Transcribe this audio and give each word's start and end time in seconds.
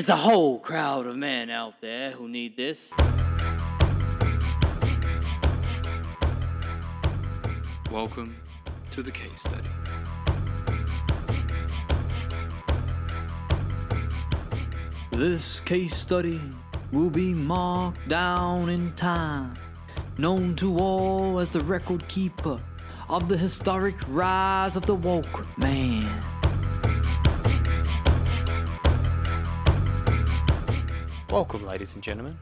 It's 0.00 0.08
a 0.08 0.16
whole 0.16 0.58
crowd 0.58 1.06
of 1.06 1.16
men 1.16 1.50
out 1.50 1.82
there 1.82 2.10
who 2.12 2.26
need 2.26 2.56
this. 2.56 2.90
Welcome 7.90 8.34
to 8.92 9.02
the 9.02 9.10
case 9.10 9.40
study. 9.42 9.68
This 15.10 15.60
case 15.60 15.94
study 15.94 16.40
will 16.92 17.10
be 17.10 17.34
marked 17.34 18.08
down 18.08 18.70
in 18.70 18.94
time, 18.94 19.52
known 20.16 20.56
to 20.56 20.78
all 20.78 21.40
as 21.40 21.52
the 21.52 21.60
record 21.60 22.08
keeper 22.08 22.58
of 23.10 23.28
the 23.28 23.36
historic 23.36 23.96
rise 24.08 24.76
of 24.76 24.86
the 24.86 24.94
woke 24.94 25.46
man. 25.58 26.39
Welcome, 31.30 31.64
ladies 31.64 31.94
and 31.94 32.02
gentlemen. 32.02 32.36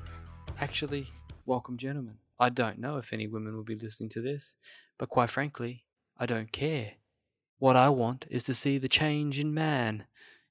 Actually, 0.63 1.13
welcome, 1.45 1.77
gentlemen. 1.77 2.15
I 2.41 2.49
don't 2.49 2.79
know 2.79 2.97
if 2.97 3.13
any 3.13 3.27
women 3.27 3.55
will 3.55 3.63
be 3.63 3.75
listening 3.75 4.09
to 4.11 4.23
this, 4.23 4.57
but 4.99 5.11
quite 5.11 5.29
frankly, 5.29 5.85
I 6.19 6.25
don't 6.25 6.51
care. 6.53 6.93
What 7.59 7.77
I 7.77 7.91
want 7.91 8.27
is 8.31 8.45
to 8.45 8.55
see 8.55 8.79
the 8.79 8.89
change 8.89 9.39
in 9.39 9.53
man. 9.53 10.07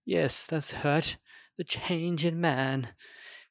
Yes, 0.05 0.45
that's 0.45 0.70
hurt. 0.70 1.18
The 1.58 1.64
change 1.64 2.23
in 2.23 2.40
man. 2.40 2.90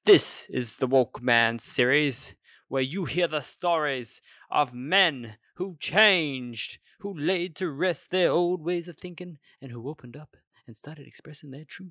This 0.04 0.46
is 0.50 0.76
the 0.76 0.86
Woke 0.86 1.20
Man 1.20 1.58
series, 1.58 2.36
where 2.68 2.80
you 2.80 3.06
hear 3.06 3.26
the 3.26 3.40
stories 3.40 4.20
of 4.52 4.72
men 4.72 5.36
who 5.54 5.76
changed, 5.80 6.78
who 7.00 7.12
laid 7.12 7.56
to 7.56 7.72
rest 7.72 8.12
their 8.12 8.30
old 8.30 8.62
ways 8.62 8.86
of 8.86 8.96
thinking, 8.96 9.38
and 9.60 9.72
who 9.72 9.88
opened 9.88 10.16
up 10.16 10.36
and 10.64 10.76
started 10.76 11.08
expressing 11.08 11.50
their 11.50 11.64
truth, 11.64 11.90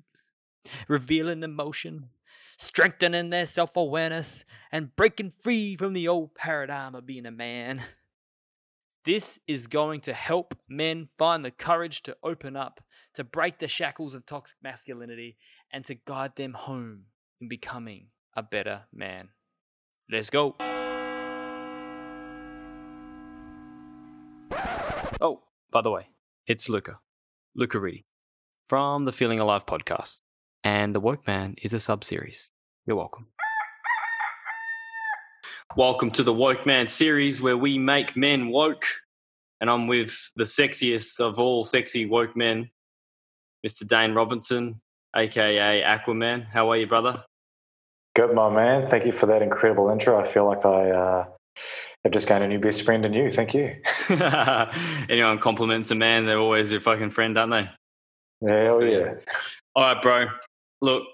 revealing 0.88 1.42
emotion, 1.42 2.08
strengthening 2.56 3.30
their 3.30 3.46
self 3.46 3.76
awareness, 3.76 4.44
and 4.72 4.94
breaking 4.96 5.32
free 5.42 5.76
from 5.76 5.92
the 5.92 6.08
old 6.08 6.34
paradigm 6.34 6.94
of 6.94 7.06
being 7.06 7.26
a 7.26 7.30
man. 7.30 7.82
This 9.04 9.38
is 9.46 9.68
going 9.68 10.00
to 10.00 10.12
help 10.12 10.58
men 10.68 11.10
find 11.16 11.44
the 11.44 11.52
courage 11.52 12.02
to 12.02 12.16
open 12.24 12.56
up, 12.56 12.80
to 13.14 13.22
break 13.22 13.60
the 13.60 13.68
shackles 13.68 14.16
of 14.16 14.26
toxic 14.26 14.56
masculinity, 14.62 15.36
and 15.72 15.84
to 15.84 15.94
guide 15.94 16.34
them 16.34 16.54
home 16.54 17.04
in 17.40 17.48
becoming 17.48 18.08
a 18.34 18.42
better 18.42 18.82
man. 18.92 19.28
Let's 20.10 20.28
go. 20.28 20.56
Oh, 25.20 25.42
by 25.70 25.82
the 25.82 25.90
way, 25.90 26.08
it's 26.46 26.68
Luka, 26.68 26.98
Luka 27.54 27.78
Reedy, 27.78 28.06
from 28.68 29.04
the 29.04 29.12
Feeling 29.12 29.40
Alive 29.40 29.66
podcast. 29.66 30.22
And 30.66 30.96
The 30.96 30.98
Woke 30.98 31.28
Man 31.28 31.54
is 31.62 31.72
a 31.74 31.78
sub 31.78 32.02
series. 32.02 32.50
You're 32.86 32.96
welcome. 32.96 33.28
Welcome 35.76 36.10
to 36.10 36.24
the 36.24 36.32
Woke 36.32 36.66
Man 36.66 36.88
series 36.88 37.40
where 37.40 37.56
we 37.56 37.78
make 37.78 38.16
men 38.16 38.48
woke. 38.48 38.84
And 39.60 39.70
I'm 39.70 39.86
with 39.86 40.32
the 40.34 40.42
sexiest 40.42 41.20
of 41.20 41.38
all 41.38 41.62
sexy 41.62 42.04
woke 42.04 42.36
men, 42.36 42.70
Mr. 43.64 43.86
Dane 43.86 44.12
Robertson, 44.12 44.80
aka 45.14 45.84
Aquaman. 45.84 46.48
How 46.48 46.72
are 46.72 46.76
you, 46.76 46.88
brother? 46.88 47.22
Good, 48.16 48.34
my 48.34 48.50
man. 48.50 48.90
Thank 48.90 49.06
you 49.06 49.12
for 49.12 49.26
that 49.26 49.42
incredible 49.42 49.88
intro. 49.90 50.20
I 50.20 50.26
feel 50.26 50.46
like 50.46 50.66
I 50.66 50.90
uh, 50.90 51.26
have 52.02 52.12
just 52.12 52.26
gained 52.26 52.42
a 52.42 52.48
new 52.48 52.58
best 52.58 52.82
friend 52.82 53.06
in 53.06 53.12
you. 53.12 53.30
Thank 53.30 53.54
you. 53.54 53.76
Anyone 55.08 55.38
compliments 55.38 55.92
a 55.92 55.94
man, 55.94 56.26
they're 56.26 56.40
always 56.40 56.72
your 56.72 56.80
fucking 56.80 57.10
friend, 57.10 57.38
aren't 57.38 57.52
they? 57.52 57.70
Hell 58.48 58.82
yeah. 58.82 59.14
All 59.76 59.94
right, 59.94 60.02
bro. 60.02 60.26
Look, 60.82 61.04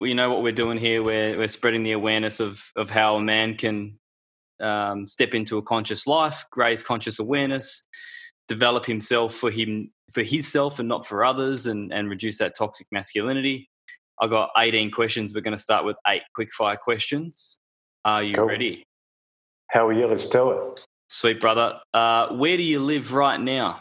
you 0.00 0.14
know 0.14 0.30
what 0.30 0.42
we're 0.42 0.52
doing 0.52 0.78
here. 0.78 1.02
We're 1.02 1.36
we're 1.36 1.48
spreading 1.48 1.82
the 1.82 1.92
awareness 1.92 2.40
of 2.40 2.62
of 2.76 2.90
how 2.90 3.16
a 3.16 3.20
man 3.20 3.56
can 3.56 3.98
um, 4.60 5.06
step 5.06 5.34
into 5.34 5.58
a 5.58 5.62
conscious 5.62 6.06
life, 6.06 6.44
raise 6.56 6.82
conscious 6.82 7.18
awareness, 7.18 7.86
develop 8.48 8.86
himself 8.86 9.34
for 9.34 9.50
him 9.50 9.90
for 10.12 10.22
himself 10.22 10.78
and 10.78 10.88
not 10.88 11.06
for 11.06 11.24
others, 11.24 11.66
and 11.66 11.92
and 11.92 12.08
reduce 12.08 12.38
that 12.38 12.56
toxic 12.56 12.86
masculinity. 12.90 13.68
I 14.22 14.26
got 14.26 14.50
18 14.58 14.90
questions. 14.90 15.32
We're 15.34 15.40
going 15.40 15.56
to 15.56 15.62
start 15.62 15.84
with 15.86 15.96
eight 16.06 16.22
quick 16.34 16.52
fire 16.52 16.76
questions. 16.76 17.58
Are 18.04 18.22
you 18.22 18.34
Cool. 18.34 18.44
ready? 18.46 18.84
Hell 19.70 19.92
yeah, 19.92 20.06
let's 20.06 20.28
do 20.28 20.50
it. 20.50 20.84
Sweet 21.08 21.40
brother. 21.40 21.80
Uh, 21.94 22.28
where 22.34 22.56
do 22.56 22.62
you 22.62 22.80
live 22.80 23.14
right 23.14 23.40
now? 23.40 23.80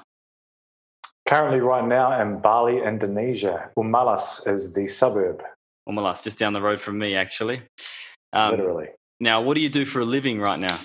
Currently, 1.30 1.60
right 1.60 1.86
now 1.86 2.20
in 2.20 2.40
Bali, 2.40 2.82
Indonesia. 2.82 3.70
Umalas 3.78 4.52
is 4.52 4.74
the 4.74 4.88
suburb, 4.88 5.44
Umalas, 5.88 6.24
just 6.24 6.40
down 6.40 6.54
the 6.54 6.62
road 6.62 6.80
from 6.80 6.98
me, 6.98 7.14
actually. 7.14 7.62
Um, 8.34 8.50
literally. 8.50 8.88
now, 9.20 9.40
what 9.40 9.54
do 9.54 9.62
you 9.62 9.70
do 9.70 9.86
for 9.86 10.00
a 10.00 10.06
living 10.06 10.40
right 10.40 10.60
now? 10.60 10.80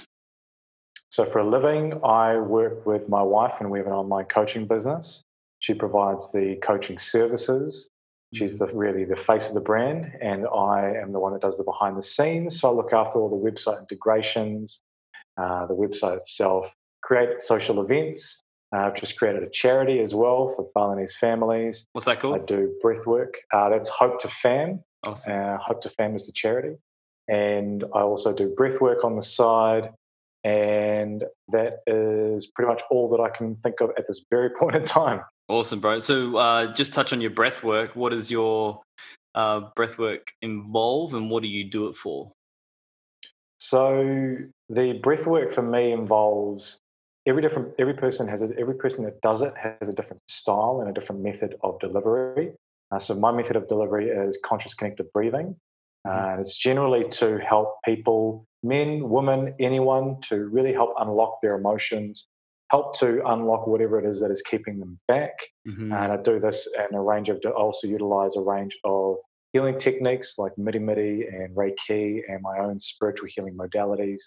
So, 1.08 1.24
for 1.24 1.38
a 1.38 1.48
living, 1.48 1.98
I 2.04 2.36
work 2.36 2.84
with 2.84 3.08
my 3.08 3.22
wife 3.22 3.54
and 3.58 3.70
we 3.70 3.78
have 3.78 3.86
an 3.86 3.94
online 3.94 4.26
coaching 4.26 4.66
business. 4.66 5.22
She 5.60 5.72
provides 5.72 6.30
the 6.30 6.56
coaching 6.56 6.98
services. 6.98 7.88
She's 8.34 8.58
the, 8.58 8.66
really 8.66 9.06
the 9.06 9.16
face 9.16 9.48
of 9.48 9.54
the 9.54 9.62
brand, 9.62 10.12
and 10.20 10.46
I 10.46 10.92
am 11.02 11.12
the 11.12 11.20
one 11.20 11.32
that 11.32 11.40
does 11.40 11.56
the 11.56 11.64
behind 11.64 11.96
the 11.96 12.02
scenes. 12.02 12.60
So, 12.60 12.68
I 12.68 12.72
look 12.74 12.92
after 12.92 13.18
all 13.18 13.30
the 13.30 13.50
website 13.50 13.80
integrations, 13.80 14.82
uh, 15.38 15.64
the 15.64 15.74
website 15.74 16.18
itself, 16.18 16.70
create 17.02 17.40
social 17.40 17.80
events. 17.80 18.43
I've 18.76 18.94
just 18.94 19.18
created 19.18 19.42
a 19.42 19.50
charity 19.50 20.00
as 20.00 20.14
well 20.14 20.52
for 20.54 20.68
Balinese 20.74 21.14
families. 21.16 21.86
What's 21.92 22.06
that 22.06 22.20
called? 22.20 22.36
I 22.36 22.44
do 22.44 22.74
breath 22.80 23.06
work. 23.06 23.34
Uh, 23.52 23.68
that's 23.68 23.88
Hope 23.88 24.20
to 24.20 24.28
Fam. 24.28 24.82
Awesome. 25.06 25.32
Uh, 25.32 25.58
Hope 25.58 25.82
to 25.82 25.90
Fam 25.90 26.14
is 26.14 26.26
the 26.26 26.32
charity. 26.32 26.76
And 27.28 27.84
I 27.94 28.00
also 28.00 28.32
do 28.34 28.54
breath 28.56 28.80
work 28.80 29.04
on 29.04 29.16
the 29.16 29.22
side. 29.22 29.90
And 30.44 31.24
that 31.48 31.78
is 31.86 32.46
pretty 32.48 32.68
much 32.68 32.82
all 32.90 33.08
that 33.10 33.22
I 33.22 33.30
can 33.30 33.54
think 33.54 33.80
of 33.80 33.90
at 33.96 34.06
this 34.06 34.24
very 34.30 34.50
point 34.58 34.76
in 34.76 34.84
time. 34.84 35.20
Awesome, 35.48 35.80
bro. 35.80 36.00
So, 36.00 36.36
uh, 36.36 36.74
just 36.74 36.92
touch 36.94 37.12
on 37.12 37.20
your 37.20 37.30
breath 37.30 37.62
work. 37.62 37.94
What 37.94 38.10
does 38.10 38.30
your 38.30 38.80
uh, 39.34 39.60
breath 39.76 39.98
work 39.98 40.32
involve, 40.42 41.14
and 41.14 41.30
what 41.30 41.42
do 41.42 41.48
you 41.48 41.64
do 41.64 41.88
it 41.88 41.96
for? 41.96 42.32
So 43.58 44.36
the 44.68 44.92
breath 45.02 45.26
work 45.26 45.52
for 45.52 45.62
me 45.62 45.92
involves 45.92 46.78
every 47.26 47.42
different 47.42 47.74
every 47.78 47.94
person 47.94 48.28
has 48.28 48.42
a, 48.42 48.50
every 48.58 48.74
person 48.74 49.04
that 49.04 49.20
does 49.20 49.42
it 49.42 49.52
has 49.56 49.88
a 49.88 49.92
different 49.92 50.22
style 50.28 50.78
and 50.80 50.90
a 50.90 50.92
different 50.92 51.22
method 51.22 51.56
of 51.62 51.78
delivery. 51.80 52.52
Uh, 52.90 52.98
so 52.98 53.14
my 53.14 53.32
method 53.32 53.56
of 53.56 53.66
delivery 53.66 54.08
is 54.08 54.38
conscious 54.44 54.74
connected 54.74 55.10
breathing. 55.12 55.56
Uh, 56.06 56.32
and 56.32 56.40
it's 56.40 56.56
generally 56.56 57.08
to 57.08 57.38
help 57.38 57.76
people, 57.82 58.46
men, 58.62 59.08
women, 59.08 59.54
anyone, 59.58 60.20
to 60.20 60.44
really 60.48 60.72
help 60.72 60.92
unlock 60.98 61.38
their 61.40 61.54
emotions, 61.54 62.28
help 62.70 62.98
to 62.98 63.22
unlock 63.26 63.66
whatever 63.66 63.98
it 63.98 64.04
is 64.04 64.20
that 64.20 64.30
is 64.30 64.42
keeping 64.42 64.78
them 64.78 64.98
back. 65.08 65.32
Mhm. 65.66 65.84
And 65.84 66.12
I 66.12 66.16
do 66.18 66.38
this 66.38 66.68
in 66.90 66.94
a 66.94 67.02
range 67.02 67.30
of, 67.30 67.40
I 67.46 67.48
also 67.48 67.86
utilize 67.86 68.36
a 68.36 68.42
range 68.42 68.78
of 68.84 69.16
healing 69.54 69.78
techniques 69.78 70.38
like 70.38 70.52
Mirimiri 70.56 71.26
and 71.32 71.56
Reiki 71.56 72.20
and 72.28 72.42
my 72.42 72.58
own 72.58 72.78
spiritual 72.78 73.28
healing 73.34 73.56
modalities 73.56 74.20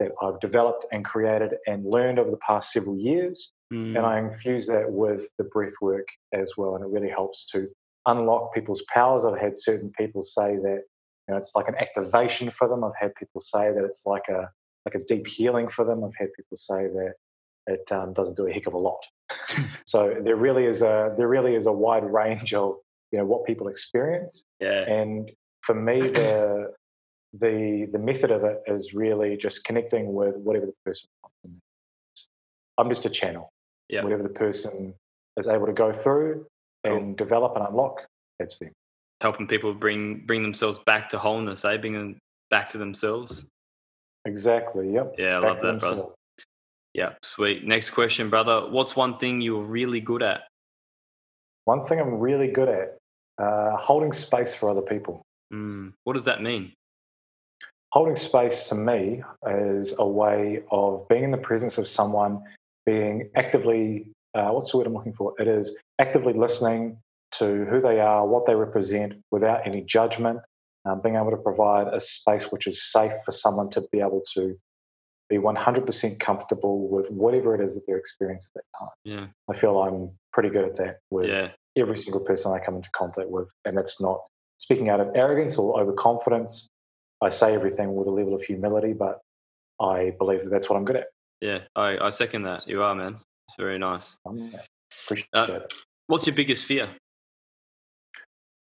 that 0.00 0.12
I've 0.22 0.40
developed 0.40 0.86
and 0.92 1.04
created 1.04 1.54
and 1.66 1.84
learned 1.84 2.18
over 2.18 2.30
the 2.30 2.38
past 2.38 2.72
several 2.72 2.96
years. 2.96 3.52
Mm. 3.72 3.96
And 3.96 4.06
I 4.06 4.18
infuse 4.18 4.66
that 4.66 4.90
with 4.90 5.22
the 5.38 5.44
breath 5.44 5.74
work 5.80 6.06
as 6.32 6.52
well. 6.56 6.74
And 6.76 6.84
it 6.84 6.90
really 6.90 7.10
helps 7.10 7.46
to 7.52 7.68
unlock 8.06 8.54
people's 8.54 8.82
powers. 8.92 9.24
I've 9.24 9.40
had 9.40 9.56
certain 9.56 9.92
people 9.98 10.22
say 10.22 10.56
that 10.56 10.82
you 11.28 11.34
know, 11.34 11.36
it's 11.36 11.52
like 11.54 11.68
an 11.68 11.74
activation 11.74 12.50
for 12.50 12.68
them. 12.68 12.82
I've 12.82 12.96
had 12.98 13.14
people 13.16 13.40
say 13.40 13.72
that 13.72 13.84
it's 13.84 14.04
like 14.06 14.28
a 14.30 14.48
like 14.86 14.94
a 14.94 15.04
deep 15.06 15.26
healing 15.26 15.68
for 15.68 15.84
them. 15.84 16.02
I've 16.02 16.16
had 16.16 16.28
people 16.34 16.56
say 16.56 16.86
that 16.86 17.12
it 17.66 17.92
um, 17.92 18.14
doesn't 18.14 18.36
do 18.36 18.46
a 18.46 18.52
heck 18.52 18.66
of 18.66 18.72
a 18.72 18.78
lot. 18.78 19.00
so 19.86 20.14
there 20.22 20.36
really 20.36 20.64
is 20.64 20.80
a 20.80 21.14
there 21.18 21.28
really 21.28 21.54
is 21.54 21.66
a 21.66 21.72
wide 21.72 22.04
range 22.04 22.54
of 22.54 22.76
you 23.12 23.18
know 23.18 23.26
what 23.26 23.44
people 23.44 23.68
experience. 23.68 24.44
yeah. 24.60 24.90
And 24.90 25.30
for 25.62 25.74
me, 25.74 26.00
the 26.00 26.72
the 27.32 27.88
the 27.92 27.98
method 27.98 28.30
of 28.30 28.44
it 28.44 28.62
is 28.66 28.94
really 28.94 29.36
just 29.36 29.64
connecting 29.64 30.12
with 30.14 30.36
whatever 30.36 30.66
the 30.66 30.74
person 30.84 31.08
wants. 31.22 32.28
I'm 32.78 32.88
just 32.88 33.04
a 33.04 33.10
channel. 33.10 33.50
Yeah. 33.88 34.02
Whatever 34.02 34.22
the 34.22 34.28
person 34.30 34.94
is 35.36 35.46
able 35.46 35.66
to 35.66 35.72
go 35.72 35.92
through 35.92 36.46
Cool. 36.84 36.96
and 36.96 37.16
develop 37.16 37.56
and 37.56 37.66
unlock, 37.66 38.06
that's 38.38 38.58
them. 38.58 38.70
Helping 39.20 39.46
people 39.48 39.74
bring 39.74 40.24
bring 40.26 40.42
themselves 40.42 40.78
back 40.78 41.10
to 41.10 41.18
wholeness, 41.18 41.64
eh? 41.64 41.76
Bring 41.76 41.94
them 41.94 42.18
back 42.50 42.70
to 42.70 42.78
themselves. 42.78 43.48
Exactly. 44.24 44.92
Yep. 44.92 45.14
Yeah, 45.18 45.38
I 45.38 45.40
Back 45.40 45.50
love 45.50 45.60
that, 45.60 45.80
brother. 45.80 46.04
Yeah, 46.94 47.12
sweet. 47.22 47.66
Next 47.66 47.90
question, 47.90 48.30
brother. 48.30 48.68
What's 48.70 48.96
one 48.96 49.18
thing 49.18 49.40
you're 49.40 49.62
really 49.62 50.00
good 50.00 50.22
at? 50.22 50.42
One 51.64 51.84
thing 51.84 52.00
I'm 52.00 52.14
really 52.14 52.48
good 52.48 52.68
at 52.68 52.98
uh, 53.42 53.76
holding 53.76 54.12
space 54.12 54.54
for 54.54 54.70
other 54.70 54.80
people. 54.82 55.22
Mm, 55.52 55.92
what 56.04 56.14
does 56.14 56.24
that 56.24 56.42
mean? 56.42 56.72
Holding 57.92 58.16
space 58.16 58.68
to 58.68 58.74
me 58.74 59.22
is 59.50 59.94
a 59.98 60.06
way 60.06 60.62
of 60.70 61.08
being 61.08 61.24
in 61.24 61.30
the 61.30 61.38
presence 61.38 61.78
of 61.78 61.88
someone, 61.88 62.42
being 62.84 63.30
actively, 63.36 64.06
uh, 64.34 64.48
what's 64.50 64.70
the 64.72 64.78
word 64.78 64.86
I'm 64.86 64.94
looking 64.94 65.14
for? 65.14 65.34
It 65.38 65.48
is 65.48 65.74
actively 65.98 66.32
listening, 66.34 66.98
to 67.30 67.66
who 67.66 67.80
they 67.82 68.00
are, 68.00 68.26
what 68.26 68.46
they 68.46 68.54
represent, 68.54 69.12
without 69.30 69.66
any 69.66 69.82
judgment, 69.82 70.38
um, 70.86 71.02
being 71.02 71.16
able 71.16 71.30
to 71.30 71.36
provide 71.36 71.86
a 71.92 72.00
space 72.00 72.50
which 72.50 72.66
is 72.66 72.82
safe 72.90 73.12
for 73.24 73.32
someone 73.32 73.68
to 73.70 73.82
be 73.92 74.00
able 74.00 74.22
to 74.32 74.56
be 75.28 75.36
100% 75.36 76.18
comfortable 76.20 76.88
with 76.88 77.10
whatever 77.10 77.54
it 77.54 77.60
is 77.62 77.74
that 77.74 77.82
they're 77.86 77.98
experiencing 77.98 78.50
at 78.56 78.62
that 78.72 78.78
time. 78.78 78.88
Yeah. 79.04 79.26
I 79.50 79.58
feel 79.58 79.78
I'm 79.78 80.10
pretty 80.32 80.48
good 80.48 80.64
at 80.64 80.76
that 80.76 81.00
with 81.10 81.26
Yeah. 81.28 81.50
every 81.76 81.98
single 81.98 82.22
person 82.22 82.50
I 82.52 82.60
come 82.64 82.76
into 82.76 82.88
contact 82.96 83.28
with. 83.28 83.50
And 83.66 83.76
that's 83.76 84.00
not 84.00 84.20
speaking 84.56 84.88
out 84.88 85.00
of 85.00 85.14
arrogance 85.14 85.58
or 85.58 85.78
overconfidence. 85.78 86.66
I 87.22 87.30
say 87.30 87.54
everything 87.54 87.94
with 87.94 88.06
a 88.06 88.10
level 88.10 88.34
of 88.34 88.42
humility, 88.42 88.92
but 88.92 89.20
I 89.80 90.14
believe 90.18 90.44
that 90.44 90.50
that's 90.50 90.68
what 90.68 90.76
I'm 90.76 90.84
good 90.84 90.96
at. 90.96 91.08
Yeah. 91.40 91.60
I, 91.76 91.98
I 91.98 92.10
second 92.10 92.42
that. 92.42 92.66
You 92.68 92.82
are, 92.82 92.94
man. 92.94 93.16
It's 93.48 93.56
very 93.58 93.78
nice. 93.78 94.18
Um, 94.26 94.52
appreciate 95.04 95.28
Uh, 95.32 95.46
it. 95.52 95.74
What's 96.06 96.26
your 96.26 96.34
biggest 96.34 96.64
fear? 96.64 96.88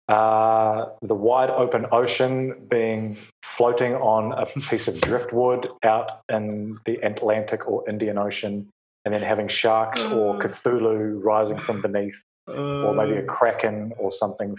Uh, 0.09 0.85
the 1.01 1.13
wide 1.15 1.49
open 1.49 1.85
ocean 1.91 2.65
being 2.69 3.17
floating 3.43 3.93
on 3.95 4.31
a 4.31 4.45
piece 4.45 4.87
of 4.87 4.99
driftwood 5.01 5.67
out 5.83 6.21
in 6.29 6.79
the 6.85 6.95
Atlantic 7.03 7.67
or 7.67 7.87
Indian 7.89 8.17
Ocean, 8.17 8.69
and 9.03 9.13
then 9.13 9.21
having 9.21 9.49
sharks 9.49 10.01
or 10.05 10.39
Cthulhu 10.39 11.21
rising 11.23 11.57
from 11.57 11.81
beneath, 11.81 12.21
or 12.47 12.93
maybe 12.93 13.17
a 13.17 13.23
kraken 13.23 13.93
or 13.97 14.11
something. 14.11 14.55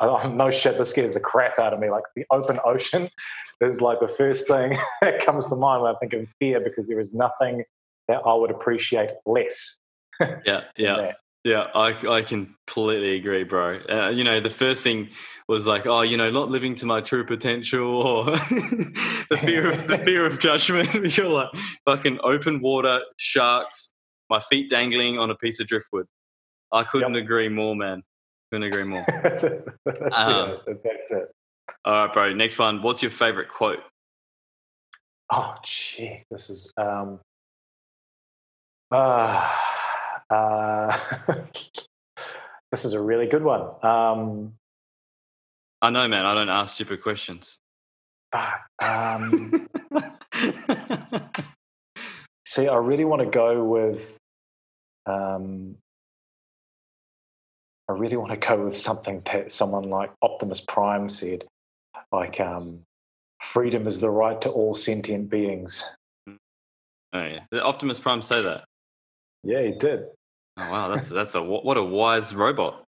I, 0.00 0.08
I'm 0.08 0.36
no 0.36 0.50
shit. 0.50 0.78
This 0.78 0.90
scares 0.90 1.14
the 1.14 1.20
crap 1.20 1.58
out 1.58 1.72
of 1.72 1.80
me. 1.80 1.90
Like 1.90 2.04
the 2.16 2.24
open 2.30 2.58
ocean 2.64 3.08
is 3.60 3.80
like 3.80 4.00
the 4.00 4.08
first 4.08 4.48
thing 4.48 4.76
that 5.02 5.24
comes 5.24 5.46
to 5.48 5.56
mind 5.56 5.82
when 5.82 5.94
I 5.94 5.98
think 5.98 6.12
of 6.14 6.28
fear, 6.38 6.60
because 6.60 6.88
there 6.88 7.00
is 7.00 7.14
nothing 7.14 7.64
that 8.08 8.22
I 8.26 8.34
would 8.34 8.50
appreciate 8.50 9.10
less. 9.26 9.78
Yeah. 10.44 10.64
Yeah. 10.76 11.12
Yeah, 11.42 11.68
I, 11.74 11.96
I 12.06 12.20
completely 12.20 13.16
agree, 13.16 13.44
bro. 13.44 13.78
Uh, 13.88 14.10
you 14.10 14.24
know, 14.24 14.40
the 14.40 14.50
first 14.50 14.82
thing 14.82 15.08
was 15.48 15.66
like, 15.66 15.86
oh, 15.86 16.02
you 16.02 16.18
know, 16.18 16.30
not 16.30 16.50
living 16.50 16.74
to 16.76 16.86
my 16.86 17.00
true 17.00 17.24
potential, 17.24 18.02
or 18.02 18.24
the 18.26 19.38
fear 19.40 19.72
of 19.72 19.88
the 19.88 19.96
fear 19.96 20.26
of 20.26 20.38
judgment. 20.38 21.16
You're 21.16 21.30
like 21.30 21.48
fucking 21.86 22.18
open 22.22 22.60
water, 22.60 23.00
sharks, 23.16 23.94
my 24.28 24.38
feet 24.38 24.68
dangling 24.68 25.18
on 25.18 25.30
a 25.30 25.34
piece 25.34 25.60
of 25.60 25.66
driftwood. 25.66 26.06
I 26.70 26.84
couldn't 26.84 27.16
agree 27.16 27.48
more, 27.48 27.74
man. 27.74 28.02
Couldn't 28.50 28.64
agree 28.68 28.84
more. 28.84 29.04
that's 29.22 29.44
Um, 30.12 30.58
it. 30.66 30.82
That's 30.82 31.10
it. 31.10 31.30
All 31.84 32.06
right, 32.06 32.12
bro. 32.12 32.32
Next 32.34 32.58
one. 32.58 32.82
What's 32.82 33.00
your 33.02 33.10
favorite 33.12 33.48
quote? 33.48 33.78
Oh, 35.32 35.54
gee, 35.64 36.24
this 36.30 36.50
is 36.50 36.72
um, 36.76 37.20
uh, 38.90 39.56
uh, 40.28 40.98
this 42.72 42.84
is 42.84 42.94
a 42.94 43.00
really 43.00 43.26
good 43.28 43.44
one. 43.44 43.62
Um, 43.84 44.54
I 45.80 45.90
know, 45.90 46.08
man. 46.08 46.26
I 46.26 46.34
don't 46.34 46.48
ask 46.48 46.74
stupid 46.74 47.00
questions. 47.02 47.58
fuck, 48.32 48.60
um, 48.82 49.68
see, 52.46 52.66
I 52.66 52.74
really 52.76 53.04
want 53.04 53.22
to 53.22 53.26
go 53.30 53.62
with. 53.62 54.12
Um, 55.06 55.76
I 57.90 57.92
really 57.94 58.16
want 58.16 58.30
to 58.30 58.36
go 58.36 58.64
with 58.66 58.78
something 58.78 59.20
that 59.32 59.50
someone 59.50 59.90
like 59.90 60.12
Optimus 60.22 60.60
Prime 60.60 61.10
said, 61.10 61.44
like 62.12 62.38
um, 62.38 62.82
"Freedom 63.42 63.88
is 63.88 64.00
the 64.00 64.10
right 64.10 64.40
to 64.42 64.48
all 64.48 64.74
sentient 64.76 65.28
beings." 65.28 65.84
oh 66.28 66.34
yeah. 67.12 67.40
Did 67.50 67.62
Optimus 67.62 67.98
Prime 67.98 68.22
say 68.22 68.42
that? 68.42 68.64
Yeah, 69.42 69.62
he 69.62 69.72
did. 69.72 70.04
Oh 70.56 70.70
wow, 70.70 70.88
that's 70.88 71.08
that's 71.08 71.34
a 71.34 71.42
what 71.42 71.76
a 71.76 71.82
wise 71.82 72.32
robot. 72.32 72.84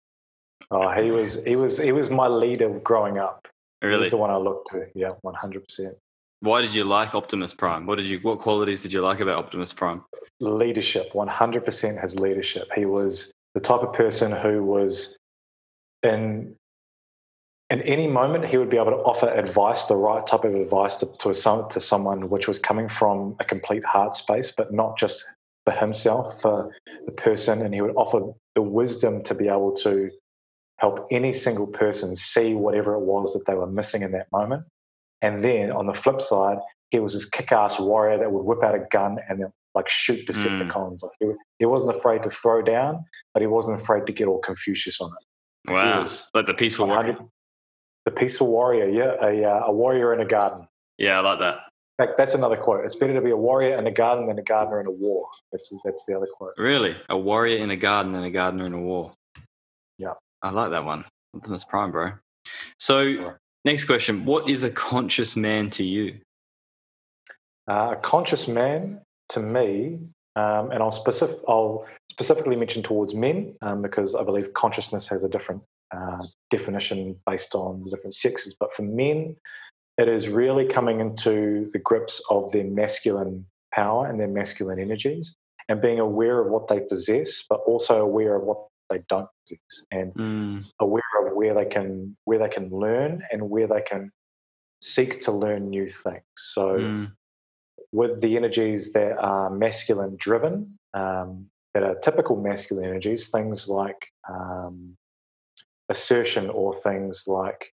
Oh, 0.71 0.89
he 0.93 1.11
was 1.11 1.43
he 1.45 1.57
was 1.57 1.79
he 1.79 1.91
was 1.91 2.09
my 2.09 2.29
leader 2.29 2.69
growing 2.79 3.19
up. 3.19 3.49
He 3.81 3.89
Really. 3.89 4.03
was 4.03 4.11
the 4.11 4.19
one 4.19 4.31
I 4.31 4.37
looked 4.37 4.71
to. 4.71 4.87
Yeah, 4.95 5.15
one 5.23 5.35
hundred 5.35 5.65
percent. 5.65 5.97
Why 6.41 6.63
did 6.63 6.75
you 6.75 6.85
like 6.85 7.13
Optimus 7.15 7.55
Prime? 7.55 7.87
What 7.87 7.97
did 7.97 8.07
you? 8.07 8.21
What 8.21 8.39
qualities 8.39 8.83
did 8.83 8.93
you 8.93 9.01
like 9.03 9.19
about 9.19 9.39
Optimus 9.39 9.73
Prime? 9.73 10.05
Leadership, 10.39 11.13
one 11.13 11.27
hundred 11.27 11.65
percent. 11.65 11.99
His 12.01 12.15
leadership. 12.21 12.69
He 12.77 12.85
was 12.85 13.33
the 13.55 13.61
type 13.61 13.81
of 13.81 13.93
person 13.93 14.33
who 14.33 14.65
was 14.65 15.17
in 16.03 16.55
in 17.71 17.81
any 17.83 18.07
moment 18.07 18.45
he 18.45 18.59
would 18.59 18.69
be 18.69 18.77
able 18.77 18.91
to 18.91 18.99
offer 18.99 19.29
advice, 19.29 19.85
the 19.85 19.97
right 19.97 20.27
type 20.27 20.45
of 20.45 20.55
advice 20.55 20.97
to 20.97 21.07
to, 21.21 21.35
some, 21.35 21.69
to 21.71 21.81
someone, 21.81 22.29
which 22.29 22.47
was 22.47 22.59
coming 22.59 22.89
from 22.89 23.35
a 23.41 23.45
complete 23.45 23.85
heart 23.85 24.15
space, 24.15 24.53
but 24.55 24.73
not 24.73 24.99
just 24.99 25.25
for 25.65 25.73
himself, 25.73 26.41
for 26.43 26.71
the 27.07 27.13
person, 27.13 27.63
and 27.63 27.73
he 27.73 27.81
would 27.81 27.95
offer 27.97 28.33
the 28.55 28.63
wisdom 28.63 29.23
to 29.23 29.35
be 29.35 29.49
able 29.49 29.73
to 29.77 30.11
help 30.79 31.07
any 31.11 31.33
single 31.33 31.67
person 31.67 32.17
see 32.17 32.55
whatever 32.55 32.95
it 32.95 33.01
was 33.01 33.33
that 33.33 33.47
they 33.47 33.55
were 33.55 33.67
missing 33.67 34.03
in 34.03 34.13
that 34.13 34.27
moment. 34.33 34.65
And 35.23 35.45
then 35.45 35.71
on 35.71 35.87
the 35.87 35.95
flip 35.95 36.21
side, 36.21 36.59
he 36.91 36.99
was 36.99 37.15
this 37.15 37.25
kick-ass 37.25 37.79
warrior 37.79 38.19
that 38.19 38.33
would 38.33 38.43
whip 38.43 38.63
out 38.65 38.75
a 38.75 38.85
gun 38.91 39.19
and 39.29 39.41
then 39.41 39.53
like 39.75 39.89
shoot 39.89 40.27
Decepticons. 40.27 41.03
Like 41.03 41.13
he, 41.19 41.27
he 41.59 41.67
wasn't 41.67 41.97
afraid 41.97 42.23
to 42.25 42.31
throw 42.31 42.63
down, 42.63 43.05
but 43.35 43.41
he 43.41 43.47
wasn't 43.47 43.81
afraid 43.81 44.07
to 44.07 44.13
get 44.13 44.29
all 44.29 44.41
Confucius 44.41 45.01
on 45.01 45.11
it. 45.11 45.71
Wow, 45.71 46.01
was 46.01 46.29
like 46.35 46.47
the 46.47 46.55
peaceful 46.55 46.87
warrior. 46.87 47.19
The 48.05 48.11
peaceful 48.11 48.49
warrior, 48.49 48.89
yeah, 48.89 49.15
a, 49.23 49.45
uh, 49.45 49.67
a 49.67 49.73
warrior 49.73 50.13
in 50.13 50.21
a 50.21 50.25
garden. 50.25 50.67
Yeah, 50.99 51.19
I 51.19 51.21
like 51.21 51.39
that. 51.39 51.59
In 51.99 52.07
fact, 52.07 52.19
that's 52.19 52.35
another 52.35 52.57
quote. 52.57 52.85
It's 52.85 52.97
better 52.97 53.15
to 53.15 53.21
be 53.21 53.31
a 53.31 53.37
warrior 53.37 53.79
in 53.79 53.87
a 53.87 53.91
garden 53.93 54.27
than 54.27 54.39
a 54.39 54.43
gardener 54.43 54.81
in 54.81 54.87
a 54.87 54.91
war. 54.91 55.29
That's 55.53 55.73
that's 55.85 56.05
the 56.07 56.17
other 56.17 56.27
quote. 56.27 56.53
Really, 56.59 56.97
a 57.09 57.17
warrior 57.17 57.59
in 57.59 57.71
a 57.71 57.77
garden 57.77 58.15
and 58.15 58.25
a 58.25 58.31
gardener 58.31 58.67
in 58.67 58.73
a 58.73 58.81
war. 58.81 59.13
Yeah. 59.99 60.15
I 60.43 60.51
like 60.51 60.71
that 60.71 60.85
one. 60.85 61.05
Optimus 61.35 61.65
Prime, 61.65 61.93
bro. 61.93 62.13
So, 62.79 63.35
next 63.65 63.85
question: 63.85 64.25
What 64.25 64.49
is 64.49 64.65
a 64.65 64.71
conscious 64.71 65.37
man 65.37 65.71
to 65.71 65.85
you? 65.85 66.19
Uh, 67.71 67.91
a 67.93 67.97
conscious 67.97 68.49
man, 68.49 69.01
to 69.33 69.41
me, 69.41 69.99
um, 70.37 70.71
and 70.71 70.83
I'll, 70.83 70.93
specific, 70.93 71.39
I'll 71.49 71.87
specifically 72.11 72.57
mention 72.57 72.83
towards 72.83 73.15
men 73.15 73.55
um, 73.63 73.83
because 73.83 74.15
I 74.15 74.23
believe 74.25 74.55
consciousness 74.55 75.09
has 75.09 75.23
a 75.25 75.29
different 75.29 75.63
uh, 75.95 76.25
definition 76.51 77.17
based 77.27 77.55
on 77.55 77.85
the 77.85 77.91
different 77.91 78.15
sexes. 78.15 78.55
But 78.59 78.75
for 78.75 78.83
men, 78.83 79.37
it 79.99 80.09
is 80.09 80.29
really 80.29 80.67
coming 80.67 81.01
into 81.01 81.71
the 81.73 81.79
grips 81.79 82.23
of 82.31 82.51
their 82.53 82.65
masculine 82.65 83.47
power 83.75 84.07
and 84.07 84.19
their 84.19 84.29
masculine 84.29 84.79
energies 84.79 85.35
and 85.69 85.81
being 85.81 86.01
aware 86.01 86.41
of 86.41 86.51
what 86.51 86.69
they 86.69 86.81
possess, 86.81 87.45
but 87.49 87.61
also 87.67 88.01
aware 88.01 88.37
of 88.37 88.45
what 88.45 88.67
they 88.91 89.01
don't 89.09 89.29
possess 89.47 89.87
and 89.91 90.13
Mm, 90.17 90.65
aware 90.81 91.03
of 91.27 91.35
where 91.35 91.55
they 91.55 91.65
can 91.65 92.17
where 92.25 92.39
they 92.39 92.49
can 92.49 92.71
learn 92.71 93.23
and 93.33 93.49
where 93.49 93.67
they 93.67 93.83
can 93.83 94.11
seek 94.83 95.21
to 95.23 95.33
learn 95.33 95.71
new 95.71 95.89
things. 95.89 96.23
So 96.37 96.75
mm, 96.79 97.13
with 97.93 98.21
the 98.21 98.37
energies 98.37 98.93
that 98.93 99.19
are 99.19 99.51
masculine 99.51 100.17
driven, 100.19 100.79
um, 100.95 101.47
that 101.75 101.83
are 101.83 101.95
typical 101.97 102.37
masculine 102.37 102.85
energies, 102.85 103.31
things 103.31 103.69
like 103.69 104.07
um, 104.29 104.97
assertion 105.89 106.51
or 106.51 106.75
things 106.75 107.25
like 107.27 107.73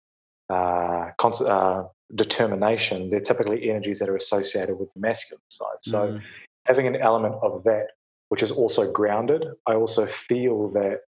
uh, 0.51 1.11
cons- 1.19 1.43
uh, 1.43 1.85
determination, 2.15 3.11
they're 3.11 3.21
typically 3.21 3.71
energies 3.71 3.99
that 3.99 4.09
are 4.09 4.17
associated 4.17 4.79
with 4.79 4.93
the 4.95 5.01
masculine 5.01 5.41
side. 5.49 5.79
So 5.83 5.99
mm, 5.99 6.23
having 6.67 6.87
an 6.87 6.97
element 6.97 7.37
of 7.43 7.65
that, 7.65 7.89
which 8.29 8.43
is 8.43 8.51
also 8.51 8.91
grounded, 8.91 9.45
I 9.67 9.75
also 9.75 10.07
feel 10.07 10.71
that 10.71 11.01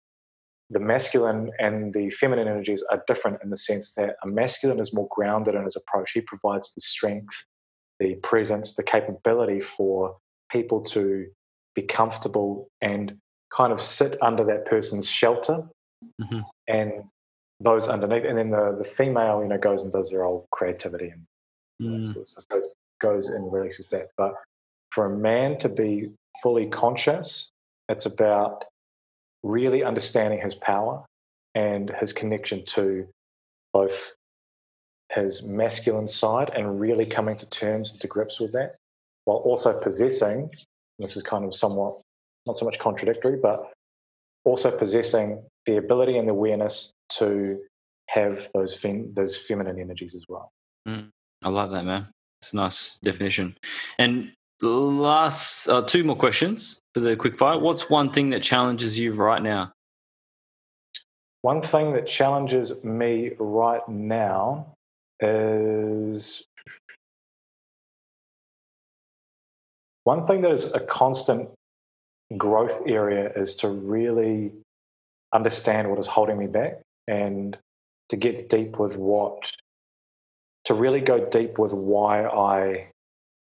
the 0.70 0.80
masculine 0.80 1.50
and 1.58 1.94
the 1.94 2.10
feminine 2.10 2.48
energies 2.48 2.82
are 2.90 3.02
different 3.06 3.38
in 3.42 3.50
the 3.50 3.56
sense 3.56 3.94
that 3.94 4.16
a 4.24 4.26
masculine 4.26 4.80
is 4.80 4.92
more 4.92 5.08
grounded 5.10 5.54
in 5.54 5.62
his 5.64 5.76
approach. 5.76 6.10
He 6.12 6.20
provides 6.20 6.72
the 6.74 6.80
strength, 6.80 7.44
the 7.98 8.14
presence, 8.16 8.74
the 8.74 8.82
capability 8.82 9.60
for 9.60 10.16
people 10.50 10.82
to 10.82 11.26
be 11.74 11.82
comfortable 11.82 12.68
and 12.80 13.16
kind 13.54 13.72
of 13.72 13.80
sit 13.80 14.16
under 14.22 14.44
that 14.44 14.66
person's 14.66 15.08
shelter 15.08 15.68
Mhm. 16.20 16.44
and 16.68 17.04
those 17.60 17.88
underneath. 17.88 18.24
And 18.24 18.38
then 18.38 18.50
the, 18.50 18.76
the 18.78 18.84
female, 18.84 19.42
you 19.42 19.48
know, 19.48 19.58
goes 19.58 19.82
and 19.82 19.92
does 19.92 20.10
their 20.10 20.24
old 20.24 20.46
creativity 20.50 21.08
and 21.08 21.26
mm, 21.80 22.04
sort 22.04 22.18
of 22.18 22.28
stuff 22.28 22.44
goes, 22.48 22.66
goes 23.00 23.26
and 23.28 23.52
releases 23.52 23.90
that. 23.90 24.08
But 24.16 24.34
for 24.90 25.06
a 25.06 25.16
man 25.16 25.58
to 25.58 25.68
be 25.68 26.10
fully 26.42 26.66
conscious, 26.66 27.50
it's 27.88 28.06
about 28.06 28.64
really 29.42 29.82
understanding 29.82 30.40
his 30.40 30.54
power 30.54 31.04
and 31.54 31.90
his 31.90 32.12
connection 32.12 32.64
to 32.66 33.08
both 33.72 34.14
his 35.12 35.42
masculine 35.42 36.08
side 36.08 36.50
and 36.54 36.80
really 36.80 37.06
coming 37.06 37.36
to 37.36 37.48
terms 37.48 37.92
and 37.92 38.00
to 38.00 38.06
grips 38.06 38.40
with 38.40 38.52
that, 38.52 38.76
while 39.24 39.38
also 39.38 39.78
possessing 39.80 40.50
this 40.98 41.16
is 41.16 41.22
kind 41.22 41.44
of 41.44 41.54
somewhat 41.54 42.00
not 42.46 42.56
so 42.56 42.64
much 42.64 42.78
contradictory, 42.78 43.36
but 43.36 43.72
also 44.44 44.70
possessing 44.70 45.42
the 45.66 45.76
ability 45.76 46.16
and 46.16 46.28
the 46.28 46.32
awareness 46.32 46.92
to 47.10 47.58
have 48.08 48.46
those 48.54 48.74
fem- 48.74 49.10
those 49.10 49.36
feminine 49.36 49.78
energies 49.78 50.14
as 50.14 50.24
well. 50.28 50.50
I 51.42 51.48
like 51.48 51.70
that, 51.70 51.84
man. 51.84 52.08
It's 52.40 52.52
a 52.52 52.56
nice 52.56 52.98
definition. 53.02 53.56
And 53.98 54.32
last 54.62 55.68
uh, 55.68 55.82
two 55.82 56.04
more 56.04 56.16
questions 56.16 56.78
for 56.94 57.00
the 57.00 57.16
quick 57.16 57.36
fire. 57.36 57.58
What's 57.58 57.90
one 57.90 58.10
thing 58.10 58.30
that 58.30 58.42
challenges 58.42 58.98
you 58.98 59.12
right 59.12 59.42
now? 59.42 59.72
one 61.46 61.62
thing 61.62 61.92
that 61.92 62.08
challenges 62.08 62.72
me 62.82 63.30
right 63.38 63.88
now 63.88 64.66
is 65.20 66.44
one 70.04 70.22
thing 70.22 70.42
that 70.42 70.52
is 70.52 70.64
a 70.72 70.80
constant 70.80 71.48
growth 72.36 72.82
area 72.86 73.32
is 73.36 73.54
to 73.56 73.68
really 73.68 74.52
understand 75.32 75.88
what 75.90 75.98
is 75.98 76.06
holding 76.06 76.38
me 76.38 76.46
back 76.46 76.80
and 77.08 77.56
to 78.08 78.16
get 78.16 78.48
deep 78.48 78.78
with 78.78 78.96
what 78.96 79.52
to 80.64 80.74
really 80.74 81.00
go 81.00 81.24
deep 81.24 81.58
with 81.58 81.72
why 81.72 82.24
I 82.26 82.88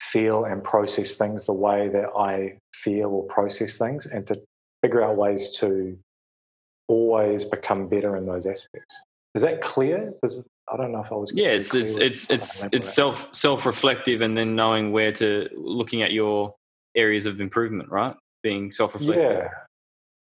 feel 0.01 0.45
and 0.45 0.63
process 0.63 1.17
things 1.17 1.45
the 1.47 1.53
way 1.53 1.89
that 1.89 2.09
I 2.17 2.57
feel 2.75 3.09
or 3.09 3.25
process 3.25 3.77
things 3.77 4.07
and 4.07 4.27
to 4.29 4.41
figure 4.83 5.03
out 5.03 5.17
ways 5.17 5.51
to 5.59 5.99
always 6.89 7.45
become 7.45 7.89
better 7.89 8.17
in 8.17 8.27
those 8.27 8.47
aspects. 8.47 8.95
Is 9.35 9.43
that 9.43 9.61
clear? 9.61 10.13
Does, 10.23 10.45
I 10.73 10.77
don't 10.77 10.93
know 10.93 11.03
if 11.03 11.11
I 11.11 11.17
was. 11.17 11.33
Yeah, 11.35 11.49
it's 11.49 11.75
it's 11.75 11.97
it's 11.97 12.31
it's, 12.31 12.65
it's 12.73 12.95
self 12.95 13.29
self 13.33 13.67
reflective, 13.67 14.21
and 14.21 14.37
then 14.37 14.55
knowing 14.55 14.93
where 14.93 15.13
to 15.13 15.49
looking 15.57 16.03
at 16.03 16.13
your 16.13 16.55
areas 16.95 17.27
of 17.27 17.41
improvement, 17.41 17.91
right? 17.91 18.15
Being 18.43 18.71
self 18.71 18.95
reflective. 18.95 19.31
Yeah, 19.31 19.49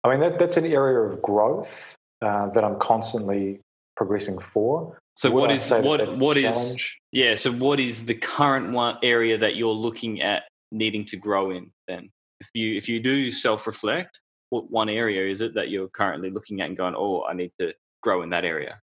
I 0.02 0.11
mean 0.11 0.20
that 0.20 0.38
that's 0.38 0.56
an 0.56 0.64
area 0.64 1.00
of 1.00 1.20
growth 1.20 1.94
uh, 2.23 2.49
that 2.50 2.64
I'm 2.64 2.78
constantly 2.78 3.61
progressing 3.97 4.38
for. 4.38 4.99
So 5.14 5.30
Would 5.30 5.40
what 5.40 5.52
is 5.52 5.70
what 5.70 6.16
what 6.16 6.37
is 6.38 6.80
yeah? 7.12 7.35
So 7.35 7.52
what 7.52 7.78
is 7.78 8.06
the 8.06 8.14
current 8.14 8.73
one 8.73 8.97
area 9.02 9.37
that 9.37 9.56
you're 9.56 9.73
looking 9.73 10.23
at 10.23 10.44
needing 10.73 11.04
to 11.06 11.16
grow 11.16 11.50
in? 11.50 11.70
Then, 11.87 12.09
if 12.40 12.49
you 12.54 12.76
if 12.76 12.88
you 12.88 13.00
do 13.00 13.30
self 13.30 13.66
reflect, 13.66 14.20
what 14.49 14.70
one 14.70 14.88
area 14.88 15.30
is 15.30 15.42
it 15.42 15.54
that 15.54 15.68
you're 15.68 15.88
currently 15.88 16.30
looking 16.30 16.62
at 16.62 16.68
and 16.68 16.76
going, 16.76 16.94
oh, 16.97 17.25
I 17.25 17.35
need 17.35 17.52
to 17.61 17.75
grow 18.02 18.23
in 18.23 18.30
that 18.30 18.47
area? 18.47 18.80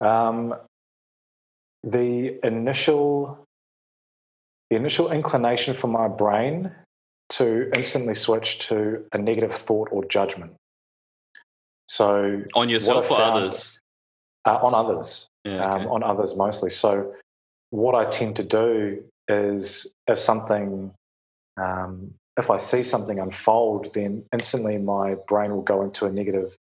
Um, 0.00 0.54
the 1.82 2.38
initial 2.46 3.46
the 4.70 4.76
initial 4.76 5.10
inclination 5.10 5.74
for 5.74 5.88
my 5.88 6.06
brain 6.06 6.72
to 7.30 7.70
instantly 7.74 8.14
switch 8.14 8.58
to 8.68 9.04
a 9.12 9.18
negative 9.18 9.52
thought 9.54 9.88
or 9.90 10.04
judgment. 10.04 10.52
So 11.88 12.42
on 12.54 12.68
yourself 12.68 13.10
or 13.10 13.20
others? 13.20 13.80
Uh, 14.46 14.58
on 14.62 14.74
others. 14.74 15.26
Yeah, 15.44 15.74
okay. 15.74 15.84
um, 15.84 15.90
on 15.90 16.02
others 16.02 16.36
mostly. 16.36 16.70
So 16.70 17.14
what 17.70 17.94
I 17.94 18.08
tend 18.10 18.36
to 18.36 18.44
do 18.44 19.02
is 19.28 19.92
if 20.06 20.18
something 20.18 20.92
um, 21.60 22.14
if 22.36 22.50
I 22.50 22.56
see 22.56 22.82
something 22.82 23.18
unfold, 23.18 23.92
then 23.94 24.24
instantly 24.32 24.78
my 24.78 25.16
brain 25.28 25.50
will 25.50 25.62
go 25.62 25.82
into 25.82 26.06
a 26.06 26.12
negative, 26.12 26.56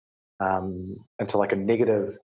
um, 0.41 1.05
into 1.19 1.37
like 1.37 1.53
a 1.53 1.57
negative 1.57 2.17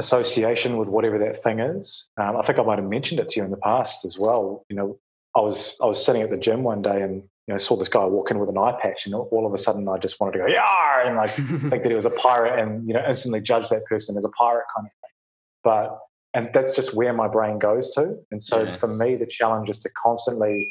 association 0.00 0.76
with 0.76 0.88
whatever 0.88 1.18
that 1.18 1.42
thing 1.42 1.60
is. 1.60 2.08
Um, 2.20 2.36
I 2.36 2.42
think 2.42 2.58
I 2.58 2.62
might 2.62 2.78
have 2.78 2.88
mentioned 2.88 3.20
it 3.20 3.28
to 3.28 3.40
you 3.40 3.44
in 3.44 3.50
the 3.52 3.56
past 3.58 4.04
as 4.04 4.18
well. 4.18 4.64
You 4.68 4.76
know, 4.76 4.98
I 5.36 5.40
was 5.40 5.76
I 5.80 5.86
was 5.86 6.04
sitting 6.04 6.22
at 6.22 6.30
the 6.30 6.36
gym 6.36 6.64
one 6.64 6.82
day 6.82 7.02
and 7.02 7.22
you 7.46 7.54
know 7.54 7.58
saw 7.58 7.76
this 7.76 7.88
guy 7.88 8.04
walk 8.04 8.30
in 8.30 8.38
with 8.40 8.48
an 8.48 8.58
eye 8.58 8.76
patch, 8.82 9.06
and 9.06 9.14
all 9.14 9.46
of 9.46 9.54
a 9.54 9.58
sudden 9.58 9.88
I 9.88 9.98
just 9.98 10.18
wanted 10.18 10.32
to 10.32 10.38
go 10.38 10.46
yeah, 10.46 11.06
and 11.06 11.16
like 11.16 11.30
think 11.70 11.82
that 11.82 11.86
he 11.86 11.94
was 11.94 12.06
a 12.06 12.10
pirate, 12.10 12.58
and 12.58 12.88
you 12.88 12.94
know 12.94 13.04
instantly 13.06 13.40
judge 13.40 13.68
that 13.68 13.84
person 13.84 14.16
as 14.16 14.24
a 14.24 14.30
pirate 14.30 14.66
kind 14.74 14.86
of 14.86 14.92
thing. 14.92 15.16
But 15.62 15.98
and 16.32 16.50
that's 16.54 16.74
just 16.74 16.94
where 16.94 17.12
my 17.12 17.28
brain 17.28 17.58
goes 17.58 17.90
to. 17.90 18.16
And 18.30 18.40
so 18.42 18.62
yeah. 18.62 18.72
for 18.72 18.86
me, 18.86 19.16
the 19.16 19.26
challenge 19.26 19.68
is 19.68 19.80
to 19.80 19.90
constantly 19.90 20.70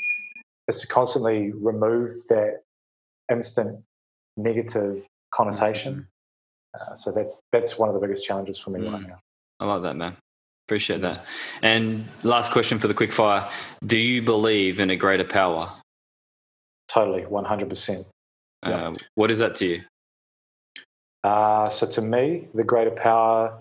is 0.68 0.80
to 0.80 0.88
constantly 0.88 1.52
remove 1.54 2.10
that 2.30 2.62
instant 3.32 3.84
negative 4.38 5.04
connotation. 5.34 6.08
Uh, 6.74 6.96
so 6.96 7.12
that's 7.12 7.42
that's 7.52 7.78
one 7.78 7.90
of 7.90 7.96
the 7.96 8.02
biggest 8.02 8.26
challenges 8.26 8.58
for 8.58 8.70
me 8.72 8.82
mm. 8.82 8.94
right 8.94 9.08
now. 9.08 9.20
I 9.60 9.66
like 9.66 9.84
that, 9.84 9.96
man. 9.96 10.16
Appreciate 10.68 11.02
that. 11.02 11.26
And 11.62 12.08
last 12.24 12.52
question 12.52 12.78
for 12.80 12.88
the 12.88 12.94
quick 12.94 13.12
fire: 13.12 13.50
Do 13.86 13.98
you 13.98 14.22
believe 14.22 14.80
in 14.80 14.90
a 14.90 14.96
greater 14.96 15.24
power? 15.24 15.72
Totally, 16.88 17.26
one 17.26 17.46
hundred 17.46 17.70
percent. 17.70 18.06
Uh, 18.62 18.94
what 19.16 19.32
is 19.32 19.40
that 19.40 19.56
to 19.56 19.66
you? 19.66 19.82
Uh, 21.24 21.70
so 21.70 21.88
to 21.88 22.02
me, 22.02 22.48
the 22.54 22.64
greater 22.64 22.92
power. 22.92 23.58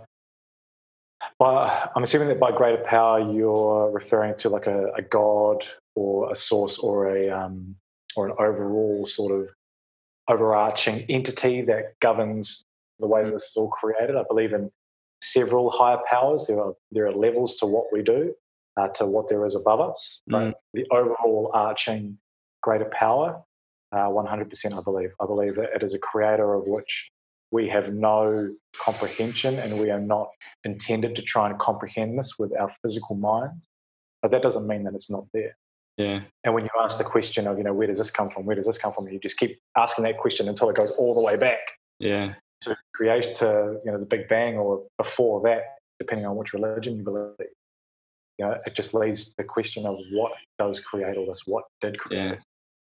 By, 1.38 1.88
I'm 1.95 2.03
assuming 2.03 2.29
that 2.29 2.41
by 2.41 2.53
greater 2.53 2.83
power, 2.85 3.21
you're 3.21 3.91
referring 3.91 4.37
to 4.38 4.49
like 4.49 4.67
a, 4.67 4.93
a 4.93 5.03
god 5.03 5.67
or 5.95 6.33
a 6.33 6.37
source 6.37 6.79
or 6.79 7.15
a 7.15 7.31
um, 7.31 7.77
or 8.17 8.29
an 8.29 8.35
overall 8.38 9.07
sort 9.07 9.33
of 9.33 9.49
overarching 10.29 11.05
entity 11.09 11.62
that 11.62 11.99
governs 12.00 12.65
the 13.00 13.07
way 13.07 13.25
that 13.25 13.33
this 13.33 13.45
is 13.45 13.57
all 13.57 13.69
created. 13.69 14.17
I 14.17 14.25
believe 14.28 14.52
in 14.52 14.71
several 15.23 15.71
higher 15.71 15.99
powers. 16.11 16.47
There 16.47 16.61
are 16.61 16.75
there 16.90 17.07
are 17.07 17.12
levels 17.12 17.57
to 17.57 17.67
what 17.67 17.87
we 17.93 18.02
do, 18.02 18.35
uh, 18.76 18.88
to 18.88 19.07
what 19.07 19.28
there 19.28 19.45
is 19.45 19.55
above 19.55 19.81
us. 19.81 20.23
But 20.26 20.43
mm. 20.43 20.55
the 20.75 20.87
overall 20.90 21.50
arching 21.55 22.19
greater 22.62 22.90
power, 22.93 23.43
uh, 23.93 24.07
one 24.07 24.26
hundred 24.26 24.50
percent, 24.50 24.75
I 24.75 24.81
believe. 24.81 25.11
I 25.21 25.26
believe 25.26 25.57
that 25.57 25.71
it 25.75 25.83
is 25.83 25.95
a 25.95 25.99
creator 25.99 26.55
of 26.55 26.64
which 26.67 27.11
we 27.50 27.69
have 27.69 27.95
no 27.95 28.55
comprehension, 28.76 29.59
and 29.59 29.81
we 29.81 29.90
are 29.90 30.00
not 30.00 30.28
intended 30.64 31.17
to 31.17 31.23
try 31.23 31.49
and 31.49 31.59
comprehend 31.59 32.19
this 32.19 32.38
with 32.38 32.52
our 32.59 32.71
physical 32.83 33.17
minds. 33.17 33.69
But 34.21 34.33
that 34.33 34.43
doesn't 34.43 34.67
mean 34.67 34.85
that 34.85 34.95
it's 34.95 35.11
not 35.11 35.25
there. 35.33 35.57
Yeah. 35.97 36.21
And 36.45 36.55
when 36.55 36.64
you 36.64 36.71
ask 36.81 36.99
the 36.99 37.05
question 37.05 37.47
of, 37.47 37.59
you 37.59 37.64
know, 37.64 37.73
where 37.73 37.87
does 37.87 37.99
this 37.99 38.11
come 38.11 38.31
from? 38.31 38.47
Where 38.47 38.55
does 38.55 38.67
this 38.67 38.78
come 38.78 38.93
from? 38.93 39.09
You 39.09 39.19
just 39.19 39.37
keep 39.37 39.59
asking 39.76 40.05
that 40.05 40.19
question 40.19 40.49
until 40.49 40.69
it 40.71 40.76
goes 40.76 40.90
all 40.93 41.14
the 41.14 41.21
way 41.21 41.37
back. 41.37 41.59
Yeah. 41.99 42.35
To 42.62 42.77
create 42.95 43.35
to, 43.37 43.79
you 43.85 43.93
know, 43.93 43.99
the 43.99 44.07
Big 44.07 44.29
Bang 44.29 44.57
or 44.57 44.85
before 44.97 45.41
that, 45.43 45.79
depending 45.99 46.27
on 46.27 46.37
which 46.37 46.53
religion 46.53 46.97
you 46.97 47.05
believe. 47.05 47.33
You 48.38 48.47
know, 48.47 48.57
it 48.67 48.75
just 48.75 48.95
leaves 48.95 49.35
the 49.37 49.45
question 49.45 49.87
of 49.87 49.97
what 50.12 50.33
does 50.59 50.81
create 50.81 51.17
all 51.17 51.27
this? 51.27 51.43
What 51.47 51.65
did 51.81 51.99
create 51.99 52.25
yeah. 52.25 52.35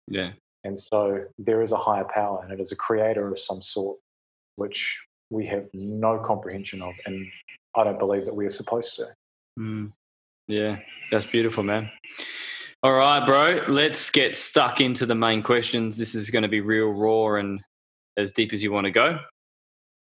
Yeah. 0.09 0.31
And 0.65 0.79
so 0.79 1.25
there 1.39 1.63
is 1.63 1.73
a 1.73 1.77
higher 1.77 2.05
power 2.05 2.43
and 2.43 2.53
it 2.53 2.61
is 2.61 2.73
a 2.73 2.77
creator 2.77 3.33
of 3.33 3.41
some 3.41 3.63
sort, 3.63 3.99
which 4.57 5.01
we 5.31 5.47
have 5.47 5.67
no 5.73 6.19
comprehension 6.19 6.83
of. 6.83 6.95
And 7.07 7.27
I 7.75 7.85
don't 7.85 7.99
believe 7.99 8.25
that 8.27 8.35
we 8.35 8.47
are 8.47 8.51
supposed 8.51 8.97
to. 8.97 9.09
Mm. 9.59 9.93
Yeah, 10.49 10.79
that's 11.11 11.27
beautiful, 11.27 11.63
man. 11.63 11.91
All 12.83 12.93
right, 12.93 13.25
bro. 13.25 13.63
Let's 13.69 14.11
get 14.11 14.35
stuck 14.37 14.81
into 14.81 15.07
the 15.07 15.15
main 15.15 15.43
questions. 15.43 15.97
This 15.97 16.15
is 16.15 16.31
going 16.31 16.43
to 16.43 16.49
be 16.49 16.61
real 16.61 16.89
raw 16.89 17.35
and 17.35 17.61
as 18.17 18.33
deep 18.33 18.53
as 18.53 18.63
you 18.63 18.73
want 18.73 18.85
to 18.85 18.91
go. 18.91 19.19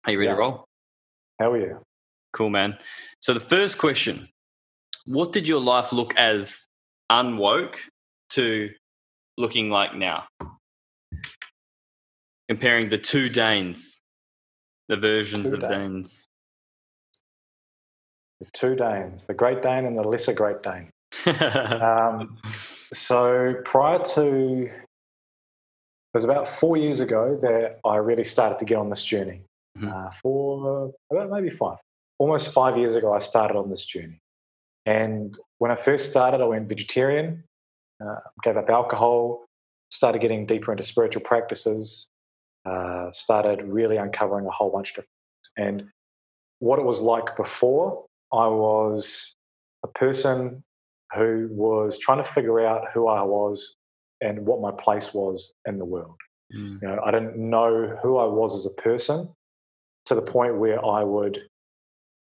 Are 0.08 0.12
you 0.12 0.20
ready 0.20 0.30
yeah. 0.30 0.36
to 0.36 0.40
roll? 0.40 0.66
Hell 1.40 1.58
yeah. 1.58 1.74
Cool, 2.34 2.50
man. 2.50 2.78
So 3.20 3.34
the 3.34 3.40
first 3.40 3.78
question: 3.78 4.30
What 5.06 5.34
did 5.34 5.48
your 5.48 5.60
life 5.60 5.92
look 5.92 6.16
as 6.16 6.66
unwoke 7.12 7.78
to 8.32 8.72
looking 9.38 9.70
like 9.70 9.96
now? 9.96 10.26
Comparing 12.48 12.90
the 12.90 12.98
two 12.98 13.28
Danes, 13.28 14.02
the 14.88 14.96
versions 14.96 15.50
two 15.50 15.56
of 15.56 15.62
Danes. 15.62 16.26
The 18.40 18.48
two 18.54 18.76
Danes, 18.76 19.26
the 19.26 19.34
Great 19.34 19.62
Dane 19.62 19.86
and 19.86 19.98
the 19.98 20.04
Lesser 20.04 20.32
Great 20.32 20.64
Dane 20.64 20.90
um, 21.26 22.38
so 22.94 23.56
prior 23.66 24.00
to, 24.00 24.64
it 24.64 24.72
was 26.14 26.24
about 26.24 26.48
four 26.48 26.78
years 26.78 27.00
ago 27.00 27.38
that 27.42 27.80
I 27.86 27.98
really 27.98 28.24
started 28.24 28.60
to 28.60 28.66
get 28.66 28.78
on 28.78 28.90
this 28.90 29.04
journey. 29.04 29.42
Mm-hmm. 29.78 29.90
Uh, 29.90 30.10
for 30.22 30.92
about 31.12 31.30
maybe 31.30 31.50
five, 31.50 31.78
almost 32.18 32.52
five 32.54 32.78
years 32.78 32.96
ago, 32.96 33.14
I 33.14 33.20
started 33.20 33.56
on 33.56 33.70
this 33.70 33.86
journey. 33.86 34.20
And 34.86 35.38
when 35.60 35.72
I 35.72 35.76
first 35.76 36.10
started, 36.10 36.42
I 36.42 36.46
went 36.46 36.68
vegetarian, 36.68 37.44
uh, 38.04 38.16
gave 38.44 38.58
up 38.58 38.70
alcohol, 38.70 39.46
started 39.92 40.22
getting 40.22 40.46
deeper 40.46 40.72
into 40.72 40.84
spiritual 40.84 41.22
practices, 41.22 42.08
uh, 42.66 43.12
started 43.12 43.64
really 43.64 43.98
uncovering 43.98 44.46
a 44.46 44.52
whole 44.52 44.72
bunch 44.72 44.92
of 44.92 44.96
different 44.96 45.10
things. 45.56 45.68
And 45.68 45.90
what 46.60 46.80
it 46.80 46.86
was 46.86 47.02
like 47.02 47.36
before, 47.36 48.06
I 48.32 48.48
was 48.48 49.36
a 49.84 49.88
person 49.88 50.64
who 51.16 51.48
was 51.52 51.98
trying 52.00 52.24
to 52.24 52.30
figure 52.30 52.66
out 52.66 52.86
who 52.94 53.08
I 53.08 53.22
was 53.22 53.76
and 54.22 54.46
what 54.46 54.62
my 54.62 54.72
place 54.72 55.14
was 55.14 55.54
in 55.68 55.78
the 55.78 55.86
world. 55.86 56.16
Mm. 56.56 56.82
You 56.82 56.88
know, 56.88 57.02
I 57.06 57.12
didn't 57.12 57.38
know 57.38 57.98
who 58.02 58.18
I 58.18 58.26
was 58.26 58.56
as 58.56 58.66
a 58.66 58.82
person 58.82 59.30
to 60.08 60.16
the 60.16 60.22
point 60.22 60.58
where 60.58 60.84
I 60.84 61.04
would 61.04 61.40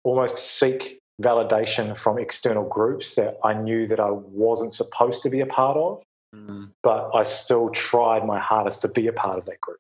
almost 0.03 0.38
seek 0.38 0.99
validation 1.23 1.97
from 1.97 2.19
external 2.19 2.64
groups 2.64 3.14
that 3.14 3.38
I 3.45 3.55
knew 3.55 3.87
that 3.87 4.00
I 4.00 4.11
wasn't 4.11 4.73
supposed 4.73 5.23
to 5.23 5.31
be 5.31 5.41
a 5.41 5.47
part 5.47 5.76
of, 5.76 6.03
mm. 6.35 6.71
but 6.83 7.11
I 7.14 7.23
still 7.23 7.71
tried 7.71 8.26
my 8.26 8.41
hardest 8.41 8.83
to 8.83 8.88
be 8.88 9.07
a 9.07 9.12
part 9.12 9.38
of 9.38 9.45
that 9.47 9.61
group. 9.61 9.79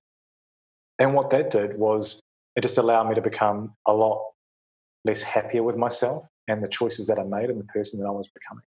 And 0.98 1.14
what 1.14 1.30
that 1.30 1.50
did 1.50 1.76
was 1.76 2.20
it 2.54 2.60
just 2.60 2.78
allowed 2.78 3.08
me 3.08 3.14
to 3.16 3.20
become 3.20 3.74
a 3.86 3.92
lot 3.92 4.22
less 5.04 5.22
happier 5.22 5.62
with 5.62 5.76
myself 5.76 6.24
and 6.46 6.62
the 6.62 6.68
choices 6.68 7.08
that 7.08 7.18
I 7.18 7.24
made 7.24 7.50
and 7.50 7.58
the 7.58 7.64
person 7.64 8.00
that 8.00 8.06
I 8.06 8.10
was 8.10 8.28
becoming. 8.28 8.64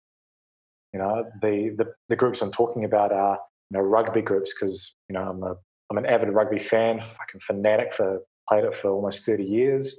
You 0.93 0.99
know, 0.99 1.25
the, 1.41 1.75
the, 1.79 1.95
the 2.09 2.17
groups 2.17 2.43
I'm 2.43 2.53
talking 2.53 2.85
about 2.85 3.13
are, 3.13 3.39
you 3.71 3.79
know, 3.79 3.85
rugby 3.85 4.23
groups 4.23 4.53
because, 4.53 4.95
you 5.09 5.15
know, 5.15 5.23
I'm, 5.23 5.43
a, 5.43 5.57
I'm 5.89 5.99
an 5.99 6.07
avid 6.07 6.31
rugby 6.31 6.59
fan, 6.59 7.01
fucking 7.01 7.41
fanatic 7.41 7.95
for 7.95 8.21
played 8.51 8.65
it 8.65 8.77
for 8.77 8.91
almost 8.91 9.25
30 9.25 9.45
years. 9.45 9.99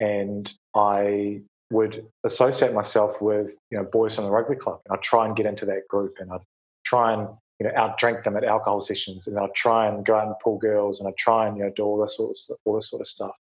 And 0.00 0.52
I 0.74 1.42
would 1.70 2.06
associate 2.24 2.72
myself 2.72 3.20
with 3.20 3.50
you 3.70 3.78
know 3.78 3.84
boys 3.84 4.14
from 4.14 4.24
the 4.24 4.30
rugby 4.30 4.56
club, 4.56 4.80
and 4.86 4.96
I'd 4.96 5.02
try 5.02 5.26
and 5.26 5.36
get 5.36 5.46
into 5.46 5.66
that 5.66 5.86
group, 5.88 6.16
and 6.18 6.30
I'd 6.32 6.40
try 6.84 7.12
and 7.12 7.28
you 7.58 7.66
know 7.66 7.72
outdrink 7.74 8.24
them 8.24 8.36
at 8.36 8.44
alcohol 8.44 8.80
sessions, 8.80 9.26
and 9.26 9.38
I'd 9.38 9.54
try 9.54 9.86
and 9.86 10.04
go 10.04 10.16
out 10.16 10.26
and 10.26 10.34
pull 10.42 10.58
girls, 10.58 10.98
and 10.98 11.08
I'd 11.08 11.16
try 11.16 11.46
and 11.46 11.56
you 11.56 11.64
know 11.64 11.72
do 11.76 11.84
all 11.84 12.00
this 12.00 12.16
sort 12.16 12.30
of 12.30 12.56
all 12.64 12.74
this 12.76 12.88
sort 12.90 13.00
of 13.00 13.06
stuff, 13.06 13.36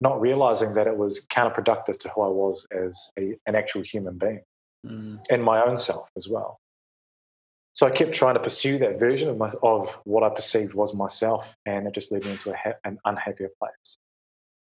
not 0.00 0.20
realizing 0.20 0.74
that 0.74 0.86
it 0.86 0.96
was 0.96 1.26
counterproductive 1.32 1.98
to 2.00 2.08
who 2.10 2.22
I 2.22 2.28
was 2.28 2.66
as 2.72 3.10
a, 3.18 3.36
an 3.46 3.54
actual 3.54 3.82
human 3.82 4.18
being 4.18 4.42
Mm. 4.86 5.18
and 5.28 5.42
my 5.42 5.60
own 5.64 5.76
self 5.76 6.08
as 6.16 6.28
well. 6.28 6.60
So 7.78 7.86
I 7.86 7.90
kept 7.90 8.12
trying 8.12 8.34
to 8.34 8.40
pursue 8.40 8.76
that 8.78 8.98
version 8.98 9.28
of 9.28 9.38
my, 9.38 9.52
of 9.62 9.88
what 10.02 10.24
I 10.24 10.30
perceived 10.30 10.74
was 10.74 10.92
myself, 10.94 11.54
and 11.64 11.86
it 11.86 11.94
just 11.94 12.10
led 12.10 12.24
me 12.24 12.32
into 12.32 12.52
ha- 12.52 12.72
an 12.82 12.98
unhappier 13.04 13.50
place. 13.56 13.98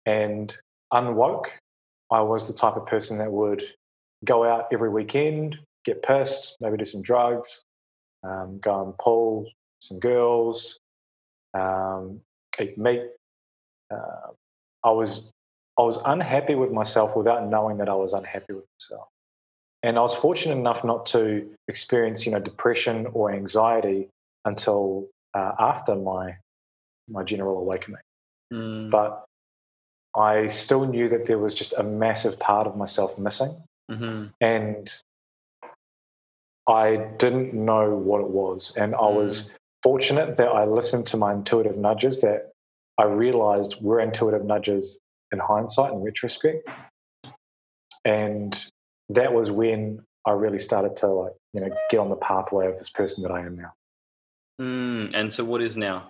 And 0.05 0.53
unwoke, 0.91 1.45
I 2.11 2.19
was 2.19 2.47
the 2.47 2.53
type 2.53 2.75
of 2.75 2.85
person 2.85 3.17
that 3.19 3.31
would 3.31 3.63
go 4.25 4.43
out 4.43 4.65
every 4.73 4.89
weekend, 4.89 5.57
get 5.85 6.03
pissed, 6.03 6.57
maybe 6.59 6.75
do 6.75 6.83
some 6.83 7.01
drugs, 7.01 7.63
um, 8.23 8.59
go 8.59 8.83
and 8.83 8.97
pull 8.97 9.49
some 9.79 9.99
girls, 9.99 10.77
um, 11.53 12.19
eat 12.59 12.77
meat. 12.77 13.03
Uh, 13.89 14.33
I 14.83 14.89
was 14.89 15.31
I 15.79 15.83
was 15.83 15.97
unhappy 16.05 16.55
with 16.55 16.73
myself 16.73 17.15
without 17.15 17.47
knowing 17.47 17.77
that 17.77 17.87
I 17.87 17.95
was 17.95 18.11
unhappy 18.11 18.51
with 18.51 18.65
myself. 18.77 19.07
And 19.83 19.97
I 19.97 20.01
was 20.01 20.15
fortunate 20.15 20.57
enough 20.57 20.83
not 20.83 21.05
to 21.07 21.47
experience, 21.67 22.25
you 22.25 22.31
know, 22.31 22.39
depression 22.39 23.07
or 23.13 23.31
anxiety 23.31 24.09
until 24.45 25.07
uh, 25.33 25.51
after 25.59 25.95
my 25.95 26.37
my 27.09 27.23
general 27.23 27.59
awakening. 27.59 28.01
Mm. 28.53 28.91
But 28.91 29.23
I 30.15 30.47
still 30.47 30.85
knew 30.85 31.09
that 31.09 31.25
there 31.25 31.37
was 31.37 31.53
just 31.53 31.73
a 31.77 31.83
massive 31.83 32.39
part 32.39 32.67
of 32.67 32.75
myself 32.75 33.17
missing, 33.17 33.55
hmm 33.89 34.25
and 34.41 34.91
I 36.67 36.97
didn't 37.17 37.53
know 37.53 37.95
what 37.95 38.19
it 38.19 38.29
was. 38.29 38.73
And 38.75 38.93
I 38.93 39.07
was 39.07 39.51
fortunate 39.83 40.35
that 40.35 40.49
I 40.49 40.65
listened 40.65 41.07
to 41.07 41.17
my 41.17 41.31
intuitive 41.33 41.77
nudges 41.77 42.19
that 42.21 42.51
I 42.97 43.03
realized 43.03 43.75
were 43.81 44.01
intuitive 44.01 44.43
nudges 44.43 44.99
in 45.31 45.39
hindsight 45.39 45.93
and 45.93 46.03
retrospect. 46.03 46.67
And 48.03 48.65
that 49.09 49.33
was 49.33 49.51
when 49.51 49.99
I 50.25 50.31
really 50.31 50.59
started 50.59 50.95
to 50.97 51.07
like, 51.07 51.33
you 51.53 51.61
know, 51.61 51.69
get 51.89 51.99
on 51.99 52.09
the 52.09 52.15
pathway 52.15 52.67
of 52.67 52.77
this 52.77 52.89
person 52.89 53.23
that 53.23 53.31
I 53.31 53.45
am 53.45 53.55
now. 53.55 53.73
Mm. 54.59 55.11
And 55.13 55.33
so, 55.33 55.45
what 55.45 55.61
is 55.61 55.77
now? 55.77 56.09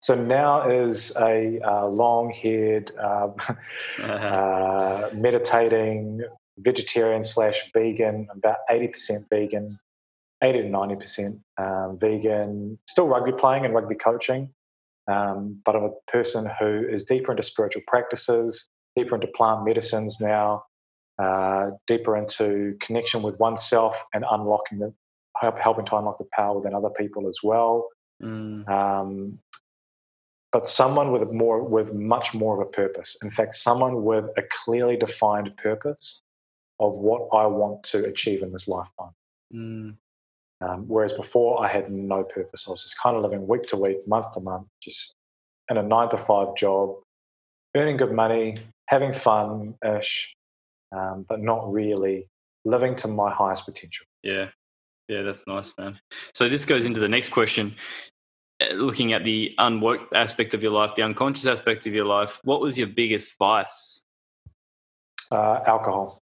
So 0.00 0.14
now 0.14 0.68
is 0.68 1.14
a 1.16 1.60
uh, 1.62 1.86
long-haired, 1.86 2.92
uh, 2.98 3.28
uh, 4.02 5.10
meditating 5.14 6.22
vegetarian 6.58 7.24
slash 7.24 7.70
vegan, 7.72 8.28
about 8.34 8.58
eighty 8.70 8.88
percent 8.88 9.26
vegan, 9.30 9.78
eighty 10.42 10.62
to 10.62 10.68
ninety 10.68 10.96
percent 10.96 11.38
um, 11.58 11.98
vegan. 12.00 12.78
Still 12.88 13.08
rugby 13.08 13.32
playing 13.32 13.64
and 13.64 13.74
rugby 13.74 13.94
coaching, 13.94 14.50
um, 15.06 15.60
but 15.64 15.76
I'm 15.76 15.84
a 15.84 16.10
person 16.10 16.50
who 16.58 16.86
is 16.88 17.04
deeper 17.04 17.30
into 17.30 17.42
spiritual 17.42 17.82
practices, 17.86 18.68
deeper 18.96 19.14
into 19.14 19.28
plant 19.28 19.64
medicines 19.64 20.18
now, 20.20 20.64
uh, 21.20 21.70
deeper 21.86 22.16
into 22.16 22.76
connection 22.80 23.22
with 23.22 23.38
oneself 23.38 24.06
and 24.14 24.24
unlocking 24.30 24.78
the 24.78 24.92
help, 25.36 25.58
helping 25.58 25.86
to 25.86 25.96
unlock 25.96 26.18
the 26.18 26.26
power 26.32 26.56
within 26.58 26.74
other 26.74 26.90
people 26.90 27.28
as 27.28 27.38
well. 27.42 27.88
Mm. 28.22 28.68
Um, 28.68 29.38
but 30.52 30.66
someone 30.66 31.12
with 31.12 31.30
more 31.30 31.62
with 31.62 31.92
much 31.94 32.34
more 32.34 32.60
of 32.60 32.66
a 32.66 32.70
purpose. 32.70 33.16
In 33.22 33.30
fact, 33.30 33.54
someone 33.54 34.02
with 34.02 34.24
a 34.36 34.42
clearly 34.64 34.96
defined 34.96 35.56
purpose 35.56 36.22
of 36.80 36.96
what 36.96 37.28
I 37.32 37.46
want 37.46 37.82
to 37.84 38.04
achieve 38.04 38.42
in 38.42 38.52
this 38.52 38.66
lifetime. 38.66 39.14
Mm. 39.54 39.96
Um, 40.62 40.84
whereas 40.88 41.12
before, 41.12 41.64
I 41.64 41.68
had 41.68 41.90
no 41.90 42.22
purpose. 42.24 42.64
I 42.66 42.70
was 42.70 42.82
just 42.82 43.00
kind 43.00 43.16
of 43.16 43.22
living 43.22 43.46
week 43.46 43.66
to 43.68 43.76
week, 43.76 44.06
month 44.06 44.32
to 44.32 44.40
month, 44.40 44.66
just 44.82 45.14
in 45.70 45.76
a 45.76 45.82
nine 45.82 46.10
to 46.10 46.18
five 46.18 46.54
job, 46.56 46.96
earning 47.76 47.96
good 47.96 48.12
money, 48.12 48.60
having 48.86 49.14
fun 49.14 49.74
ish, 49.84 50.34
um, 50.92 51.24
but 51.28 51.40
not 51.40 51.72
really 51.72 52.26
living 52.64 52.94
to 52.96 53.08
my 53.08 53.30
highest 53.30 53.64
potential. 53.64 54.06
Yeah. 54.22 54.48
Yeah, 55.08 55.22
that's 55.22 55.44
nice, 55.46 55.72
man. 55.76 55.98
So 56.34 56.48
this 56.48 56.64
goes 56.64 56.84
into 56.86 57.00
the 57.00 57.08
next 57.08 57.30
question. 57.30 57.74
Uh, 58.62 58.74
Looking 58.74 59.12
at 59.12 59.24
the 59.24 59.52
unworked 59.58 60.14
aspect 60.14 60.54
of 60.54 60.62
your 60.62 60.70
life, 60.72 60.94
the 60.94 61.02
unconscious 61.02 61.46
aspect 61.46 61.86
of 61.86 61.94
your 61.94 62.04
life, 62.04 62.38
what 62.44 62.60
was 62.60 62.78
your 62.78 62.86
biggest 62.86 63.36
vice? 63.38 64.04
Uh, 65.32 65.60
alcohol. 65.66 66.20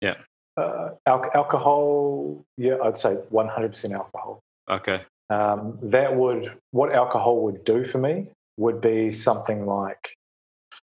Yeah. 0.00 0.16
Uh, 0.56 0.90
al- 1.06 1.30
alcohol, 1.34 2.44
yeah, 2.56 2.76
I'd 2.82 2.98
say 2.98 3.18
100% 3.32 3.92
alcohol. 3.92 4.40
Okay. 4.68 5.00
um, 5.30 5.78
that 5.82 6.14
would 6.16 6.52
what 6.72 6.92
alcohol 6.92 7.42
would 7.44 7.64
do 7.64 7.84
for 7.84 7.98
me 7.98 8.28
would 8.56 8.80
be 8.80 9.10
something 9.12 9.66
like 9.66 10.14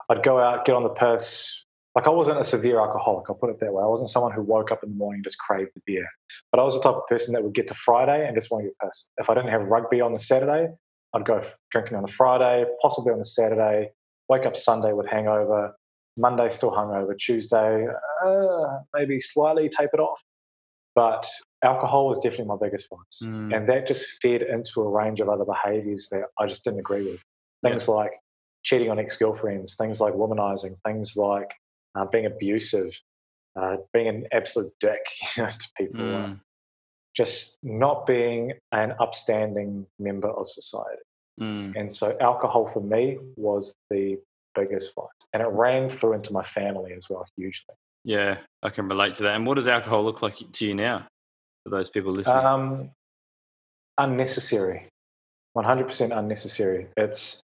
I'd 0.09 0.23
go 0.23 0.39
out, 0.39 0.65
get 0.65 0.75
on 0.75 0.85
the 0.85 0.89
piss. 0.91 1.65
Like 1.99 2.07
I 2.07 2.11
wasn't 2.11 2.39
a 2.39 2.45
severe 2.45 2.79
alcoholic, 2.79 3.25
I'll 3.29 3.35
put 3.35 3.51
it 3.51 3.59
that 3.59 3.73
way. 3.73 3.83
I 3.83 3.87
wasn't 3.89 4.09
someone 4.09 4.31
who 4.31 4.41
woke 4.41 4.71
up 4.71 4.85
in 4.85 4.91
the 4.91 4.95
morning 4.95 5.17
and 5.17 5.25
just 5.25 5.37
craved 5.37 5.73
the 5.75 5.81
beer. 5.85 6.07
But 6.53 6.61
I 6.61 6.63
was 6.63 6.75
the 6.75 6.81
type 6.81 6.95
of 6.95 7.05
person 7.09 7.35
that 7.35 7.43
would 7.43 7.55
get 7.55 7.67
to 7.67 7.75
Friday 7.75 8.25
and 8.25 8.37
just 8.37 8.53
want 8.53 8.63
to 8.63 8.69
get 8.69 8.79
pissed. 8.79 9.11
If 9.19 9.29
I 9.29 9.35
didn't 9.35 9.51
have 9.51 9.63
rugby 9.63 10.01
on 10.01 10.13
the 10.13 10.21
Saturday, 10.21 10.69
I'd 11.13 11.25
go 11.25 11.39
f- 11.39 11.59
drinking 11.73 11.97
on 11.97 12.03
the 12.03 12.13
Friday, 12.13 12.67
possibly 12.81 13.11
on 13.11 13.19
the 13.19 13.25
Saturday, 13.25 13.91
wake 14.29 14.47
up 14.47 14.55
Sunday 14.55 14.93
with 14.93 15.09
hangover, 15.09 15.75
Monday 16.17 16.51
still 16.51 16.71
hungover, 16.71 17.19
Tuesday, 17.19 17.89
uh, 18.25 18.79
maybe 18.95 19.21
slightly 19.21 19.69
tape 19.69 19.91
it 19.93 19.99
off. 19.99 20.23
But 20.95 21.27
alcohol 21.65 22.11
was 22.11 22.21
definitely 22.21 22.45
my 22.47 22.59
biggest 22.63 22.87
vice. 22.89 23.29
Mm. 23.29 23.57
And 23.57 23.69
that 23.69 23.89
just 23.89 24.07
fed 24.23 24.43
into 24.43 24.83
a 24.83 24.89
range 24.89 25.19
of 25.19 25.29
other 25.29 25.45
behaviors 25.45 26.11
that 26.13 26.27
I 26.39 26.47
just 26.47 26.63
didn't 26.63 26.79
agree 26.79 27.11
with. 27.11 27.21
Things 27.65 27.89
like 27.89 28.13
cheating 28.63 28.89
on 28.89 29.01
ex 29.01 29.17
girlfriends, 29.17 29.75
things 29.75 30.01
like 30.01 30.15
womanizing, 30.15 30.77
things 30.85 31.17
like 31.17 31.51
uh, 31.99 32.05
being 32.07 32.27
abusive, 32.27 32.99
uh, 33.61 33.77
being 33.93 34.09
an 34.09 34.27
absolute 34.33 34.73
dick 34.81 35.01
you 35.37 35.43
know, 35.43 35.51
to 35.51 35.69
people, 35.77 36.15
uh, 36.15 36.19
Mm. 36.29 36.41
just 37.17 37.59
not 37.63 38.07
being 38.07 38.53
an 38.73 38.95
upstanding 39.01 39.87
member 39.99 40.29
of 40.29 40.49
society. 40.51 41.03
Mm. 41.41 41.75
And 41.77 41.93
so 41.93 42.17
alcohol 42.21 42.69
for 42.73 42.81
me 42.81 43.19
was 43.37 43.75
the 43.91 44.19
biggest 44.55 44.95
vice. 44.95 45.07
And 45.33 45.43
it 45.43 45.47
ran 45.47 45.91
through 45.91 46.15
into 46.15 46.33
my 46.33 46.45
family 46.45 46.93
as 46.93 47.09
well, 47.09 47.25
hugely. 47.37 47.75
Yeah, 48.05 48.39
I 48.63 48.71
can 48.71 48.89
relate 48.89 49.15
to 49.15 49.25
that. 49.25 49.37
And 49.37 49.47
what 49.47 49.55
does 49.55 49.69
alcohol 49.69 50.05
look 50.05 50.23
like 50.23 50.37
to 50.53 50.67
you 50.67 50.75
now? 50.75 51.07
For 51.65 51.71
those 51.71 51.91
people 51.91 52.13
listening. 52.13 52.45
Um, 52.45 52.91
unnecessary, 53.99 54.87
100% 55.57 56.17
unnecessary. 56.17 56.87
It's 56.97 57.41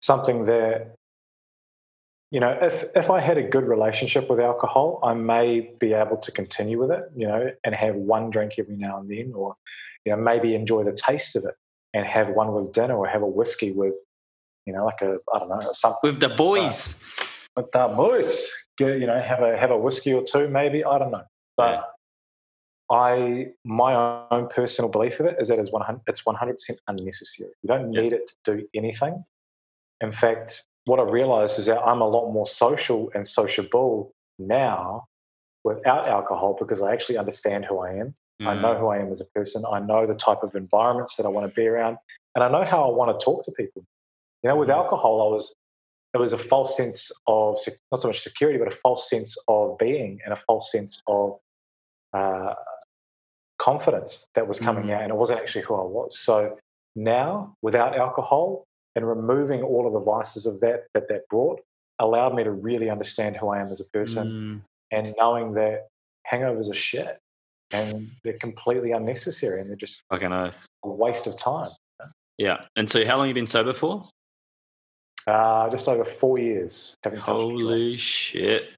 something 0.00 0.46
that, 0.46 0.94
you 2.30 2.40
know, 2.40 2.56
if, 2.60 2.84
if 2.94 3.10
I 3.10 3.20
had 3.20 3.38
a 3.38 3.42
good 3.42 3.64
relationship 3.64 4.28
with 4.28 4.40
alcohol, 4.40 5.00
I 5.02 5.14
may 5.14 5.72
be 5.78 5.92
able 5.92 6.18
to 6.18 6.30
continue 6.32 6.78
with 6.78 6.90
it, 6.90 7.04
you 7.16 7.26
know, 7.26 7.50
and 7.64 7.74
have 7.74 7.94
one 7.94 8.30
drink 8.30 8.54
every 8.58 8.76
now 8.76 8.98
and 8.98 9.10
then, 9.10 9.32
or, 9.34 9.56
you 10.04 10.12
know, 10.12 10.18
maybe 10.18 10.54
enjoy 10.54 10.84
the 10.84 10.92
taste 10.92 11.36
of 11.36 11.44
it 11.44 11.54
and 11.94 12.06
have 12.06 12.28
one 12.28 12.52
with 12.52 12.72
dinner 12.72 12.96
or 12.96 13.06
have 13.06 13.22
a 13.22 13.26
whiskey 13.26 13.72
with, 13.72 13.96
you 14.66 14.72
know, 14.74 14.84
like 14.84 15.00
a, 15.00 15.16
I 15.34 15.38
don't 15.38 15.48
know, 15.48 15.72
something 15.72 15.98
With 16.02 16.20
the 16.20 16.28
boys. 16.28 16.96
Uh, 17.20 17.24
with 17.56 17.72
the 17.72 17.88
boys. 17.88 18.52
Get, 18.76 19.00
you 19.00 19.06
know, 19.06 19.20
have 19.20 19.42
a 19.42 19.56
have 19.58 19.72
a 19.72 19.76
whiskey 19.76 20.12
or 20.12 20.22
two, 20.22 20.46
maybe. 20.46 20.84
I 20.84 20.98
don't 21.00 21.10
know, 21.10 21.24
but 21.56 21.92
I 22.92 23.48
my 23.64 24.26
own 24.30 24.46
personal 24.48 24.88
belief 24.88 25.18
of 25.18 25.26
it 25.26 25.36
is 25.40 25.48
that 25.48 25.58
it's 25.58 25.72
one 25.72 25.82
hundred 25.82 26.02
it's 26.06 26.24
one 26.24 26.36
hundred 26.36 26.54
percent 26.54 26.78
unnecessary. 26.86 27.50
You 27.62 27.66
don't 27.66 27.92
Yeah. 27.92 28.02
need 28.02 28.12
it 28.12 28.30
to 28.44 28.56
do 28.56 28.68
anything. 28.76 29.24
In 30.00 30.12
fact, 30.12 30.64
what 30.88 30.98
I've 30.98 31.12
realized 31.12 31.58
is 31.58 31.66
that 31.66 31.78
I'm 31.82 32.00
a 32.00 32.08
lot 32.08 32.32
more 32.32 32.46
social 32.46 33.10
and 33.14 33.26
sociable 33.26 34.10
now 34.38 35.04
without 35.62 36.08
alcohol 36.08 36.56
because 36.58 36.80
I 36.80 36.92
actually 36.92 37.18
understand 37.18 37.66
who 37.66 37.78
I 37.80 37.92
am. 37.94 38.14
I 38.40 38.54
Mm. 38.54 38.60
know 38.62 38.78
who 38.78 38.86
I 38.88 38.98
am 38.98 39.10
as 39.12 39.20
a 39.20 39.26
person. 39.26 39.64
I 39.70 39.80
know 39.80 40.06
the 40.06 40.14
type 40.14 40.42
of 40.42 40.54
environments 40.54 41.16
that 41.16 41.26
I 41.26 41.28
want 41.28 41.48
to 41.50 41.54
be 41.54 41.66
around, 41.66 41.98
and 42.34 42.42
I 42.42 42.48
know 42.48 42.64
how 42.64 42.88
I 42.88 42.92
want 42.94 43.18
to 43.18 43.22
talk 43.22 43.42
to 43.44 43.52
people. 43.52 43.84
You 44.42 44.48
know, 44.48 44.56
with 44.56 44.68
Mhm. 44.68 44.76
alcohol, 44.76 45.20
I 45.22 45.28
was 45.34 45.54
there 46.12 46.22
was 46.22 46.32
a 46.32 46.38
false 46.38 46.74
sense 46.74 47.12
of 47.26 47.58
not 47.92 48.00
so 48.00 48.08
much 48.08 48.20
security, 48.22 48.58
but 48.58 48.72
a 48.72 48.76
false 48.76 49.10
sense 49.10 49.36
of 49.46 49.76
being 49.76 50.20
and 50.24 50.32
a 50.32 50.36
false 50.36 50.72
sense 50.72 51.02
of 51.06 51.38
uh, 52.14 52.54
confidence 53.58 54.26
that 54.34 54.48
was 54.48 54.58
coming 54.58 54.84
Mm. 54.84 54.94
out, 54.94 55.02
and 55.02 55.10
it 55.10 55.16
wasn't 55.16 55.38
actually 55.38 55.64
who 55.66 55.74
I 55.74 55.82
was. 55.82 56.18
So 56.18 56.56
now, 56.96 57.54
without 57.60 57.94
alcohol 57.94 58.64
and 58.98 59.08
removing 59.08 59.62
all 59.62 59.86
of 59.86 59.92
the 59.92 60.00
vices 60.00 60.44
of 60.44 60.58
that 60.60 60.88
that 60.92 61.08
that 61.08 61.28
brought, 61.30 61.60
allowed 62.00 62.34
me 62.34 62.42
to 62.42 62.50
really 62.50 62.90
understand 62.90 63.36
who 63.36 63.48
I 63.48 63.60
am 63.60 63.70
as 63.70 63.78
a 63.80 63.84
person, 63.84 64.28
Mm. 64.28 64.60
and 64.90 65.14
knowing 65.16 65.54
that 65.54 65.86
hangovers 66.30 66.68
are 66.68 66.74
shit 66.74 67.18
and 67.70 68.10
they're 68.24 68.38
completely 68.38 68.90
unnecessary 68.90 69.60
and 69.60 69.70
they're 69.70 69.76
just 69.76 70.02
Fucking 70.10 70.32
oath. 70.32 70.66
a 70.84 70.88
waste 70.88 71.26
of 71.28 71.36
time. 71.36 71.70
Yeah. 72.38 72.64
And 72.76 72.90
so, 72.90 73.04
how 73.06 73.16
long 73.16 73.26
have 73.28 73.36
you 73.36 73.40
been 73.40 73.46
sober 73.46 73.72
for? 73.72 74.08
Uh, 75.26 75.68
just 75.70 75.86
over 75.88 76.04
four 76.04 76.38
years. 76.38 76.94
Haven't 77.04 77.20
touched 77.20 77.26
control. 77.28 77.50
Holy 77.50 77.96
shit. 77.96 78.70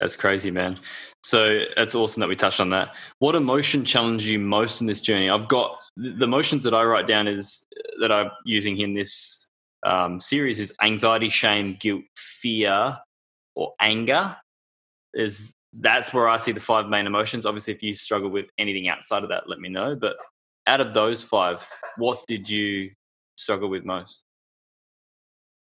That's 0.00 0.16
crazy, 0.16 0.50
man. 0.50 0.78
So 1.22 1.64
it's 1.76 1.94
awesome 1.94 2.20
that 2.20 2.28
we 2.28 2.34
touched 2.36 2.60
on 2.60 2.70
that. 2.70 2.92
What 3.20 3.34
emotion 3.36 3.84
challenged 3.84 4.26
you 4.26 4.38
most 4.40 4.80
in 4.80 4.86
this 4.88 5.00
journey? 5.00 5.30
I've 5.30 5.48
got 5.48 5.80
the 5.96 6.24
emotions 6.24 6.64
that 6.64 6.74
I 6.74 6.82
write 6.82 7.06
down 7.06 7.28
is 7.28 7.64
that 8.00 8.10
I'm 8.10 8.30
using 8.44 8.78
in 8.78 8.94
this 8.94 9.43
um, 9.84 10.20
series 10.20 10.60
is 10.60 10.74
anxiety, 10.82 11.28
shame, 11.28 11.76
guilt, 11.78 12.04
fear, 12.16 12.98
or 13.54 13.74
anger. 13.80 14.36
Is 15.12 15.52
that's 15.72 16.12
where 16.12 16.28
I 16.28 16.36
see 16.36 16.52
the 16.52 16.60
five 16.60 16.88
main 16.88 17.06
emotions. 17.06 17.46
Obviously, 17.46 17.74
if 17.74 17.82
you 17.82 17.94
struggle 17.94 18.30
with 18.30 18.46
anything 18.58 18.88
outside 18.88 19.22
of 19.22 19.28
that, 19.28 19.48
let 19.48 19.60
me 19.60 19.68
know. 19.68 19.94
But 19.94 20.16
out 20.66 20.80
of 20.80 20.94
those 20.94 21.22
five, 21.22 21.68
what 21.96 22.26
did 22.26 22.48
you 22.48 22.90
struggle 23.36 23.68
with 23.68 23.84
most? 23.84 24.24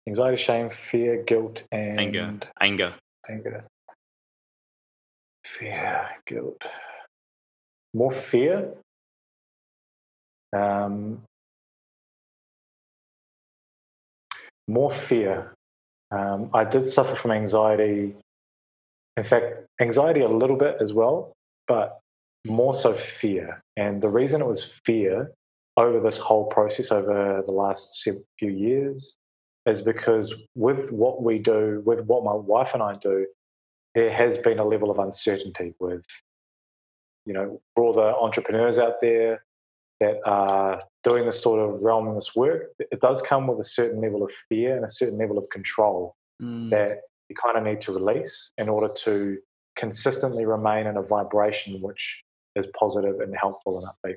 Anxiety, 0.07 0.37
shame, 0.37 0.71
fear, 0.91 1.23
guilt, 1.23 1.63
and 1.73 1.99
Anger. 1.99 2.41
Anger. 2.61 2.95
Anger. 3.29 3.65
Fear, 5.45 6.09
guilt. 6.27 6.63
More 7.95 8.11
fear. 8.11 8.75
Um, 10.55 11.23
more 14.69 14.91
fear. 14.91 15.55
Um, 16.11 16.51
I 16.53 16.65
did 16.65 16.87
suffer 16.87 17.15
from 17.15 17.33
anxiety. 17.33 18.15
In 19.17 19.23
fact, 19.23 19.65
anxiety 19.81 20.21
a 20.21 20.29
little 20.29 20.57
bit 20.57 20.77
as 20.81 20.93
well, 20.93 21.33
but 21.67 22.01
more 22.47 22.75
so 22.75 22.95
fear. 22.95 23.61
And 23.77 24.01
the 24.01 24.09
reason 24.09 24.41
it 24.41 24.47
was 24.47 24.65
fear 24.85 25.33
over 25.77 26.01
this 26.01 26.19
whole 26.19 26.47
process 26.47 26.93
over 26.93 27.43
the 27.45 27.53
last 27.53 28.09
few 28.39 28.51
years 28.51 29.17
is 29.67 29.81
because 29.81 30.35
with 30.55 30.93
what 30.93 31.23
we 31.23 31.39
do, 31.39 31.83
with 31.85 32.01
what 32.07 32.23
my 32.23 32.35
wife 32.35 32.75
and 32.75 32.83
I 32.83 32.97
do, 32.97 33.27
there 33.95 34.13
has 34.13 34.37
been 34.37 34.59
a 34.59 34.65
level 34.65 34.91
of 34.91 34.99
uncertainty 34.99 35.75
with, 35.81 36.05
you 37.27 37.33
know, 37.33 37.61
broader 37.75 38.13
entrepreneurs 38.13 38.79
out 38.79 39.01
there 39.01 39.43
that 40.01 40.17
are 40.27 40.83
doing 41.05 41.27
this 41.27 41.41
sort 41.41 41.61
of 41.61 41.81
realm 41.81 42.09
and 42.09 42.17
this 42.17 42.35
work. 42.35 42.73
It 42.79 43.01
does 43.01 43.23
come 43.23 43.47
with 43.47 43.59
a 43.61 43.65
certain 43.65 44.01
level 44.01 44.23
of 44.23 44.33
fear 44.49 44.77
and 44.77 44.85
a 44.85 44.89
certain 44.89 45.19
level 45.19 45.39
of 45.39 45.49
control 45.51 46.15
Mm. 46.43 46.71
that 46.71 47.03
you 47.29 47.37
kind 47.37 47.57
of 47.57 47.63
need 47.63 47.81
to 47.83 47.93
release 47.93 48.53
in 48.59 48.69
order 48.69 48.93
to 48.93 49.39
consistently 49.77 50.45
remain 50.45 50.89
in 50.89 50.97
a 50.97 51.03
vibration 51.03 51.81
which 51.81 52.25
is 52.57 52.67
positive 52.77 53.21
and 53.21 53.37
helpful 53.37 53.79
and 53.79 53.87
upbeat. 53.87 54.17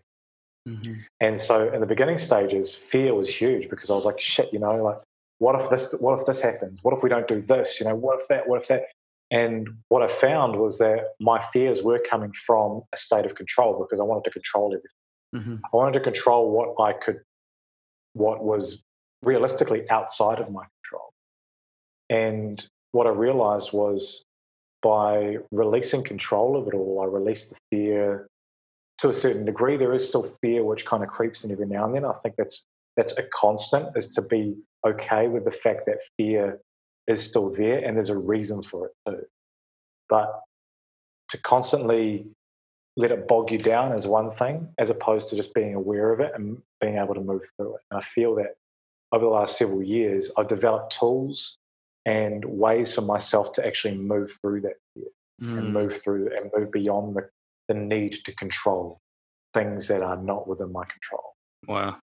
Mhm. 0.67 1.03
And 1.19 1.39
so 1.39 1.71
in 1.71 1.79
the 1.79 1.85
beginning 1.85 2.17
stages, 2.17 2.73
fear 2.73 3.13
was 3.13 3.29
huge 3.29 3.69
because 3.69 3.91
I 3.91 3.93
was 3.93 4.03
like, 4.03 4.19
shit, 4.19 4.51
you 4.51 4.57
know, 4.57 4.83
like 4.83 4.99
what 5.37 5.53
if 5.61 5.69
this 5.69 5.93
what 5.99 6.19
if 6.19 6.25
this 6.25 6.41
happens? 6.41 6.83
What 6.83 6.95
if 6.95 7.03
we 7.03 7.09
don't 7.09 7.27
do 7.27 7.39
this? 7.39 7.79
You 7.79 7.85
know, 7.85 7.95
what 7.95 8.19
if 8.19 8.27
that, 8.29 8.47
what 8.49 8.61
if 8.61 8.67
that? 8.69 8.85
And 9.29 9.67
what 9.89 10.01
I 10.01 10.07
found 10.07 10.55
was 10.55 10.79
that 10.79 11.13
my 11.19 11.39
fears 11.53 11.83
were 11.83 11.99
coming 11.99 12.33
from 12.33 12.81
a 12.93 12.97
state 12.97 13.25
of 13.27 13.35
control 13.35 13.77
because 13.77 13.99
I 13.99 14.03
wanted 14.03 14.23
to 14.23 14.31
control 14.31 14.67
everything. 14.73 14.89
Mhm. 15.35 15.61
I 15.71 15.75
wanted 15.75 15.93
to 15.93 15.99
control 15.99 16.51
what 16.51 16.79
I 16.81 16.93
could 16.93 17.21
what 18.13 18.43
was 18.43 18.83
realistically 19.21 19.87
outside 19.89 20.39
of 20.39 20.51
my 20.51 20.65
control. 20.81 21.11
And 22.09 22.65
what 22.93 23.05
I 23.07 23.11
realized 23.11 23.73
was 23.73 24.23
by 24.81 25.37
releasing 25.51 26.03
control 26.03 26.57
of 26.57 26.67
it 26.67 26.73
all, 26.73 27.01
I 27.01 27.05
released 27.05 27.49
the 27.51 27.57
fear 27.71 28.27
to 28.99 29.09
a 29.09 29.13
certain 29.13 29.45
degree. 29.45 29.77
There 29.77 29.93
is 29.93 30.07
still 30.07 30.23
fear 30.41 30.63
which 30.63 30.85
kind 30.85 31.03
of 31.03 31.09
creeps 31.09 31.43
in 31.43 31.51
every 31.51 31.67
now 31.67 31.85
and 31.85 31.93
then. 31.95 32.05
I 32.05 32.13
think 32.23 32.35
that's 32.37 32.65
that's 32.95 33.11
a 33.13 33.23
constant 33.23 33.95
is 33.95 34.07
to 34.09 34.21
be 34.23 34.55
okay 34.85 35.27
with 35.27 35.43
the 35.43 35.51
fact 35.51 35.85
that 35.85 35.99
fear 36.17 36.59
is 37.07 37.23
still 37.23 37.49
there 37.51 37.77
and 37.79 37.95
there's 37.95 38.09
a 38.09 38.17
reason 38.17 38.63
for 38.63 38.87
it 38.87 38.93
too. 39.07 39.25
But 40.09 40.41
to 41.29 41.37
constantly 41.41 42.27
let 42.97 43.11
it 43.11 43.27
bog 43.27 43.51
you 43.51 43.59
down 43.59 43.93
is 43.93 44.07
one 44.07 44.31
thing, 44.31 44.67
as 44.79 44.89
opposed 44.89 45.29
to 45.29 45.35
just 45.35 45.53
being 45.53 45.75
aware 45.75 46.11
of 46.11 46.19
it 46.19 46.31
and 46.35 46.61
being 46.81 46.97
able 46.97 47.13
to 47.13 47.21
move 47.21 47.43
through 47.55 47.75
it. 47.75 47.81
And 47.91 47.99
I 47.99 48.03
feel 48.03 48.35
that 48.35 48.55
over 49.11 49.23
the 49.23 49.31
last 49.31 49.57
several 49.57 49.83
years, 49.83 50.31
I've 50.37 50.47
developed 50.47 50.97
tools 50.99 51.57
and 52.05 52.43
ways 52.43 52.93
for 52.93 53.01
myself 53.01 53.53
to 53.53 53.65
actually 53.65 53.95
move 53.97 54.31
through 54.41 54.61
that 54.61 54.77
fear 54.93 55.05
and 55.39 55.67
Mm. 55.67 55.71
move 55.71 56.01
through 56.01 56.35
and 56.35 56.49
move 56.57 56.71
beyond 56.71 57.15
the, 57.15 57.29
the 57.67 57.75
need 57.75 58.13
to 58.25 58.33
control 58.35 58.99
things 59.53 59.87
that 59.87 60.01
are 60.01 60.17
not 60.17 60.47
within 60.47 60.71
my 60.71 60.83
control. 60.85 61.35
Wow. 61.67 61.99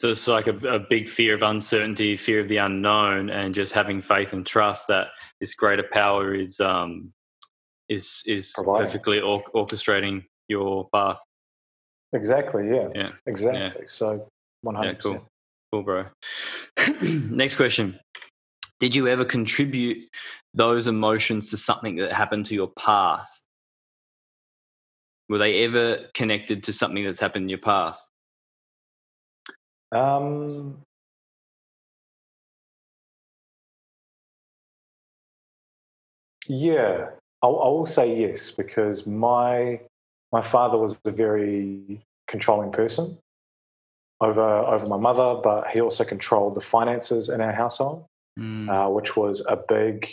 So 0.00 0.08
it's 0.08 0.26
like 0.26 0.48
a, 0.48 0.56
a 0.66 0.80
big 0.80 1.08
fear 1.08 1.34
of 1.34 1.42
uncertainty, 1.44 2.16
fear 2.16 2.40
of 2.40 2.48
the 2.48 2.56
unknown, 2.56 3.30
and 3.30 3.54
just 3.54 3.74
having 3.74 4.02
faith 4.02 4.32
and 4.32 4.44
trust 4.44 4.88
that 4.88 5.08
this 5.40 5.54
greater 5.54 5.84
power 5.92 6.34
is 6.34 6.58
um, 6.60 7.12
is 7.88 8.22
is 8.26 8.52
Providing. 8.54 8.86
perfectly 8.86 9.20
or- 9.20 9.44
orchestrating 9.54 10.24
your 10.48 10.88
path. 10.92 11.18
Exactly. 12.12 12.68
Yeah. 12.68 12.88
Yeah. 12.94 13.10
Exactly. 13.26 13.86
So 13.86 14.28
one 14.62 14.74
Yeah, 14.76 14.80
hundred 14.80 15.02
cool, 15.02 15.28
cool, 15.72 15.82
bro. 15.82 16.06
Next 17.02 17.56
question: 17.56 17.98
Did 18.80 18.94
you 18.94 19.08
ever 19.08 19.24
contribute 19.24 20.08
those 20.54 20.86
emotions 20.86 21.50
to 21.50 21.56
something 21.56 21.96
that 21.96 22.12
happened 22.12 22.46
to 22.46 22.54
your 22.54 22.70
past? 22.78 23.46
Were 25.28 25.38
they 25.38 25.64
ever 25.64 26.06
connected 26.14 26.62
to 26.64 26.72
something 26.72 27.02
that's 27.04 27.20
happened 27.20 27.44
in 27.44 27.48
your 27.48 27.58
past? 27.58 28.08
Um, 29.90 30.82
yeah, 36.46 37.10
I, 37.44 37.46
I 37.46 37.68
will 37.68 37.86
say 37.86 38.20
yes 38.22 38.50
because 38.50 39.06
my 39.06 39.80
my 40.32 40.42
father 40.42 40.78
was 40.78 40.98
a 41.04 41.10
very 41.10 42.04
controlling 42.26 42.72
person 42.72 43.18
over 44.20 44.42
over 44.42 44.86
my 44.86 44.96
mother, 44.96 45.40
but 45.42 45.68
he 45.68 45.80
also 45.80 46.04
controlled 46.04 46.54
the 46.54 46.60
finances 46.60 47.28
in 47.28 47.40
our 47.40 47.52
household, 47.52 48.06
Mm. 48.36 48.68
uh, 48.68 48.90
which 48.90 49.16
was 49.16 49.44
a 49.46 49.56
big 49.56 50.08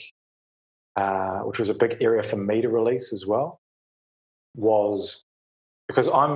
uh, 0.95 1.39
which 1.39 1.57
was 1.57 1.69
a 1.69 1.73
big 1.73 1.97
area 2.01 2.21
for 2.21 2.37
me 2.37 2.61
to 2.61 2.69
release 2.69 3.13
as 3.13 3.25
well. 3.25 3.59
Was 4.55 5.23
because 5.87 6.07
I'm 6.07 6.33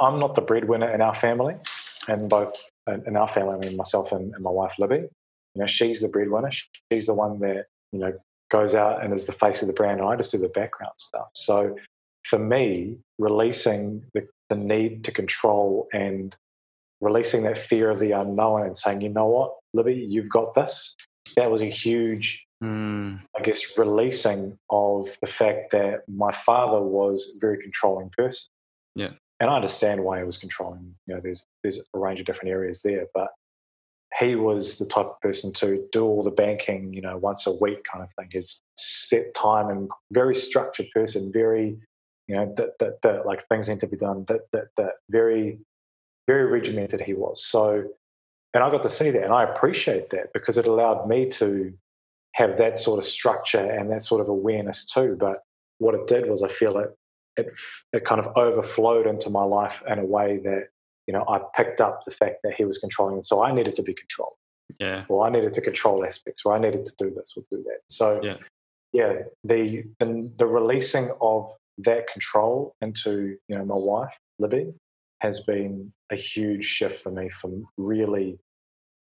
I'm 0.00 0.20
not 0.20 0.34
the 0.34 0.42
breadwinner 0.42 0.90
in 0.94 1.00
our 1.00 1.14
family, 1.14 1.56
and 2.06 2.30
both 2.30 2.54
in 3.08 3.16
our 3.16 3.26
family, 3.26 3.54
I 3.54 3.58
mean 3.58 3.76
myself 3.76 4.12
and, 4.12 4.32
and 4.34 4.42
my 4.44 4.50
wife 4.50 4.74
Libby. 4.78 5.08
You 5.54 5.60
know, 5.62 5.66
she's 5.66 6.00
the 6.00 6.08
breadwinner. 6.08 6.52
She's 6.92 7.06
the 7.06 7.14
one 7.14 7.40
that 7.40 7.66
you 7.92 7.98
know 7.98 8.12
goes 8.50 8.74
out 8.74 9.04
and 9.04 9.12
is 9.12 9.26
the 9.26 9.32
face 9.32 9.62
of 9.62 9.68
the 9.68 9.74
brand, 9.74 10.00
and 10.00 10.08
I 10.08 10.16
just 10.16 10.32
do 10.32 10.38
the 10.38 10.48
background 10.48 10.92
stuff. 10.96 11.28
So 11.34 11.76
for 12.24 12.38
me, 12.38 12.98
releasing 13.18 14.02
the, 14.14 14.26
the 14.48 14.56
need 14.56 15.04
to 15.04 15.12
control 15.12 15.88
and 15.92 16.34
releasing 17.00 17.42
that 17.44 17.58
fear 17.58 17.90
of 17.90 17.98
the 17.98 18.12
unknown 18.12 18.64
and 18.64 18.76
saying, 18.76 19.00
you 19.00 19.08
know 19.08 19.26
what, 19.26 19.54
Libby, 19.74 19.94
you've 19.94 20.30
got 20.30 20.54
this. 20.54 20.94
That 21.36 21.50
was 21.50 21.62
a 21.62 21.70
huge 21.70 22.46
Mm. 22.62 23.20
I 23.38 23.42
guess, 23.42 23.76
releasing 23.76 24.58
of 24.70 25.08
the 25.20 25.26
fact 25.26 25.72
that 25.72 26.08
my 26.08 26.32
father 26.32 26.80
was 26.80 27.34
a 27.36 27.38
very 27.38 27.62
controlling 27.62 28.10
person. 28.16 28.48
Yeah. 28.94 29.10
And 29.40 29.50
I 29.50 29.56
understand 29.56 30.02
why 30.02 30.18
he 30.18 30.24
was 30.24 30.38
controlling. 30.38 30.94
You 31.06 31.14
know, 31.14 31.20
there's 31.22 31.46
there's 31.62 31.78
a 31.78 31.98
range 31.98 32.20
of 32.20 32.26
different 32.26 32.50
areas 32.50 32.80
there, 32.82 33.06
but 33.12 33.28
he 34.18 34.34
was 34.34 34.78
the 34.78 34.86
type 34.86 35.06
of 35.06 35.20
person 35.20 35.52
to 35.54 35.86
do 35.92 36.04
all 36.04 36.22
the 36.22 36.30
banking, 36.30 36.92
you 36.92 37.02
know, 37.02 37.16
once 37.16 37.46
a 37.46 37.52
week 37.52 37.84
kind 37.90 38.02
of 38.02 38.10
thing. 38.14 38.28
His 38.32 38.62
set 38.76 39.34
time 39.34 39.68
and 39.68 39.90
very 40.12 40.34
structured 40.34 40.86
person, 40.94 41.32
very, 41.32 41.76
you 42.26 42.36
know, 42.36 42.52
that 42.56 42.78
that, 42.78 43.02
that 43.02 43.26
like 43.26 43.46
things 43.48 43.68
need 43.68 43.80
to 43.80 43.86
be 43.86 43.96
done. 43.96 44.24
That 44.28 44.42
that 44.52 44.68
that 44.76 44.92
very, 45.10 45.58
very 46.26 46.46
regimented 46.46 47.00
he 47.00 47.14
was. 47.14 47.44
So, 47.44 47.84
and 48.54 48.64
I 48.64 48.70
got 48.70 48.82
to 48.84 48.90
see 48.90 49.10
that, 49.10 49.24
and 49.24 49.32
I 49.32 49.44
appreciate 49.44 50.10
that 50.10 50.32
because 50.32 50.56
it 50.56 50.66
allowed 50.66 51.08
me 51.08 51.28
to 51.32 51.72
have 52.32 52.58
that 52.58 52.78
sort 52.78 52.98
of 52.98 53.04
structure 53.04 53.64
and 53.64 53.90
that 53.90 54.04
sort 54.04 54.20
of 54.20 54.28
awareness 54.28 54.86
too. 54.86 55.16
But 55.18 55.42
what 55.78 55.94
it 55.94 56.06
did 56.06 56.28
was 56.28 56.42
I 56.42 56.48
feel 56.48 56.78
it 56.78 56.96
it 57.36 57.52
it 57.92 58.04
kind 58.04 58.20
of 58.20 58.36
overflowed 58.36 59.06
into 59.06 59.30
my 59.30 59.42
life 59.42 59.82
in 59.86 59.98
a 59.98 60.04
way 60.04 60.38
that 60.44 60.68
you 61.06 61.12
know 61.12 61.24
I 61.28 61.40
picked 61.56 61.80
up 61.80 62.04
the 62.04 62.10
fact 62.10 62.36
that 62.44 62.54
he 62.54 62.64
was 62.64 62.78
controlling, 62.78 63.22
so 63.22 63.42
I 63.42 63.52
needed 63.52 63.76
to 63.76 63.82
be 63.82 63.94
controlled, 63.94 64.36
Yeah. 64.80 65.04
or 65.08 65.26
I 65.26 65.30
needed 65.30 65.54
to 65.54 65.60
control 65.60 66.04
aspects, 66.04 66.42
or 66.44 66.54
I 66.54 66.58
needed 66.58 66.84
to 66.86 66.92
do 66.98 67.10
this 67.14 67.34
or 67.36 67.42
do 67.50 67.62
that. 67.64 67.80
So 67.90 68.20
Yeah. 68.22 68.36
yeah, 68.92 69.12
the 69.44 69.84
the, 70.00 70.32
the 70.38 70.46
releasing 70.46 71.10
of 71.20 71.52
that 71.78 72.06
control 72.08 72.74
into 72.80 73.36
you 73.48 73.56
know 73.56 73.64
my 73.64 73.74
wife 73.76 74.16
Libby 74.38 74.72
has 75.20 75.40
been 75.40 75.92
a 76.10 76.16
huge 76.16 76.64
shift 76.64 77.02
for 77.02 77.10
me 77.10 77.28
from 77.40 77.66
really 77.78 78.38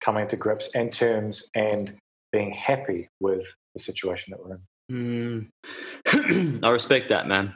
coming 0.05 0.27
to 0.29 0.37
grips 0.37 0.69
and 0.75 0.93
terms 0.93 1.45
and 1.55 1.97
being 2.33 2.53
happy 2.53 3.09
with 3.21 3.43
the 3.75 3.81
situation 3.81 4.33
that 4.33 4.41
we're 4.45 4.55
in. 4.55 5.51
Mm. 6.07 6.63
I 6.65 6.69
respect 6.69 7.09
that, 7.09 7.27
man. 7.27 7.55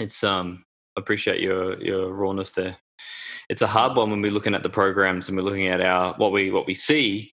It's 0.00 0.22
um 0.24 0.64
appreciate 0.96 1.40
your 1.40 1.80
your 1.82 2.12
rawness 2.12 2.52
there. 2.52 2.76
It's 3.48 3.62
a 3.62 3.66
hard 3.66 3.96
one 3.96 4.10
when 4.10 4.22
we're 4.22 4.32
looking 4.32 4.54
at 4.54 4.62
the 4.62 4.70
programs 4.70 5.28
and 5.28 5.36
we're 5.36 5.44
looking 5.44 5.68
at 5.68 5.80
our 5.80 6.14
what 6.14 6.32
we 6.32 6.50
what 6.50 6.66
we 6.66 6.74
see 6.74 7.32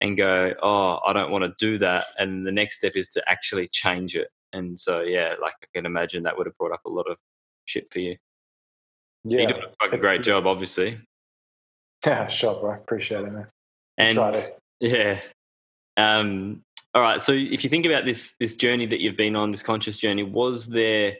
and 0.00 0.16
go, 0.16 0.52
oh, 0.62 0.98
I 1.06 1.12
don't 1.12 1.30
want 1.30 1.44
to 1.44 1.54
do 1.58 1.78
that. 1.78 2.06
And 2.18 2.44
the 2.44 2.50
next 2.50 2.78
step 2.78 2.92
is 2.96 3.08
to 3.10 3.22
actually 3.28 3.68
change 3.68 4.16
it. 4.16 4.28
And 4.52 4.78
so, 4.78 5.00
yeah, 5.00 5.34
like 5.40 5.54
I 5.62 5.66
can 5.72 5.86
imagine 5.86 6.24
that 6.24 6.36
would 6.36 6.46
have 6.46 6.58
brought 6.58 6.72
up 6.72 6.84
a 6.84 6.90
lot 6.90 7.08
of 7.08 7.16
shit 7.66 7.90
for 7.92 8.00
you. 8.00 8.16
Yeah, 9.24 9.42
You 9.42 9.46
did 9.46 9.56
a 9.56 9.70
fucking 9.80 10.00
great 10.00 10.22
job, 10.22 10.46
obviously. 10.46 11.00
Yeah, 12.04 12.28
sure, 12.28 12.58
bro. 12.60 12.74
Appreciate 12.74 13.24
it, 13.24 13.32
man. 13.32 13.46
And 13.96 14.36
yeah. 14.80 15.20
Um, 15.96 16.62
all 16.94 17.02
right. 17.02 17.22
So 17.22 17.32
if 17.32 17.62
you 17.62 17.70
think 17.70 17.86
about 17.86 18.04
this 18.04 18.34
this 18.40 18.56
journey 18.56 18.86
that 18.86 19.00
you've 19.00 19.16
been 19.16 19.36
on, 19.36 19.52
this 19.52 19.62
conscious 19.62 19.98
journey, 19.98 20.24
was 20.24 20.66
there 20.66 21.16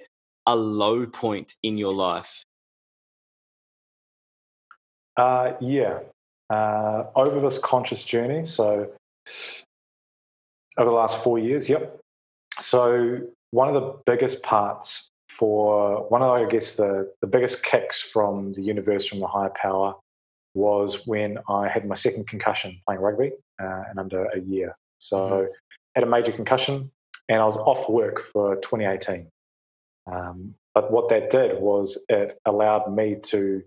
a 0.47 0.57
low 0.57 1.07
point 1.07 1.55
in 1.63 1.79
your 1.79 1.95
life? 1.95 2.45
Uh, 5.17 5.53
yeah. 5.61 6.01
Uh, 6.51 7.07
over 7.17 7.41
this 7.41 7.59
conscious 7.59 8.05
journey, 8.05 8.45
so 8.45 8.91
over 10.77 10.91
the 10.91 10.97
last 10.97 11.23
four 11.23 11.39
years, 11.39 11.69
yep. 11.69 11.99
So 12.61 13.21
one 13.53 13.69
of 13.69 13.75
the 13.75 13.99
biggest 14.05 14.43
parts 14.43 15.09
for 15.31 16.07
one 16.09 16.23
of, 16.23 16.31
I 16.31 16.45
guess, 16.45 16.77
the, 16.77 17.11
the 17.21 17.27
biggest 17.27 17.63
kicks 17.63 18.01
from 18.01 18.53
the 18.53 18.63
universe, 18.63 19.07
from 19.07 19.21
the 19.21 19.27
higher 19.27 19.51
power, 19.55 19.95
was 20.55 21.07
when 21.07 21.39
I 21.49 21.69
had 21.69 21.87
my 21.89 21.95
second 21.95 22.29
concussion 22.29 22.79
playing 22.87 23.01
rugby 23.01 23.33
uh, 23.63 23.85
in 23.91 23.99
under 23.99 24.27
a 24.27 24.41
year. 24.41 24.77
So 24.99 25.17
Mhm. 25.19 25.49
had 25.95 26.05
a 26.05 26.07
major 26.07 26.33
concussion 26.33 26.91
and 27.29 27.41
I 27.41 27.45
was 27.47 27.57
off 27.57 27.89
work 27.89 28.21
for 28.21 28.57
2018. 28.57 29.29
Um, 30.07 30.55
but 30.75 30.91
what 30.91 31.09
that 31.09 31.31
did 31.31 31.61
was 31.61 32.03
it 32.09 32.39
allowed 32.45 32.93
me 32.95 33.17
to 33.17 33.63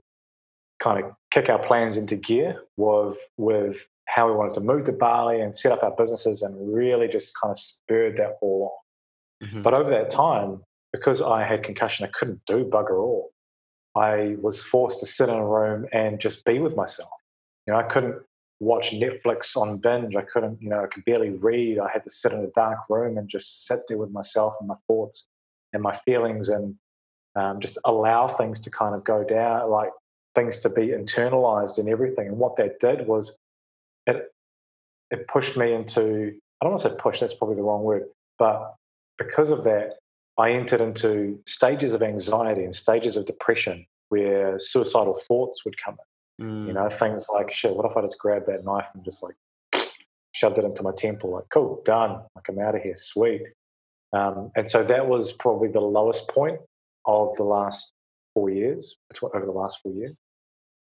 kind 0.86 1.04
of 1.04 1.12
kick 1.32 1.50
our 1.50 1.60
plans 1.66 1.98
into 1.98 2.16
gear 2.16 2.62
with 2.78 3.18
with 3.38 3.88
how 4.08 4.28
we 4.28 4.36
wanted 4.36 4.54
to 4.54 4.62
move 4.62 4.84
to 4.84 4.92
Bali 4.92 5.42
and 5.42 5.54
set 5.54 5.72
up 5.72 5.82
our 5.82 5.96
businesses 5.98 6.44
and 6.44 6.54
really 6.74 7.08
just 7.08 7.34
kind 7.42 7.52
of 7.52 7.58
spurred 7.58 8.18
that 8.18 8.38
all 8.40 8.72
on. 9.42 9.48
Mhm. 9.48 9.64
But 9.64 9.74
over 9.74 9.90
that 9.90 10.12
time, 10.12 10.64
because 10.94 11.22
I 11.22 11.44
had 11.44 11.64
concussion, 11.64 12.06
I 12.06 12.10
couldn't 12.18 12.42
do 12.46 12.64
bugger 12.64 13.02
all. 13.02 13.32
I 13.96 14.36
was 14.40 14.62
forced 14.64 15.00
to 15.00 15.08
sit 15.08 15.28
in 15.28 15.36
a 15.36 15.48
room 15.48 15.88
and 15.92 16.20
just 16.20 16.46
be 16.46 16.60
with 16.60 16.76
myself. 16.76 17.10
You 17.66 17.74
know, 17.74 17.80
I 17.80 17.84
couldn't 17.84 18.22
watch 18.60 18.92
Netflix 18.92 19.58
on 19.58 19.78
binge. 19.78 20.16
I 20.16 20.22
couldn't, 20.22 20.62
you 20.62 20.70
know, 20.70 20.84
I 20.84 20.88
could 20.88 21.04
barely 21.04 21.32
read. 21.32 21.80
I 21.80 21.90
had 21.92 22.04
to 22.04 22.12
sit 22.12 22.32
in 22.32 22.40
a 22.40 22.52
dark 22.64 22.80
room 22.90 23.18
and 23.18 23.28
just 23.28 23.66
sit 23.66 23.80
there 23.88 23.98
with 23.98 24.12
myself 24.12 24.54
and 24.60 24.68
my 24.68 24.76
thoughts 24.88 25.30
and 25.74 25.82
my 25.82 25.98
feelings 26.06 26.48
and 26.50 26.76
um, 27.36 27.60
just 27.60 27.78
allow 27.86 28.28
things 28.28 28.62
to 28.62 28.70
kind 28.70 28.94
of 28.96 29.04
go 29.04 29.24
down, 29.24 29.70
like 29.70 29.92
things 30.36 30.58
to 30.60 30.70
be 30.70 30.88
internalized 30.88 31.80
and 31.80 31.90
everything. 31.90 32.28
And 32.28 32.38
what 32.38 32.58
that 32.58 32.80
did 32.80 33.08
was 33.08 33.38
it 34.06 34.32
it 35.12 35.28
pushed 35.28 35.58
me 35.58 35.74
into 35.74 36.34
I 36.62 36.66
don't 36.66 36.74
want 36.74 36.84
to 36.84 36.90
say 36.90 36.96
push, 36.98 37.20
that's 37.20 37.34
probably 37.34 37.56
the 37.56 37.64
wrong 37.64 37.84
word, 37.84 38.06
but 38.38 38.76
because 39.18 39.50
of 39.50 39.64
that, 39.64 39.98
I 40.38 40.52
entered 40.52 40.82
into 40.82 41.40
stages 41.46 41.94
of 41.94 42.04
anxiety 42.04 42.64
and 42.64 42.76
stages 42.76 43.16
of 43.16 43.26
depression 43.26 43.86
where 44.10 44.60
suicidal 44.60 45.20
thoughts 45.28 45.64
would 45.66 45.76
come 45.84 45.98
in. 46.40 46.46
Mm. 46.46 46.68
You 46.68 46.74
know, 46.74 46.90
things 46.90 47.28
like 47.34 47.52
shit, 47.52 47.76
what 47.76 47.90
if 47.90 47.96
I 47.96 48.02
just 48.02 48.20
grabbed 48.20 48.48
that 48.48 48.66
knife 48.66 48.88
and 48.94 49.04
just 49.04 49.24
like 49.24 49.36
shoved 50.34 50.58
it 50.58 50.66
into 50.66 50.84
my 50.84 50.92
temple? 50.92 51.32
Like, 51.32 51.46
cool, 51.50 51.82
done. 51.86 52.22
Like 52.36 52.50
I'm 52.50 52.60
out 52.60 52.76
of 52.76 52.82
here, 52.82 52.96
sweet. 52.96 53.44
Um, 54.12 54.52
and 54.56 54.70
so 54.70 54.84
that 54.84 55.08
was 55.08 55.34
probably 55.34 55.70
the 55.70 55.82
lowest 55.82 56.30
point 56.30 56.60
of 57.06 57.36
the 57.36 57.44
last 57.44 57.94
four 58.34 58.50
years, 58.50 58.98
over 59.22 59.46
the 59.46 59.52
last 59.52 59.80
four 59.82 59.94
years, 59.94 60.14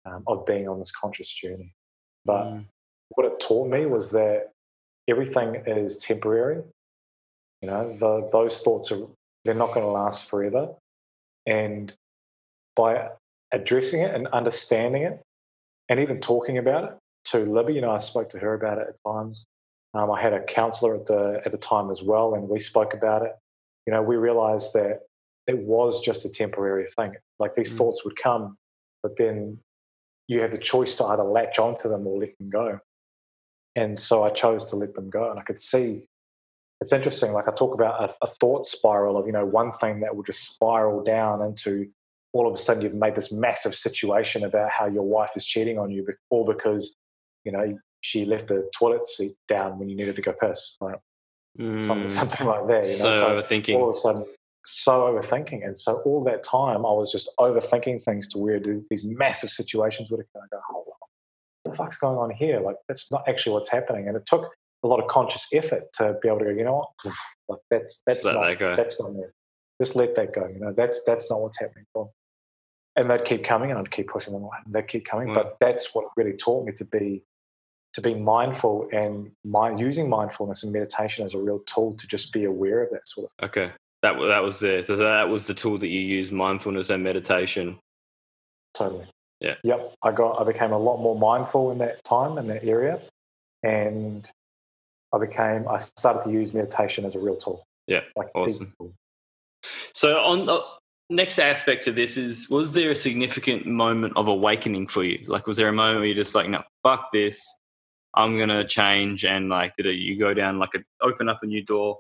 um, 0.07 0.25
of 0.27 0.47
being 0.47 0.69
on 0.69 0.79
this 0.79 0.91
conscious 0.93 1.29
journey. 1.33 1.75
But 2.25 2.45
Mm. 2.47 2.65
what 3.11 3.27
it 3.27 3.41
taught 3.41 3.69
me 3.69 3.87
was 3.87 4.11
that 4.13 4.53
everything 5.09 5.57
is 5.67 5.99
temporary. 5.99 6.63
You 7.63 7.71
know, 7.71 7.97
the, 7.99 8.29
those 8.33 8.63
thoughts 8.63 8.91
are 8.93 9.07
they're 9.45 9.55
not 9.55 9.75
going 9.75 9.87
to 9.87 9.91
last 9.93 10.29
forever. 10.29 10.75
And 11.47 11.93
by 12.77 13.11
addressing 13.53 14.03
it 14.03 14.15
and 14.15 14.27
understanding 14.29 15.03
it, 15.03 15.23
and 15.89 15.99
even 16.01 16.21
talking 16.21 16.59
about 16.59 16.85
it 16.85 16.99
to 17.27 17.39
Libby, 17.39 17.75
you 17.75 17.81
know, 17.81 17.91
I 17.91 17.99
spoke 17.99 18.31
to 18.31 18.39
her 18.39 18.55
about 18.55 18.79
it 18.79 18.89
at 18.89 19.11
times. 19.11 19.47
Um, 19.93 20.11
I 20.11 20.21
had 20.23 20.33
a 20.33 20.43
counselor 20.45 20.95
at 20.95 21.07
the 21.07 21.43
at 21.45 21.51
the 21.51 21.59
time 21.59 21.91
as 21.91 22.01
well, 22.03 22.35
and 22.35 22.49
we 22.49 22.61
spoke 22.61 22.95
about 22.95 23.23
it. 23.23 23.35
You 23.87 23.93
know, 23.93 24.03
we 24.03 24.17
realized 24.17 24.73
that 24.75 25.01
it 25.49 25.59
was 25.59 26.01
just 26.01 26.25
a 26.25 26.29
temporary 26.29 26.89
thing. 26.97 27.17
Like 27.41 27.57
these 27.57 27.73
Mm. 27.73 27.79
thoughts 27.79 28.05
would 28.05 28.17
come, 28.17 28.57
but 29.03 29.17
then 29.17 29.59
you 30.31 30.41
have 30.41 30.53
the 30.53 30.59
choice 30.59 30.95
to 30.95 31.05
either 31.07 31.25
latch 31.25 31.59
onto 31.59 31.89
them 31.89 32.07
or 32.07 32.21
let 32.21 32.39
them 32.39 32.49
go. 32.51 32.79
And 33.75 33.99
so 33.99 34.23
I 34.23 34.31
chose 34.31 34.65
to 34.67 34.77
let 34.77 34.95
them 34.95 35.11
go. 35.11 35.29
And 35.29 35.41
I 35.41 35.43
could 35.43 35.59
see 35.59 36.07
it's 36.81 36.93
interesting. 36.93 37.33
Like 37.33 37.49
I 37.49 37.53
talk 37.53 37.75
about 37.75 38.01
a, 38.01 38.15
a 38.25 38.29
thought 38.29 38.65
spiral 38.65 39.17
of, 39.19 39.27
you 39.27 39.33
know, 39.33 39.45
one 39.45 39.73
thing 39.73 39.99
that 40.01 40.15
will 40.15 40.23
just 40.23 40.53
spiral 40.53 41.03
down 41.03 41.43
into 41.43 41.89
all 42.33 42.47
of 42.47 42.55
a 42.55 42.59
sudden 42.59 42.81
you've 42.81 42.95
made 42.95 43.17
this 43.17 43.33
massive 43.33 43.75
situation 43.75 44.45
about 44.45 44.71
how 44.71 44.87
your 44.87 45.03
wife 45.03 45.31
is 45.35 45.45
cheating 45.45 45.81
on 45.81 45.91
you, 45.91 46.07
all 46.31 46.47
because, 46.47 46.95
you 47.45 47.51
know, 47.51 47.77
she 48.01 48.25
left 48.25 48.47
the 48.47 48.71
toilet 48.79 49.07
seat 49.07 49.33
down 49.49 49.81
when 49.81 49.89
you 49.89 49.97
needed 49.97 50.15
to 50.15 50.23
go 50.23 50.33
piss, 50.33 50.77
like 50.81 50.95
something, 51.59 52.07
Mm. 52.07 52.11
something 52.11 52.47
like 52.47 52.67
that. 52.69 52.85
You 52.87 52.93
know? 52.93 53.13
So 53.13 53.43
overthinking. 53.43 53.75
all 53.75 53.91
of 53.91 53.97
a 53.97 53.99
sudden, 53.99 54.25
so 54.71 55.03
overthinking. 55.03 55.65
And 55.65 55.77
so 55.77 56.01
all 56.05 56.23
that 56.25 56.45
time, 56.45 56.87
I 56.87 56.93
was 56.93 57.11
just 57.11 57.31
overthinking 57.39 58.03
things 58.03 58.29
to 58.29 58.39
where 58.39 58.61
these 58.61 59.05
massive 59.05 59.51
situations 59.51 60.11
would 60.11 60.21
occur. 60.21 60.43
I 60.43 60.47
go, 60.51 60.57
on, 60.57 60.85
what 60.85 61.71
the 61.71 61.77
fuck's 61.77 61.97
going 61.97 62.19
on 62.19 62.31
here? 62.31 62.61
Like, 62.61 62.77
that's 62.89 63.11
not 63.11 63.25
actually 63.29 63.53
what's 63.53 63.69
happening. 63.69 64.09
And 64.09 64.17
it 64.17 64.27
took 64.27 64.51
a 64.83 64.87
lot 64.87 65.01
of 65.01 65.09
conscious 65.09 65.47
effort 65.53 65.85
to 65.95 66.17
be 66.23 66.29
able 66.29 66.41
to 66.41 66.45
go, 66.47 66.51
you 66.51 66.65
know 66.65 66.77
what? 67.05 67.15
Like, 67.49 67.61
that's, 67.71 68.03
that's 68.07 68.25
not, 68.25 68.59
that 68.59 68.77
that's 68.77 69.01
not 69.01 69.13
me. 69.13 69.25
Just 69.81 69.97
let 69.97 70.15
that 70.17 70.35
go. 70.35 70.47
You 70.47 70.61
know, 70.61 70.73
that's, 70.75 71.03
that's 71.05 71.31
not 71.31 71.41
what's 71.41 71.59
happening. 71.59 71.85
And 72.97 73.11
they'd 73.11 73.25
keep 73.25 73.45
coming 73.45 73.71
and 73.71 73.79
I'd 73.79 73.91
keep 73.91 74.09
pushing 74.09 74.33
them 74.33 74.43
away 74.43 74.57
and 74.65 74.75
they'd 74.75 74.89
keep 74.89 75.07
coming. 75.07 75.29
Wow. 75.29 75.35
But 75.35 75.57
that's 75.61 75.95
what 75.95 76.07
really 76.17 76.37
taught 76.37 76.67
me 76.67 76.73
to 76.73 76.85
be 76.85 77.23
to 77.95 78.01
be 78.01 78.15
mindful 78.15 78.89
and 78.93 79.33
mind, 79.45 79.81
using 79.81 80.09
mindfulness 80.09 80.63
and 80.63 80.73
meditation 80.73 81.25
as 81.25 81.35
a 81.35 81.39
real 81.39 81.61
tool 81.67 81.97
to 81.99 82.07
just 82.07 82.33
be 82.33 82.45
aware 82.45 82.83
of 82.83 82.91
that 82.91 83.09
sort 83.09 83.29
of 83.29 83.49
Okay. 83.49 83.71
That 84.03 84.19
that 84.19 84.43
was 84.43 84.61
the 84.61 84.83
so 84.87 84.97
that 84.97 85.29
was 85.29 85.47
the 85.47 85.55
tool 85.55 85.79
that 85.79 85.89
you 85.89 86.01
used 86.01 86.33
mindfulness 86.33 86.91
and 86.91 87.05
meditation. 87.05 87.79
totally. 88.75 89.07
Yeah. 89.41 89.55
Yep. 89.65 89.95
I 90.03 90.13
got 90.13 90.41
I 90.41 90.45
became 90.45 90.73
a 90.73 90.79
lot 90.79 90.99
more 90.99 91.19
mindful 91.19 91.71
in 91.71 91.79
that 91.79 92.05
time 92.05 92.39
in 92.39 92.47
that 92.49 92.65
area. 92.65 93.01
And 93.63 94.31
I 95.13 95.19
became 95.19 95.67
I 95.69 95.79
started 95.79 96.23
to 96.25 96.31
use 96.31 96.55
meditation 96.55 97.05
as 97.05 97.15
a 97.15 97.19
real 97.19 97.37
tool. 97.37 97.65
Yeah, 97.87 98.01
Like 98.17 98.29
awesome. 98.35 98.75
So 99.93 100.21
on 100.21 100.47
the 100.47 100.63
next 101.11 101.39
aspect 101.39 101.87
of 101.87 101.97
this 101.97 102.17
is 102.17 102.49
was 102.49 102.73
there 102.73 102.91
a 102.91 102.97
significant 102.97 103.67
moment 103.67 104.15
of 104.17 104.29
awakening 104.29 104.87
for 104.89 105.05
you? 105.05 105.25
Like 105.27 105.47
was 105.47 105.57
there 105.57 105.69
a 105.69 105.73
moment 105.73 105.99
where 105.99 106.07
you're 106.07 106.15
just 106.15 106.35
like, 106.35 106.49
no, 106.49 106.63
fuck 106.83 107.11
this. 107.13 107.43
I'm 108.15 108.39
gonna 108.39 108.67
change 108.67 109.25
and 109.25 109.49
like 109.49 109.75
did 109.77 109.87
it, 109.87 109.97
you 109.97 110.19
go 110.19 110.35
down 110.35 110.59
like 110.59 110.75
a 110.75 110.81
open 111.03 111.29
up 111.29 111.41
a 111.43 111.47
new 111.47 111.63
door? 111.63 111.99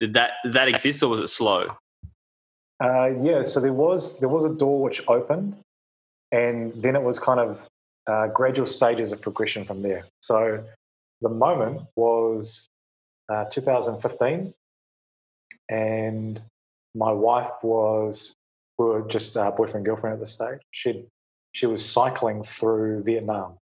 Did 0.00 0.14
that 0.14 0.32
did 0.44 0.52
that 0.52 0.68
exist 0.68 1.02
or 1.02 1.08
was 1.08 1.20
it 1.20 1.28
slow? 1.28 1.68
Uh, 2.82 3.10
yeah, 3.22 3.42
so 3.42 3.60
there 3.60 3.72
was 3.72 4.18
there 4.20 4.28
was 4.28 4.44
a 4.44 4.50
door 4.50 4.82
which 4.82 5.06
opened, 5.08 5.56
and 6.30 6.72
then 6.74 6.94
it 6.94 7.02
was 7.02 7.18
kind 7.18 7.40
of 7.40 7.66
uh, 8.06 8.26
gradual 8.28 8.66
stages 8.66 9.12
of 9.12 9.20
progression 9.22 9.64
from 9.64 9.82
there. 9.82 10.04
So 10.20 10.62
the 11.22 11.30
moment 11.30 11.82
was 11.96 12.68
uh, 13.32 13.44
2015, 13.44 14.52
and 15.70 16.42
my 16.94 17.12
wife 17.12 17.50
was 17.62 18.34
we 18.78 18.84
were 18.84 19.02
just 19.08 19.36
uh, 19.36 19.50
boyfriend 19.50 19.86
girlfriend 19.86 20.14
at 20.14 20.20
the 20.20 20.26
stage. 20.26 20.60
She 20.72 21.06
she 21.52 21.64
was 21.64 21.82
cycling 21.82 22.42
through 22.44 23.02
Vietnam, 23.04 23.56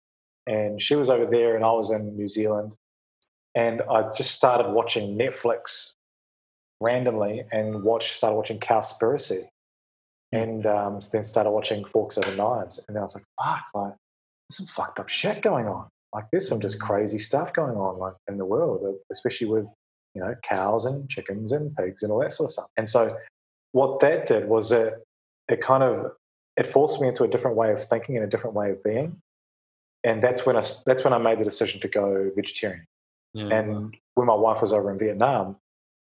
and 0.46 0.80
she 0.80 0.94
was 0.94 1.10
over 1.10 1.26
there, 1.26 1.56
and 1.56 1.64
I 1.64 1.72
was 1.72 1.90
in 1.90 2.16
New 2.16 2.28
Zealand, 2.28 2.72
and 3.54 3.82
I 3.82 4.10
just 4.14 4.30
started 4.30 4.72
watching 4.72 5.18
Netflix 5.18 5.92
randomly 6.82 7.44
and 7.52 7.82
watch 7.82 8.12
started 8.12 8.36
watching 8.36 8.58
Cowspiracy, 8.58 9.44
and 10.32 10.66
um, 10.66 11.00
then 11.12 11.24
started 11.24 11.50
watching 11.50 11.84
Forks 11.84 12.18
Over 12.18 12.34
Knives, 12.34 12.80
and 12.88 12.98
I 12.98 13.02
was 13.02 13.14
like, 13.14 13.24
"Fuck! 13.42 13.64
Like, 13.74 13.94
there's 14.48 14.56
some 14.58 14.66
fucked 14.66 14.98
up 14.98 15.08
shit 15.08 15.42
going 15.42 15.66
on. 15.66 15.88
Like, 16.14 16.24
there's 16.30 16.48
some 16.48 16.60
just 16.60 16.80
crazy 16.80 17.18
stuff 17.18 17.52
going 17.52 17.76
on, 17.76 17.98
like 17.98 18.14
in 18.28 18.38
the 18.38 18.44
world, 18.44 18.82
uh, 18.86 18.92
especially 19.10 19.46
with 19.46 19.66
you 20.14 20.22
know 20.22 20.34
cows 20.42 20.84
and 20.84 21.08
chickens 21.08 21.52
and 21.52 21.74
pigs 21.76 22.02
and 22.02 22.12
all 22.12 22.20
that 22.20 22.32
sort 22.32 22.48
of 22.48 22.52
stuff." 22.52 22.68
And 22.76 22.88
so, 22.88 23.16
what 23.72 24.00
that 24.00 24.26
did 24.26 24.48
was 24.48 24.72
it 24.72 24.94
it 25.48 25.60
kind 25.60 25.82
of 25.82 26.12
it 26.56 26.66
forced 26.66 27.00
me 27.00 27.08
into 27.08 27.24
a 27.24 27.28
different 27.28 27.56
way 27.56 27.72
of 27.72 27.82
thinking 27.82 28.16
and 28.16 28.24
a 28.24 28.28
different 28.28 28.56
way 28.56 28.70
of 28.70 28.82
being, 28.82 29.20
and 30.04 30.22
that's 30.22 30.44
when 30.44 30.56
I 30.56 30.62
that's 30.86 31.04
when 31.04 31.12
I 31.12 31.18
made 31.18 31.38
the 31.38 31.44
decision 31.44 31.80
to 31.80 31.88
go 31.88 32.30
vegetarian. 32.34 32.84
Yeah. 33.34 33.48
And 33.48 33.96
when 34.14 34.26
my 34.26 34.34
wife 34.34 34.60
was 34.60 34.72
over 34.72 34.90
in 34.90 34.98
Vietnam, 34.98 35.56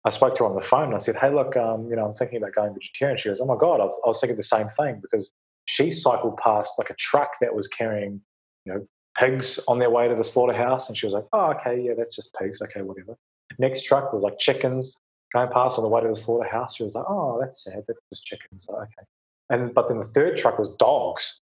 I 0.04 0.10
spoke 0.10 0.34
to 0.36 0.44
her 0.44 0.50
on 0.50 0.56
the 0.56 0.62
phone 0.62 0.84
and 0.84 0.94
I 0.94 0.98
said, 0.98 1.16
Hey, 1.16 1.30
look, 1.30 1.56
um, 1.56 1.88
you 1.88 1.96
know, 1.96 2.06
I'm 2.06 2.14
thinking 2.14 2.36
about 2.36 2.54
going 2.54 2.74
vegetarian. 2.74 3.16
She 3.16 3.28
goes, 3.28 3.40
Oh 3.40 3.46
my 3.46 3.56
God, 3.56 3.80
I 3.80 3.84
was, 3.84 4.20
thinking 4.20 4.36
the 4.36 4.42
same 4.42 4.68
thing 4.68 5.00
because 5.00 5.32
she 5.64 5.90
cycled 5.90 6.36
past 6.36 6.74
like 6.78 6.90
a 6.90 6.94
truck 6.94 7.30
that 7.40 7.54
was 7.54 7.68
carrying, 7.68 8.20
you 8.64 8.74
know, 8.74 8.86
pigs 9.16 9.60
on 9.68 9.78
their 9.78 9.90
way 9.90 10.08
to 10.08 10.14
the 10.14 10.24
slaughterhouse, 10.24 10.88
and 10.88 10.98
she 10.98 11.06
was 11.06 11.12
like, 11.12 11.26
"Oh, 11.32 11.52
okay, 11.52 11.80
yeah, 11.80 11.92
that's 11.96 12.16
just 12.16 12.34
pigs. 12.34 12.60
Okay, 12.62 12.82
whatever." 12.82 13.16
Next 13.58 13.82
truck 13.82 14.12
was 14.12 14.22
like 14.22 14.38
chickens 14.38 14.98
going 15.32 15.50
past 15.50 15.78
on 15.78 15.84
the 15.84 15.88
way 15.88 16.02
to 16.02 16.08
the 16.08 16.16
slaughterhouse. 16.16 16.76
She 16.76 16.84
was 16.84 16.94
like, 16.94 17.04
"Oh, 17.08 17.38
that's 17.40 17.62
sad. 17.62 17.84
That's 17.86 18.02
just 18.10 18.24
chickens." 18.24 18.66
Okay, 18.68 19.06
and 19.50 19.74
but 19.74 19.88
then 19.88 19.98
the 19.98 20.04
third 20.04 20.36
truck 20.36 20.58
was 20.58 20.74
dogs, 20.76 21.40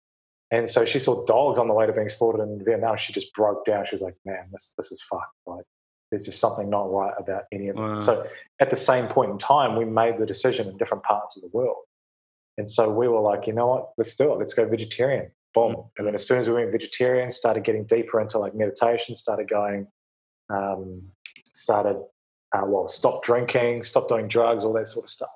and 0.51 0.69
so 0.69 0.85
she 0.85 0.99
saw 0.99 1.25
dogs 1.25 1.59
on 1.59 1.69
the 1.69 1.75
way 1.75 1.87
to 1.87 1.92
being 1.92 2.09
slaughtered 2.09 2.40
in 2.40 2.64
Vietnam. 2.64 2.97
She 2.97 3.12
just 3.12 3.33
broke 3.35 3.64
down. 3.64 3.85
She 3.85 3.95
was 3.95 4.03
like, 4.03 4.16
"Man, 4.25 4.49
this 4.53 4.75
this 4.77 4.92
is 4.92 5.03
fucked. 5.03 5.35
Like, 5.47 5.64
there's 6.11 6.25
just 6.25 6.40
something 6.40 6.69
not 6.71 6.90
right 6.92 7.14
about 7.19 7.45
any 7.53 7.69
of 7.69 7.77
this." 7.77 7.90
Wow. 7.92 7.99
So 7.99 8.27
at 8.61 8.71
the 8.71 8.77
same 8.77 9.09
point 9.09 9.31
in 9.31 9.38
time, 9.38 9.77
we 9.77 9.85
made 9.85 10.19
the 10.19 10.27
decision 10.27 10.69
in 10.69 10.77
different 10.77 11.05
parts 11.05 11.37
of 11.37 11.42
the 11.42 11.49
world, 11.49 11.85
and 12.59 12.69
so 12.69 12.92
we 12.92 13.09
were 13.09 13.21
like, 13.21 13.47
"You 13.47 13.53
know 13.53 13.66
what? 13.66 13.92
Let's 13.97 14.16
do 14.16 14.33
it. 14.33 14.38
Let's 14.38 14.55
go 14.55 14.66
vegetarian." 14.66 15.31
Boom. 15.55 15.75
Mm. 15.75 15.90
And 15.99 16.07
then 16.07 16.14
as 16.14 16.27
soon 16.27 16.38
as 16.38 16.49
we 16.49 16.55
went 16.55 16.71
vegetarian, 16.73 17.31
started 17.31 17.64
getting 17.64 17.85
deeper 17.85 18.21
into 18.21 18.38
like 18.38 18.55
meditation, 18.55 19.14
started 19.14 19.49
going, 19.49 19.87
um, 20.51 21.03
started 21.55 21.97
uh, 22.55 22.62
well, 22.64 22.87
stopped 22.88 23.25
drinking, 23.27 23.83
stopped 23.83 24.09
doing 24.09 24.29
drugs, 24.29 24.64
all 24.64 24.73
that 24.75 24.87
sort 24.88 25.05
of 25.07 25.11
stuff. 25.11 25.31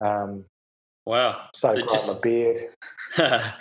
Um, 0.00 0.44
Wow. 1.06 1.48
started 1.54 1.80
So 1.80 1.86
growing 1.86 1.98
just- 1.98 2.14
my 2.14 2.20
beard. 2.20 2.68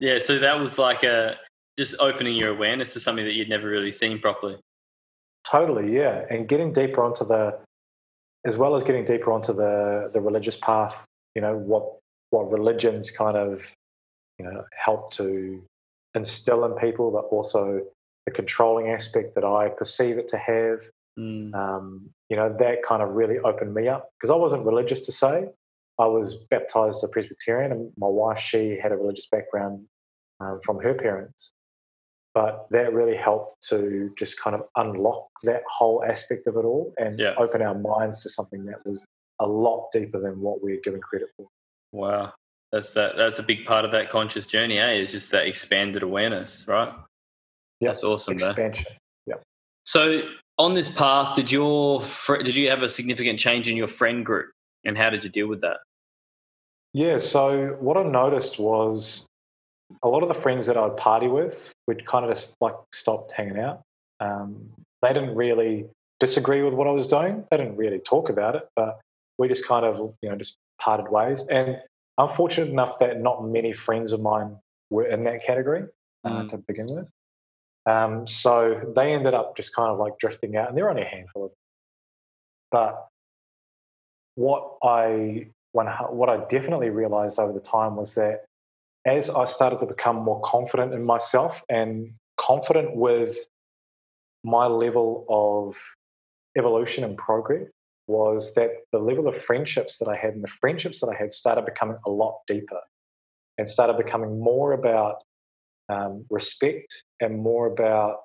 yeah, 0.00 0.18
so 0.18 0.38
that 0.40 0.58
was 0.58 0.78
like 0.78 1.02
a 1.04 1.36
just 1.78 1.94
opening 2.00 2.36
your 2.36 2.50
awareness 2.50 2.92
to 2.92 3.00
something 3.00 3.24
that 3.24 3.32
you'd 3.32 3.48
never 3.48 3.68
really 3.68 3.92
seen 3.92 4.18
properly. 4.18 4.58
Totally, 5.44 5.94
yeah. 5.94 6.24
And 6.30 6.48
getting 6.48 6.72
deeper 6.72 7.02
onto 7.02 7.26
the, 7.26 7.58
as 8.46 8.56
well 8.56 8.74
as 8.74 8.84
getting 8.84 9.04
deeper 9.04 9.32
onto 9.32 9.52
the 9.52 10.10
the 10.12 10.20
religious 10.20 10.56
path. 10.56 11.04
You 11.34 11.42
know 11.42 11.56
what 11.56 11.84
what 12.30 12.50
religions 12.50 13.10
kind 13.10 13.36
of, 13.36 13.62
you 14.38 14.44
know, 14.44 14.64
help 14.84 15.12
to 15.12 15.62
instill 16.14 16.64
in 16.64 16.72
people, 16.72 17.10
but 17.10 17.24
also 17.34 17.82
the 18.26 18.32
controlling 18.32 18.88
aspect 18.88 19.34
that 19.34 19.44
I 19.44 19.68
perceive 19.68 20.18
it 20.18 20.28
to 20.28 20.38
have. 20.38 20.80
Mm. 21.18 21.54
Um, 21.54 22.10
you 22.28 22.36
know, 22.36 22.52
that 22.58 22.82
kind 22.86 23.02
of 23.02 23.12
really 23.12 23.38
opened 23.38 23.74
me 23.74 23.88
up 23.88 24.10
because 24.16 24.30
I 24.30 24.36
wasn't 24.36 24.64
religious 24.64 25.00
to 25.06 25.12
say. 25.12 25.48
I 25.98 26.06
was 26.06 26.34
baptized 26.50 27.04
a 27.04 27.08
Presbyterian, 27.08 27.72
and 27.72 27.92
my 27.98 28.06
wife 28.06 28.40
she 28.40 28.78
had 28.82 28.92
a 28.92 28.96
religious 28.96 29.26
background 29.26 29.84
um, 30.40 30.60
from 30.64 30.80
her 30.80 30.94
parents. 30.94 31.52
But 32.34 32.66
that 32.70 32.92
really 32.92 33.16
helped 33.16 33.56
to 33.68 34.12
just 34.16 34.40
kind 34.40 34.54
of 34.54 34.62
unlock 34.76 35.28
that 35.42 35.62
whole 35.68 36.04
aspect 36.04 36.46
of 36.46 36.56
it 36.56 36.64
all 36.64 36.94
and 36.98 37.18
Yeah. 37.18 37.34
open 37.38 37.60
our 37.60 37.74
minds 37.74 38.22
to 38.22 38.28
something 38.28 38.64
that 38.66 38.84
was 38.86 39.04
a 39.40 39.46
lot 39.46 39.90
deeper 39.92 40.20
than 40.20 40.40
what 40.40 40.62
we're 40.62 40.80
given 40.80 41.00
credit 41.00 41.28
for. 41.36 41.48
Wow. 41.92 42.32
That's 42.72 42.92
that 42.94 43.16
that's 43.16 43.40
a 43.40 43.42
big 43.42 43.66
part 43.66 43.84
of 43.84 43.90
that 43.92 44.10
conscious 44.10 44.46
journey, 44.46 44.78
eh? 44.78 44.92
Is 44.92 45.10
just 45.10 45.32
that 45.32 45.46
expanded 45.48 46.04
awareness, 46.04 46.66
right? 46.68 46.94
Yeah, 47.80 47.88
That's 47.88 48.04
awesome. 48.04 48.34
Expansion. 48.34 48.86
So 49.86 50.22
on 50.58 50.74
this 50.74 50.88
path, 50.90 51.34
did 51.34 51.50
your 51.50 52.00
fr- 52.02 52.42
did 52.42 52.56
you 52.56 52.68
have 52.68 52.82
a 52.82 52.88
significant 52.88 53.40
change 53.40 53.66
in 53.66 53.76
your 53.76 53.88
friend 53.88 54.24
group, 54.24 54.50
and 54.84 54.96
how 54.96 55.10
did 55.10 55.24
you 55.24 55.30
deal 55.30 55.48
with 55.48 55.62
that? 55.62 55.78
Yeah, 56.92 57.18
so 57.18 57.76
what 57.80 57.96
I 57.96 58.02
noticed 58.02 58.58
was 58.60 59.26
a 60.02 60.08
lot 60.08 60.22
of 60.22 60.28
the 60.28 60.34
friends 60.34 60.66
that 60.66 60.76
I'd 60.76 60.96
party 60.98 61.26
with, 61.28 61.58
we'd 61.90 62.06
kind 62.06 62.24
of 62.24 62.30
just 62.30 62.56
like 62.60 62.74
stopped 62.94 63.32
hanging 63.32 63.58
out. 63.58 63.82
Um, 64.20 64.70
they 65.02 65.12
didn't 65.12 65.34
really 65.34 65.86
disagree 66.20 66.62
with 66.62 66.74
what 66.74 66.86
I 66.86 66.92
was 66.92 67.06
doing. 67.08 67.44
They 67.50 67.56
didn't 67.56 67.76
really 67.76 67.98
talk 67.98 68.28
about 68.28 68.54
it, 68.54 68.68
but 68.76 69.00
we 69.38 69.48
just 69.48 69.66
kind 69.66 69.84
of, 69.84 70.14
you 70.22 70.28
know, 70.28 70.36
just 70.36 70.56
parted 70.80 71.10
ways. 71.10 71.44
And 71.50 71.78
I'm 72.16 72.32
fortunate 72.36 72.68
enough 72.68 72.98
that 73.00 73.20
not 73.20 73.44
many 73.44 73.72
friends 73.72 74.12
of 74.12 74.20
mine 74.20 74.56
were 74.90 75.06
in 75.06 75.24
that 75.24 75.44
category 75.44 75.84
uh, 76.24 76.42
Mm. 76.42 76.48
to 76.50 76.58
begin 76.58 76.86
with. 76.86 77.08
Um, 77.86 78.28
so 78.28 78.92
they 78.94 79.12
ended 79.14 79.34
up 79.34 79.56
just 79.56 79.74
kind 79.74 79.90
of 79.90 79.98
like 79.98 80.18
drifting 80.18 80.54
out, 80.56 80.68
and 80.68 80.76
there 80.76 80.84
were 80.84 80.90
only 80.90 81.02
a 81.02 81.06
handful 81.16 81.44
of 81.46 81.50
them. 81.50 81.56
But 82.70 83.08
what 84.36 84.76
I 84.84 85.46
when, 85.72 85.86
what 86.20 86.28
I 86.28 86.36
definitely 86.48 86.90
realized 86.90 87.38
over 87.38 87.52
the 87.52 87.66
time 87.76 87.96
was 87.96 88.14
that 88.16 88.44
as 89.06 89.30
I 89.30 89.44
started 89.44 89.80
to 89.80 89.86
become 89.86 90.16
more 90.16 90.40
confident 90.42 90.92
in 90.92 91.04
myself 91.04 91.62
and 91.68 92.12
confident 92.38 92.96
with 92.96 93.36
my 94.44 94.66
level 94.66 95.26
of 95.28 95.76
evolution 96.56 97.04
and 97.04 97.16
progress, 97.16 97.68
was 98.06 98.54
that 98.54 98.70
the 98.92 98.98
level 98.98 99.28
of 99.28 99.40
friendships 99.42 99.98
that 99.98 100.08
I 100.08 100.16
had 100.16 100.34
and 100.34 100.42
the 100.42 100.48
friendships 100.60 101.00
that 101.00 101.08
I 101.08 101.14
had 101.14 101.32
started 101.32 101.64
becoming 101.64 101.96
a 102.04 102.10
lot 102.10 102.40
deeper 102.48 102.80
and 103.56 103.68
started 103.68 103.96
becoming 103.96 104.40
more 104.40 104.72
about 104.72 105.22
um, 105.88 106.24
respect 106.28 107.04
and 107.20 107.38
more 107.38 107.66
about 107.66 108.22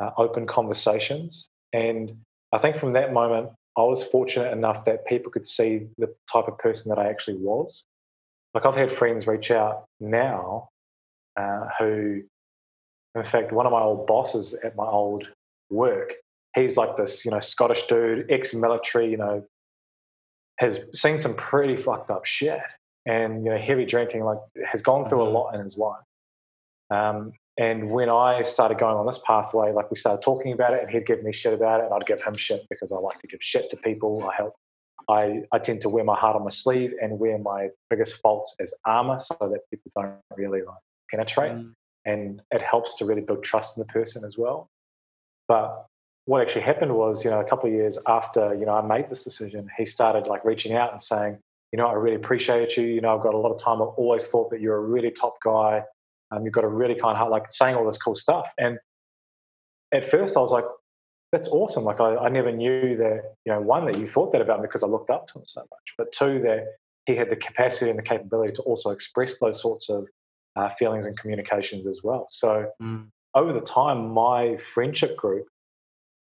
uh, 0.00 0.10
open 0.18 0.46
conversations. 0.46 1.48
And 1.72 2.12
I 2.52 2.58
think 2.58 2.76
from 2.76 2.92
that 2.92 3.12
moment, 3.12 3.50
I 3.76 3.82
was 3.82 4.04
fortunate 4.04 4.52
enough 4.52 4.84
that 4.84 5.06
people 5.06 5.32
could 5.32 5.48
see 5.48 5.88
the 5.98 6.14
type 6.32 6.46
of 6.46 6.58
person 6.58 6.88
that 6.90 6.98
I 6.98 7.08
actually 7.08 7.36
was. 7.36 7.84
Like 8.54 8.66
I've 8.66 8.76
had 8.76 8.92
friends 8.92 9.26
reach 9.26 9.50
out 9.50 9.87
now 10.00 10.68
uh, 11.36 11.66
who, 11.78 12.22
in 13.14 13.24
fact, 13.24 13.52
one 13.52 13.66
of 13.66 13.72
my 13.72 13.80
old 13.80 14.06
bosses 14.06 14.54
at 14.64 14.76
my 14.76 14.86
old 14.86 15.28
work, 15.70 16.12
he's 16.54 16.76
like 16.76 16.96
this, 16.96 17.24
you 17.24 17.30
know, 17.30 17.40
Scottish 17.40 17.86
dude, 17.86 18.30
ex-military, 18.30 19.10
you 19.10 19.16
know, 19.16 19.44
has 20.58 20.80
seen 20.92 21.20
some 21.20 21.34
pretty 21.34 21.76
fucked 21.76 22.10
up 22.10 22.26
shit 22.26 22.60
and 23.06 23.44
you 23.44 23.50
know 23.50 23.56
heavy 23.58 23.86
drinking, 23.86 24.24
like 24.24 24.38
has 24.70 24.82
gone 24.82 25.08
through 25.08 25.22
a 25.22 25.26
Mhm. 25.26 25.32
lot 25.32 25.54
in 25.54 25.62
his 25.62 25.78
life. 25.78 26.02
Um, 26.90 27.32
and 27.56 27.90
when 27.90 28.08
I 28.08 28.42
started 28.42 28.78
going 28.78 28.96
on 28.96 29.06
this 29.06 29.20
pathway, 29.24 29.72
like 29.72 29.90
we 29.90 29.96
started 29.96 30.22
talking 30.22 30.52
about 30.52 30.74
it, 30.74 30.82
and 30.82 30.90
he'd 30.90 31.06
give 31.06 31.22
me 31.22 31.32
shit 31.32 31.52
about 31.52 31.80
it, 31.80 31.84
and 31.86 31.94
I'd 31.94 32.06
give 32.06 32.22
him 32.22 32.34
shit 32.36 32.66
because 32.68 32.92
I 32.92 32.96
like 32.96 33.18
to 33.20 33.26
give 33.26 33.40
shit 33.42 33.70
to 33.70 33.76
people. 33.76 34.28
I 34.28 34.34
help. 34.34 34.54
I, 35.08 35.42
I 35.52 35.58
tend 35.58 35.80
to 35.82 35.88
wear 35.88 36.04
my 36.04 36.16
heart 36.16 36.36
on 36.36 36.44
my 36.44 36.50
sleeve 36.50 36.92
and 37.00 37.18
wear 37.18 37.38
my 37.38 37.68
biggest 37.88 38.20
faults 38.20 38.54
as 38.60 38.74
armor 38.84 39.18
so 39.18 39.36
that 39.40 39.60
people 39.70 39.90
don't 39.96 40.14
really 40.36 40.60
like 40.60 40.76
penetrate. 41.10 41.52
Mm. 41.52 41.72
And 42.04 42.42
it 42.50 42.62
helps 42.62 42.96
to 42.96 43.04
really 43.04 43.22
build 43.22 43.42
trust 43.42 43.76
in 43.76 43.80
the 43.80 43.92
person 43.92 44.24
as 44.24 44.36
well. 44.36 44.68
But 45.46 45.86
what 46.26 46.42
actually 46.42 46.62
happened 46.62 46.94
was, 46.94 47.24
you 47.24 47.30
know, 47.30 47.40
a 47.40 47.44
couple 47.44 47.68
of 47.68 47.74
years 47.74 47.98
after, 48.06 48.54
you 48.54 48.66
know, 48.66 48.74
I 48.74 48.82
made 48.82 49.08
this 49.08 49.24
decision, 49.24 49.68
he 49.78 49.86
started 49.86 50.26
like 50.26 50.44
reaching 50.44 50.74
out 50.74 50.92
and 50.92 51.02
saying, 51.02 51.38
you 51.72 51.78
know, 51.78 51.86
I 51.86 51.94
really 51.94 52.16
appreciate 52.16 52.76
you. 52.76 52.84
You 52.84 53.00
know, 53.00 53.16
I've 53.16 53.22
got 53.22 53.34
a 53.34 53.38
lot 53.38 53.50
of 53.50 53.60
time. 53.60 53.80
I've 53.80 53.94
always 53.96 54.26
thought 54.28 54.50
that 54.50 54.60
you're 54.60 54.76
a 54.76 54.80
really 54.80 55.10
top 55.10 55.36
guy. 55.42 55.82
Um, 56.30 56.44
you've 56.44 56.52
got 56.52 56.64
a 56.64 56.68
really 56.68 56.94
kind 56.94 57.16
heart, 57.16 57.30
like 57.30 57.50
saying 57.50 57.76
all 57.76 57.86
this 57.86 57.98
cool 57.98 58.14
stuff. 58.14 58.46
And 58.58 58.78
at 59.92 60.04
first 60.04 60.36
I 60.36 60.40
was 60.40 60.50
like, 60.50 60.64
that's 61.32 61.48
awesome. 61.48 61.84
Like 61.84 62.00
I, 62.00 62.16
I 62.16 62.28
never 62.28 62.50
knew 62.50 62.96
that, 62.96 63.34
you 63.44 63.52
know, 63.52 63.60
one, 63.60 63.84
that 63.86 63.98
you 63.98 64.06
thought 64.06 64.32
that 64.32 64.40
about 64.40 64.60
me 64.60 64.66
because 64.66 64.82
I 64.82 64.86
looked 64.86 65.10
up 65.10 65.28
to 65.28 65.38
him 65.38 65.44
so 65.46 65.60
much, 65.60 65.94
but 65.96 66.10
two, 66.12 66.40
that 66.42 66.66
he 67.06 67.16
had 67.16 67.30
the 67.30 67.36
capacity 67.36 67.90
and 67.90 67.98
the 67.98 68.02
capability 68.02 68.52
to 68.54 68.62
also 68.62 68.90
express 68.90 69.38
those 69.38 69.60
sorts 69.60 69.88
of 69.88 70.06
uh, 70.56 70.70
feelings 70.78 71.06
and 71.06 71.18
communications 71.18 71.86
as 71.86 72.00
well. 72.02 72.26
So 72.30 72.70
Mm. 72.80 73.08
over 73.34 73.52
the 73.52 73.60
time, 73.60 74.08
my 74.10 74.56
friendship 74.56 75.16
group, 75.16 75.46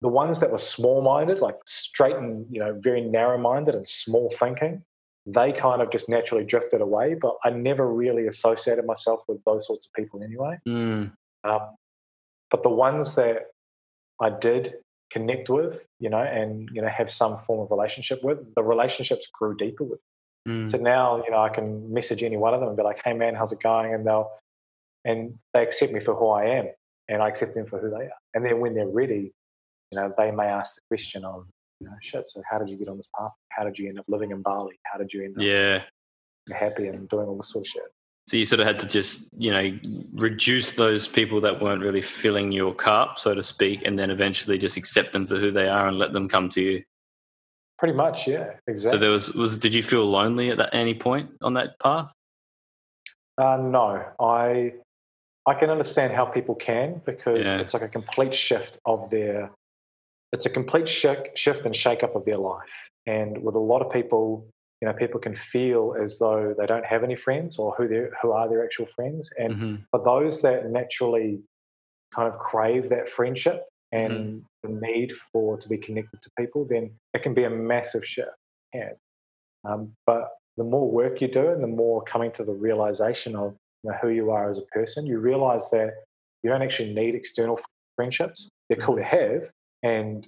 the 0.01 0.09
ones 0.09 0.39
that 0.41 0.51
were 0.51 0.57
small-minded, 0.57 1.39
like 1.41 1.55
straight 1.65 2.15
and 2.15 2.45
you 2.51 2.59
know 2.59 2.77
very 2.79 3.01
narrow-minded 3.01 3.73
and 3.73 3.87
small 3.87 4.29
thinking, 4.29 4.83
they 5.25 5.53
kind 5.53 5.81
of 5.81 5.91
just 5.91 6.09
naturally 6.09 6.43
drifted 6.43 6.81
away. 6.81 7.15
But 7.15 7.35
I 7.43 7.49
never 7.49 7.87
really 7.91 8.27
associated 8.27 8.85
myself 8.85 9.21
with 9.27 9.43
those 9.45 9.65
sorts 9.65 9.85
of 9.85 9.93
people 9.93 10.21
anyway. 10.21 10.59
Mm. 10.67 11.13
Um, 11.45 11.61
but 12.51 12.63
the 12.63 12.69
ones 12.69 13.15
that 13.15 13.47
I 14.23 14.29
did 14.29 14.75
connect 15.11 15.49
with, 15.49 15.85
you 15.99 16.09
know, 16.09 16.19
and 16.21 16.69
you 16.73 16.81
know 16.81 16.87
have 16.87 17.11
some 17.11 17.37
form 17.39 17.59
of 17.61 17.71
relationship 17.71 18.23
with, 18.23 18.39
the 18.55 18.63
relationships 18.63 19.27
grew 19.37 19.55
deeper 19.55 19.83
with. 19.83 19.99
Mm. 20.47 20.69
So 20.71 20.77
now, 20.77 21.23
you 21.23 21.31
know, 21.31 21.41
I 21.41 21.49
can 21.49 21.93
message 21.93 22.23
any 22.23 22.37
one 22.37 22.53
of 22.53 22.59
them 22.59 22.69
and 22.69 22.77
be 22.77 22.83
like, 22.83 23.01
"Hey, 23.03 23.13
man, 23.13 23.35
how's 23.35 23.51
it 23.51 23.61
going?" 23.61 23.93
And 23.93 24.05
they'll 24.05 24.31
and 25.05 25.37
they 25.53 25.61
accept 25.63 25.91
me 25.91 25.99
for 25.99 26.15
who 26.15 26.29
I 26.29 26.45
am, 26.45 26.67
and 27.09 27.21
I 27.21 27.27
accept 27.27 27.53
them 27.53 27.65
for 27.65 27.79
who 27.79 27.89
they 27.89 28.05
are. 28.05 28.19
And 28.33 28.45
then 28.45 28.59
when 28.59 28.73
they're 28.73 28.87
ready, 28.87 29.31
you 29.91 29.99
know, 29.99 30.13
they 30.17 30.31
may 30.31 30.45
ask 30.45 30.75
the 30.75 30.81
question 30.89 31.25
of, 31.25 31.45
you 31.79 31.87
know, 31.87 31.93
shit. 32.01 32.27
So 32.29 32.41
how 32.49 32.57
did 32.57 32.69
you 32.69 32.77
get 32.77 32.87
on 32.87 32.97
this 32.97 33.09
path? 33.17 33.31
How 33.49 33.63
did 33.65 33.77
you 33.77 33.89
end 33.89 33.99
up 33.99 34.05
living 34.07 34.31
in 34.31 34.41
Bali? 34.41 34.79
How 34.83 34.97
did 34.97 35.11
you 35.13 35.23
end 35.25 35.37
up 35.37 35.43
Yeah. 35.43 35.83
happy 36.51 36.87
and 36.87 37.07
doing 37.09 37.27
all 37.27 37.35
this 37.35 37.49
sort 37.49 37.65
of 37.65 37.69
shit? 37.69 37.93
So 38.27 38.37
you 38.37 38.45
sort 38.45 38.61
of 38.61 38.67
had 38.67 38.79
to 38.79 38.87
just, 38.87 39.29
you 39.37 39.51
know, 39.51 39.77
reduce 40.13 40.71
those 40.71 41.07
people 41.07 41.41
that 41.41 41.61
weren't 41.61 41.81
really 41.81 42.01
filling 42.01 42.53
your 42.53 42.73
cup, 42.73 43.19
so 43.19 43.35
to 43.35 43.43
speak, 43.43 43.81
and 43.83 43.99
then 43.99 44.09
eventually 44.09 44.57
just 44.57 44.77
accept 44.77 45.11
them 45.11 45.27
for 45.27 45.37
who 45.37 45.51
they 45.51 45.67
are 45.67 45.87
and 45.87 45.97
let 45.97 46.13
them 46.13 46.29
come 46.29 46.47
to 46.49 46.61
you. 46.61 46.83
Pretty 47.77 47.93
much, 47.93 48.25
yeah, 48.27 48.51
exactly. 48.67 48.91
So 48.91 48.97
there 48.97 49.09
was 49.09 49.33
was 49.33 49.57
did 49.57 49.73
you 49.73 49.83
feel 49.83 50.05
lonely 50.05 50.51
at 50.51 50.57
that, 50.57 50.73
any 50.73 50.93
point 50.93 51.31
on 51.41 51.53
that 51.55 51.77
path? 51.79 52.13
Uh, 53.37 53.57
no, 53.57 54.05
I 54.21 54.73
I 55.45 55.53
can 55.55 55.69
understand 55.69 56.13
how 56.13 56.23
people 56.23 56.55
can 56.55 57.01
because 57.05 57.45
Yeah. 57.45 57.57
it's 57.57 57.73
like 57.73 57.83
a 57.83 57.89
complete 57.89 58.33
shift 58.33 58.77
of 58.85 59.09
their 59.09 59.51
it's 60.31 60.45
a 60.45 60.49
complete 60.49 60.87
shi- 60.87 61.29
shift 61.35 61.65
and 61.65 61.75
shake 61.75 62.03
up 62.03 62.15
of 62.15 62.23
their 62.23 62.37
life. 62.37 62.69
And 63.05 63.43
with 63.43 63.55
a 63.55 63.59
lot 63.59 63.81
of 63.81 63.91
people, 63.91 64.47
you 64.83 64.89
know, 64.89 64.93
people 64.95 65.17
can 65.17 65.33
feel 65.33 65.95
as 65.97 66.19
though 66.19 66.53
they 66.57 66.65
don't 66.65 66.85
have 66.85 67.05
any 67.05 67.15
friends 67.15 67.55
or 67.57 67.73
who 67.77 67.87
they 67.87 68.03
who 68.21 68.33
are 68.33 68.49
their 68.49 68.65
actual 68.65 68.85
friends. 68.85 69.29
And 69.37 69.55
hmm 69.55 69.75
for 69.91 70.03
those 70.03 70.41
that 70.41 70.69
naturally 70.69 71.39
kind 72.13 72.27
of 72.27 72.37
crave 72.37 72.89
that 72.89 73.07
friendship 73.07 73.63
and 73.93 74.43
the 74.61 74.69
need 74.69 75.13
for 75.31 75.57
to 75.57 75.69
be 75.69 75.77
connected 75.77 76.19
to 76.21 76.29
people, 76.37 76.67
then 76.69 76.91
it 77.13 77.23
can 77.23 77.33
be 77.33 77.45
a 77.45 77.49
massive 77.49 78.05
shift. 78.05 78.35
Yeah. 78.73 78.89
Um, 79.63 79.93
but 80.05 80.27
the 80.57 80.65
more 80.65 80.91
work 80.91 81.21
you 81.21 81.29
do 81.29 81.47
and 81.47 81.63
the 81.63 81.75
more 81.83 82.03
coming 82.03 82.33
to 82.33 82.43
the 82.43 82.51
realization 82.53 83.37
of 83.37 83.55
you 83.83 83.91
know, 83.91 83.97
who 84.01 84.09
you 84.09 84.31
are 84.31 84.49
as 84.49 84.57
a 84.57 84.67
person, 84.73 85.05
you 85.05 85.17
realize 85.17 85.69
that 85.69 85.91
you 86.43 86.49
don't 86.49 86.61
actually 86.61 86.93
need 86.93 87.15
external 87.15 87.57
friendships. 87.95 88.49
They're 88.67 88.85
cool 88.85 88.97
to 88.97 89.03
have, 89.03 89.49
and 89.81 90.27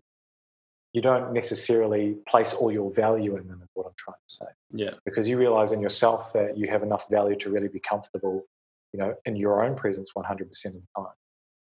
you 0.95 1.01
don't 1.01 1.33
necessarily 1.33 2.15
place 2.25 2.53
all 2.53 2.71
your 2.71 2.89
value 2.89 3.35
in 3.35 3.45
them, 3.49 3.59
is 3.61 3.67
what 3.73 3.85
I'm 3.85 3.91
trying 3.97 4.15
to 4.15 4.33
say. 4.33 4.45
Yeah. 4.71 4.91
Because 5.03 5.27
you 5.27 5.37
realize 5.37 5.73
in 5.73 5.81
yourself 5.81 6.31
that 6.31 6.57
you 6.57 6.69
have 6.69 6.83
enough 6.83 7.03
value 7.11 7.35
to 7.39 7.49
really 7.49 7.67
be 7.67 7.81
comfortable, 7.81 8.45
you 8.93 8.99
know, 9.01 9.13
in 9.25 9.35
your 9.35 9.65
own 9.65 9.75
presence 9.75 10.11
100% 10.15 10.31
of 10.39 10.47
the 10.47 10.81
time. 10.95 11.13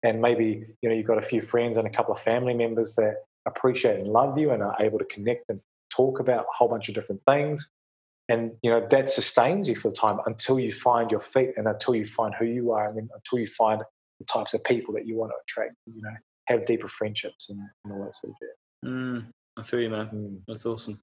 And 0.03 0.21
maybe, 0.21 0.67
you 0.79 0.89
know, 0.89 0.93
you've 0.93 1.07
got 1.07 1.17
a 1.17 1.23
few 1.23 1.41
friends 1.41 1.75
and 1.75 1.87
a 1.87 1.89
couple 1.89 2.13
of 2.13 2.21
family 2.21 2.53
members 2.53 2.93
that 2.97 3.15
appreciate 3.47 3.99
and 3.99 4.09
love 4.09 4.37
you 4.37 4.51
and 4.51 4.61
are 4.61 4.75
able 4.79 4.99
to 4.99 5.05
connect 5.05 5.49
and 5.49 5.59
talk 5.89 6.19
about 6.19 6.41
a 6.41 6.55
whole 6.55 6.67
bunch 6.67 6.87
of 6.87 6.93
different 6.93 7.21
things. 7.27 7.71
And, 8.29 8.51
you 8.61 8.69
know, 8.69 8.85
that 8.91 9.09
sustains 9.09 9.67
you 9.67 9.75
for 9.75 9.89
the 9.89 9.95
time 9.95 10.19
until 10.27 10.59
you 10.59 10.71
find 10.71 11.09
your 11.09 11.21
feet 11.21 11.53
and 11.57 11.67
until 11.67 11.95
you 11.95 12.05
find 12.05 12.35
who 12.35 12.45
you 12.45 12.73
are 12.73 12.87
and 12.87 12.95
then 12.95 13.09
until 13.15 13.39
you 13.39 13.47
find 13.47 13.81
the 14.19 14.25
types 14.25 14.53
of 14.53 14.63
people 14.63 14.93
that 14.93 15.07
you 15.07 15.15
want 15.15 15.31
to 15.31 15.35
attract, 15.47 15.73
you 15.87 16.03
know, 16.03 16.13
have 16.45 16.67
deeper 16.67 16.87
friendships 16.87 17.49
and, 17.49 17.59
and 17.83 17.91
all 17.91 18.03
that 18.03 18.13
sort 18.13 18.29
of 18.29 18.35
shit. 18.39 18.49
Mm, 18.85 19.25
I 19.57 19.63
feel 19.63 19.79
you, 19.79 19.89
man. 19.89 20.09
Mm. 20.13 20.41
That's 20.47 20.65
awesome. 20.65 21.01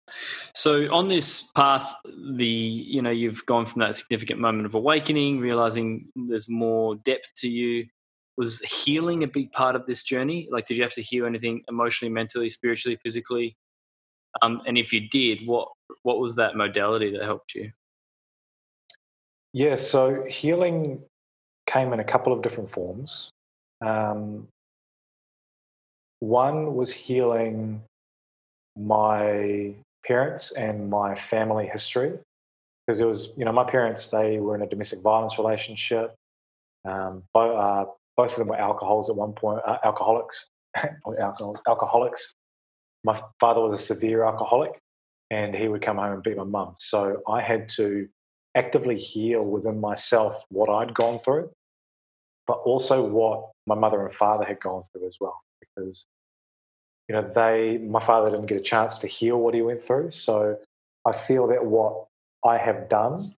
So 0.55 0.93
on 0.93 1.09
this 1.09 1.51
path, 1.53 1.95
the 2.05 2.47
you 2.47 3.03
know 3.03 3.11
you've 3.11 3.45
gone 3.47 3.67
from 3.67 3.81
that 3.81 3.95
significant 3.95 4.41
moment 4.41 4.67
of 4.67 4.75
awakening, 4.75 5.41
realizing 5.41 6.09
there's 6.15 6.49
more 6.49 6.95
depth 6.97 7.33
to 7.39 7.49
you. 7.49 7.87
Was 8.39 8.61
healing 8.61 9.25
a 9.25 9.29
big 9.29 9.53
part 9.53 9.77
of 9.77 9.87
this 9.87 10.03
journey? 10.03 10.49
Like, 10.51 10.67
did 10.67 10.79
you 10.79 10.83
have 10.83 10.95
to 10.95 11.03
heal 11.03 11.27
anything 11.27 11.63
emotionally, 11.69 12.11
mentally, 12.11 12.49
spiritually, 12.49 12.97
physically? 13.03 13.57
Um, 14.41 14.63
and 14.67 14.79
if 14.79 14.93
you 14.93 15.09
did, 15.09 15.47
what 15.47 15.69
what 16.03 16.19
was 16.19 16.37
that 16.37 16.57
modality 16.57 17.11
that 17.13 17.25
helped 17.25 17.55
you? 17.55 17.73
Yeah, 19.53 19.77
so 19.77 20.25
healing 20.29 21.03
came 21.67 21.93
in 21.93 22.01
a 22.01 22.05
couple 22.05 22.33
of 22.33 22.43
different 22.43 22.71
forms. 22.71 23.31
Um, 23.85 24.49
one 26.23 26.77
was 26.77 26.93
healing 26.93 27.83
my 28.79 29.75
parents 30.07 30.53
and 30.53 30.89
my 30.89 31.17
family 31.17 31.67
history 31.67 32.13
because 32.87 33.01
it 33.01 33.07
was, 33.07 33.31
you 33.37 33.45
know, 33.45 33.51
my 33.51 33.65
parents 33.65 34.09
they 34.09 34.39
were 34.39 34.55
in 34.55 34.63
a 34.63 34.69
domestic 34.69 35.01
violence 35.01 35.37
relationship. 35.37 36.15
Um, 36.85 37.25
both, 37.35 37.59
uh, 37.59 37.91
both 38.17 38.31
of 38.31 38.39
them 38.39 38.47
were 38.47 38.57
alcohols 38.57 39.11
at 39.11 39.17
one 39.17 39.33
point, 39.33 39.63
uh, 39.67 39.79
alcoholics, 39.85 40.49
alcoholics, 41.21 41.61
alcoholics. 41.67 42.33
My 43.03 43.21
father 43.41 43.61
was 43.61 43.81
a 43.81 43.85
severe 43.85 44.23
alcoholic, 44.23 44.79
and 45.33 45.57
he 45.57 45.67
would 45.67 45.83
come 45.83 45.97
home 45.97 46.13
and 46.13 46.23
beat 46.23 46.37
my 46.37 46.45
mum. 46.45 46.77
So 46.79 47.21
I 47.29 47.43
had 47.43 47.69
to 47.71 48.07
actively 48.57 48.97
heal 48.97 49.43
within 49.43 49.81
myself 49.81 50.37
what 50.51 50.71
I'd 50.71 50.95
gone 50.95 51.19
through, 51.19 51.51
but 52.47 52.59
also 52.59 53.03
what 53.03 53.51
my 53.67 53.75
mother 53.75 54.07
and 54.07 54.15
father 54.15 54.45
had 54.45 54.61
gone 54.61 54.85
through 54.93 55.09
as 55.09 55.17
well. 55.21 55.41
Because, 55.75 56.07
you 57.09 57.15
know, 57.15 57.23
they, 57.23 57.79
my 57.79 58.05
father 58.05 58.31
didn't 58.31 58.47
get 58.47 58.59
a 58.59 58.63
chance 58.63 58.99
to 58.99 59.07
heal 59.07 59.39
what 59.39 59.55
he 59.55 59.63
went 59.63 59.85
through. 59.87 60.11
So 60.11 60.59
I 61.07 61.13
feel 61.13 61.47
that 61.49 61.65
what 61.65 62.07
I 62.45 62.59
have 62.59 62.89
done 62.89 63.35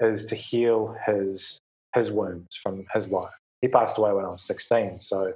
is 0.00 0.26
to 0.26 0.34
heal 0.34 0.96
his 1.06 1.60
his 1.94 2.10
wounds 2.10 2.56
from 2.60 2.84
his 2.92 3.08
life. 3.08 3.32
He 3.60 3.68
passed 3.68 3.98
away 3.98 4.12
when 4.12 4.24
I 4.24 4.28
was 4.28 4.42
16. 4.42 4.98
So 4.98 5.34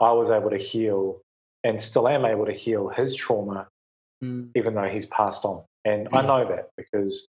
I 0.00 0.10
was 0.12 0.30
able 0.30 0.50
to 0.50 0.58
heal 0.58 1.20
and 1.62 1.80
still 1.80 2.08
am 2.08 2.24
able 2.24 2.46
to 2.46 2.52
heal 2.52 2.88
his 2.88 3.14
trauma, 3.14 3.68
Mm. 4.22 4.50
even 4.54 4.74
though 4.74 4.88
he's 4.88 5.06
passed 5.06 5.44
on. 5.46 5.62
And 5.84 6.08
I 6.12 6.20
know 6.20 6.46
that 6.46 6.70
because 6.76 7.26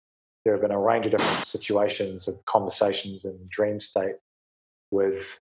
there 0.45 0.53
have 0.53 0.61
been 0.61 0.71
a 0.71 0.79
range 0.79 1.05
of 1.05 1.11
different 1.11 1.45
situations 1.45 2.29
of 2.29 2.43
conversations 2.45 3.25
and 3.25 3.49
dream 3.49 3.79
state 3.81 4.15
with 4.89 5.37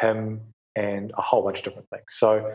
him 0.00 0.40
and 0.76 1.12
a 1.16 1.22
whole 1.22 1.42
bunch 1.42 1.58
of 1.58 1.64
different 1.64 1.88
things. 1.90 2.04
So 2.08 2.54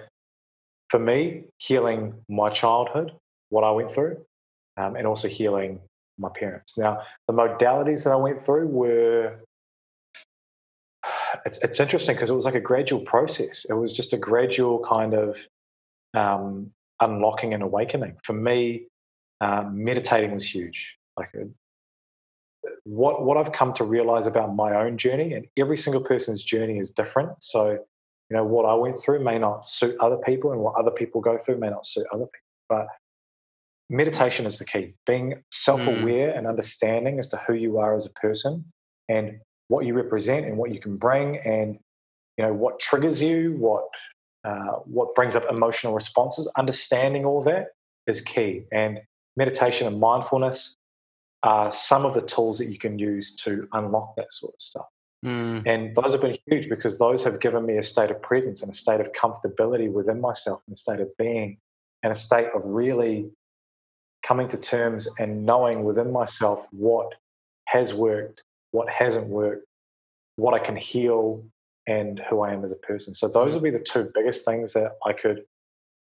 for 0.90 1.00
me, 1.00 1.46
healing 1.58 2.14
my 2.30 2.50
childhood, 2.50 3.14
what 3.50 3.64
I 3.64 3.72
went 3.72 3.94
through, 3.94 4.18
um, 4.78 4.96
and 4.96 5.06
also 5.06 5.28
healing 5.28 5.80
my 6.18 6.30
parents. 6.30 6.78
Now, 6.78 7.02
the 7.28 7.34
modalities 7.34 8.04
that 8.04 8.12
I 8.12 8.16
went 8.16 8.40
through 8.42 8.68
were 8.68 9.40
it's, 11.46 11.60
it's 11.60 11.80
interesting 11.80 12.16
because 12.16 12.30
it 12.30 12.34
was 12.34 12.46
like 12.46 12.56
a 12.56 12.60
gradual 12.60 13.02
process. 13.02 13.66
It 13.70 13.74
was 13.74 13.94
just 13.94 14.14
a 14.14 14.18
gradual 14.18 14.84
kind 14.92 15.14
of 15.14 15.38
um, 16.16 16.72
unlocking 17.02 17.54
and 17.54 17.64
awakening. 17.64 18.18
For 18.24 18.34
me, 18.34 18.88
um, 19.42 19.84
meditating 19.84 20.32
was 20.32 20.46
huge. 20.46 20.96
Like 21.16 21.30
a, 21.36 21.48
what 22.84 23.24
what 23.24 23.38
I've 23.38 23.52
come 23.52 23.74
to 23.74 23.84
realize 23.84 24.28
about 24.28 24.56
my 24.56 24.76
own 24.76 24.98
journey, 24.98 25.34
and 25.34 25.46
every 25.58 25.78
single 25.78 26.02
person's 26.02 26.44
journey 26.44 26.80
is 26.80 26.92
different. 26.92 27.42
So, 27.42 27.80
you 28.30 28.38
know, 28.38 28.44
what 28.44 28.66
I 28.66 28.74
went 28.74 29.02
through 29.02 29.24
may 29.24 29.40
not 29.40 29.70
suit 29.70 29.96
other 30.00 30.18
people, 30.18 30.52
and 30.52 30.62
what 30.62 30.76
other 30.76 30.92
people 30.92 31.22
go 31.22 31.38
through 31.38 31.58
may 31.60 31.70
not 31.70 31.86
suit 31.86 32.06
other 32.12 32.26
people. 32.26 32.40
But 32.70 32.88
meditation 33.90 34.46
is 34.46 34.60
the 34.60 34.66
key. 34.66 34.96
Being 35.06 35.42
self-aware 35.52 36.32
and 36.32 36.46
understanding 36.46 37.20
as 37.20 37.28
to 37.30 37.38
who 37.48 37.54
you 37.54 37.78
are 37.78 37.96
as 37.96 38.06
a 38.06 38.12
person 38.12 38.66
and 39.08 39.40
what 39.70 39.86
you 39.86 39.94
represent 39.94 40.46
and 40.46 40.58
what 40.58 40.74
you 40.74 40.80
can 40.80 40.98
bring, 40.98 41.38
and 41.38 41.80
you 42.38 42.46
know 42.46 42.54
what 42.54 42.80
triggers 42.80 43.22
you, 43.24 43.56
what 43.58 43.86
uh, 44.44 44.80
what 44.86 45.16
brings 45.16 45.36
up 45.36 45.46
emotional 45.50 45.94
responses. 45.94 46.50
Understanding 46.58 47.26
all 47.26 47.42
that 47.44 47.68
is 48.08 48.22
key. 48.22 48.64
And 48.72 49.00
meditation 49.36 49.88
and 49.88 50.00
mindfulness 50.00 50.74
are 51.44 51.72
some 51.72 52.06
of 52.06 52.14
the 52.14 52.22
tools 52.22 52.58
that 52.58 52.70
you 52.70 52.78
can 52.78 52.98
use 52.98 53.36
to 53.36 53.68
unlock 53.74 54.16
that 54.18 54.34
sort 54.34 54.54
of 54.54 54.62
stuff. 54.62 54.86
Mm. 55.26 55.64
And 55.66 55.96
those 55.96 56.12
have 56.12 56.22
been 56.22 56.38
huge 56.46 56.70
because 56.70 57.00
those 57.00 57.24
have 57.24 57.40
given 57.40 57.66
me 57.66 57.78
a 57.78 57.84
state 57.84 58.12
of 58.12 58.22
presence 58.22 58.62
and 58.62 58.72
a 58.72 58.76
state 58.76 59.00
of 59.02 59.12
comfortability 59.14 59.92
within 59.92 60.22
myself 60.22 60.62
and 60.68 60.76
a 60.76 60.78
state 60.78 61.00
of 61.00 61.10
being 61.18 61.58
and 62.04 62.12
a 62.12 62.16
state 62.16 62.48
of 62.54 62.64
really 62.66 63.30
coming 64.24 64.48
to 64.50 64.58
terms 64.58 65.08
and 65.18 65.46
knowing 65.46 65.84
within 65.84 66.12
myself 66.12 66.68
what 66.72 67.14
has 67.66 67.94
worked, 67.94 68.44
what 68.72 68.88
hasn't 68.90 69.28
worked, 69.28 69.66
what 70.36 70.54
I 70.54 70.60
can 70.60 70.76
heal, 70.76 71.44
and 71.88 72.22
who 72.30 72.42
I 72.42 72.54
am 72.54 72.64
as 72.64 72.72
a 72.72 72.76
person. 72.76 73.14
So 73.14 73.28
those 73.28 73.54
would 73.54 73.64
be 73.64 73.72
the 73.72 73.80
two 73.80 74.12
biggest 74.14 74.46
things 74.46 74.74
that 74.74 74.92
I 75.06 75.14
could 75.14 75.44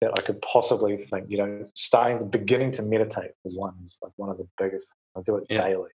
that 0.01 0.11
I 0.15 0.21
could 0.21 0.39
possibly 0.43 0.97
think. 0.97 1.25
You 1.27 1.37
know, 1.39 1.65
starting 1.73 2.29
beginning 2.29 2.71
to 2.73 2.83
meditate 2.83 3.31
for 3.41 3.49
one 3.49 3.73
is 3.83 3.97
like 4.03 4.11
one 4.15 4.29
of 4.29 4.37
the 4.37 4.47
biggest. 4.59 4.93
I 5.15 5.21
do 5.21 5.37
it 5.37 5.45
Yeah. 5.49 5.63
daily. 5.63 5.89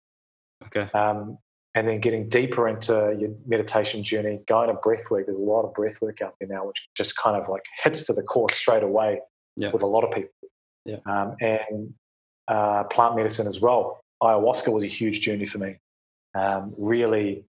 Okay. 0.66 0.90
Um, 0.98 1.38
and 1.76 1.88
then 1.88 2.00
getting 2.02 2.28
deeper 2.28 2.68
into 2.68 3.16
your 3.18 3.30
meditation 3.48 4.04
journey, 4.04 4.42
going 4.48 4.68
to 4.68 4.74
breath 4.74 5.10
work. 5.10 5.26
There's 5.26 5.38
a 5.38 5.42
lot 5.42 5.64
of 5.64 5.74
breath 5.74 6.02
work 6.02 6.22
out 6.22 6.36
there 6.40 6.50
now, 6.50 6.66
which 6.68 6.88
just 6.98 7.16
kind 7.18 7.42
of 7.42 7.48
like 7.48 7.64
hits 7.84 8.04
to 8.04 8.14
the 8.14 8.24
core 8.24 8.50
straight 8.52 8.84
away 8.84 9.20
Yeah. 9.56 9.72
with 9.72 9.82
a 9.82 9.86
lot 9.88 10.04
of 10.04 10.12
people. 10.12 10.32
Yeah. 10.86 10.98
Um, 11.06 11.36
and 11.40 11.94
uh, 12.48 12.84
plant 12.86 13.16
medicine 13.16 13.48
as 13.48 13.62
well. 13.62 14.02
Ayahuasca 14.22 14.72
was 14.72 14.84
a 14.84 14.88
huge 14.88 15.22
journey 15.22 15.46
for 15.46 15.60
me. 15.60 15.78
Um, 16.36 16.74
really, 16.78 17.46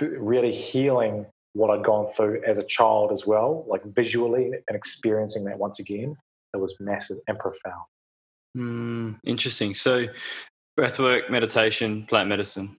really 0.00 0.52
healing 0.52 1.26
what 1.54 1.70
I'd 1.70 1.84
gone 1.84 2.12
through 2.14 2.42
as 2.46 2.58
a 2.58 2.64
child 2.64 3.12
as 3.12 3.26
well, 3.26 3.64
like 3.68 3.82
visually 3.84 4.50
and 4.68 4.76
experiencing 4.76 5.44
that 5.44 5.58
once 5.58 5.78
again. 5.78 6.16
It 6.52 6.58
was 6.58 6.74
massive 6.80 7.18
and 7.28 7.38
profound. 7.38 7.82
Mm, 8.56 9.20
interesting. 9.24 9.74
So, 9.74 10.06
breathwork, 10.78 11.30
meditation, 11.30 12.06
plant 12.06 12.28
medicine. 12.28 12.76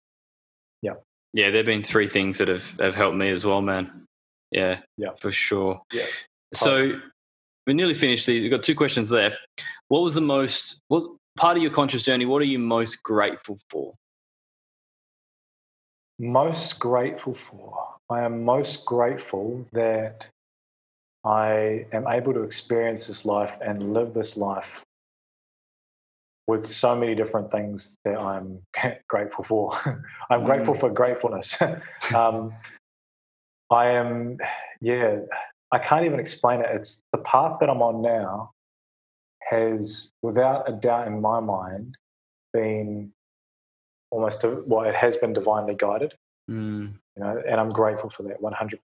Yeah. 1.35 1.51
There've 1.51 1.65
been 1.65 1.83
three 1.83 2.07
things 2.07 2.39
that 2.39 2.47
have, 2.47 2.71
have 2.79 2.95
helped 2.95 3.17
me 3.17 3.29
as 3.29 3.45
well, 3.45 3.61
man. 3.61 4.07
Yeah. 4.49 4.79
Yeah. 4.97 5.11
For 5.19 5.31
sure. 5.31 5.81
Yeah. 5.93 6.05
So, 6.53 6.99
we're 7.67 7.73
nearly 7.73 7.93
finished. 7.93 8.25
These. 8.25 8.41
We've 8.41 8.51
got 8.51 8.63
two 8.63 8.75
questions 8.75 9.11
left. 9.11 9.37
What 9.89 10.01
was 10.01 10.13
the 10.13 10.21
most, 10.21 10.79
what 10.87 11.03
part 11.37 11.57
of 11.57 11.63
your 11.63 11.71
conscious 11.71 12.03
journey, 12.03 12.25
what 12.25 12.41
are 12.41 12.45
you 12.45 12.59
most 12.59 13.03
grateful 13.03 13.59
for? 13.69 13.93
most 16.19 16.79
grateful 16.79 17.35
for? 17.49 17.95
I 18.09 18.21
am 18.21 18.43
most 18.43 18.85
grateful 18.85 19.65
that 19.73 20.25
I 21.23 21.85
am 21.91 22.07
able 22.07 22.33
to 22.33 22.43
experience 22.43 23.07
this 23.07 23.25
life 23.25 23.53
and 23.61 23.93
live 23.93 24.13
this 24.13 24.37
life 24.37 24.71
with 26.47 26.65
so 26.65 26.95
many 26.95 27.15
different 27.15 27.51
things 27.51 27.97
that 28.05 28.17
I'm 28.17 28.59
grateful 29.07 29.43
for. 29.43 30.03
I'm 30.29 30.43
grateful 30.45 30.73
for 30.73 30.89
gratefulness. 30.89 31.57
um, 32.15 32.53
I 33.71 33.87
am, 33.89 34.37
yeah, 34.81 35.19
I 35.71 35.79
can't 35.79 36.05
even 36.05 36.19
explain 36.19 36.61
it. 36.61 36.67
It's 36.71 37.01
the 37.11 37.17
path 37.19 37.57
that 37.59 37.69
I'm 37.69 37.81
on 37.81 38.01
now 38.01 38.51
has, 39.49 40.11
without 40.21 40.69
a 40.69 40.73
doubt 40.73 41.07
in 41.07 41.19
my 41.21 41.39
mind, 41.39 41.97
been 42.53 43.11
almost 44.11 44.43
well, 44.43 44.85
it 44.85 44.95
has 44.95 45.17
been 45.17 45.33
divinely 45.33 45.75
guided. 45.75 46.13
Mm, 46.49 46.93
You 47.17 47.23
know, 47.23 47.41
and 47.47 47.59
I'm 47.59 47.69
grateful 47.69 48.09
for 48.11 48.23
that 48.23 48.41
100%. 48.41 48.77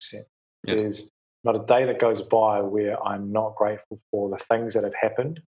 Yeah. 0.64 0.76
There's 0.76 1.10
not 1.44 1.56
a 1.56 1.66
day 1.66 1.86
that 1.86 2.00
goes 2.00 2.22
by 2.22 2.62
where 2.62 3.02
I'm 3.06 3.32
not 3.32 3.56
grateful 3.56 4.00
for 4.12 4.30
the 4.30 4.38
things 4.46 4.74
that 4.74 4.84
have 4.84 4.94
happened. 5.00 5.42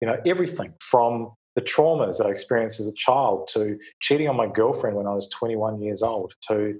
You 0.00 0.08
know, 0.08 0.16
everything 0.26 0.74
from 0.80 1.32
the 1.58 1.64
traumas 1.64 2.18
that 2.18 2.26
I 2.28 2.30
experienced 2.30 2.78
as 2.78 2.86
a 2.86 2.94
child 2.94 3.48
to 3.54 3.76
cheating 3.98 4.28
on 4.28 4.36
my 4.36 4.46
girlfriend 4.46 4.94
when 4.94 5.08
I 5.08 5.12
was 5.12 5.28
21 5.30 5.82
years 5.82 6.02
old 6.02 6.34
to 6.46 6.78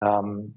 um, 0.00 0.54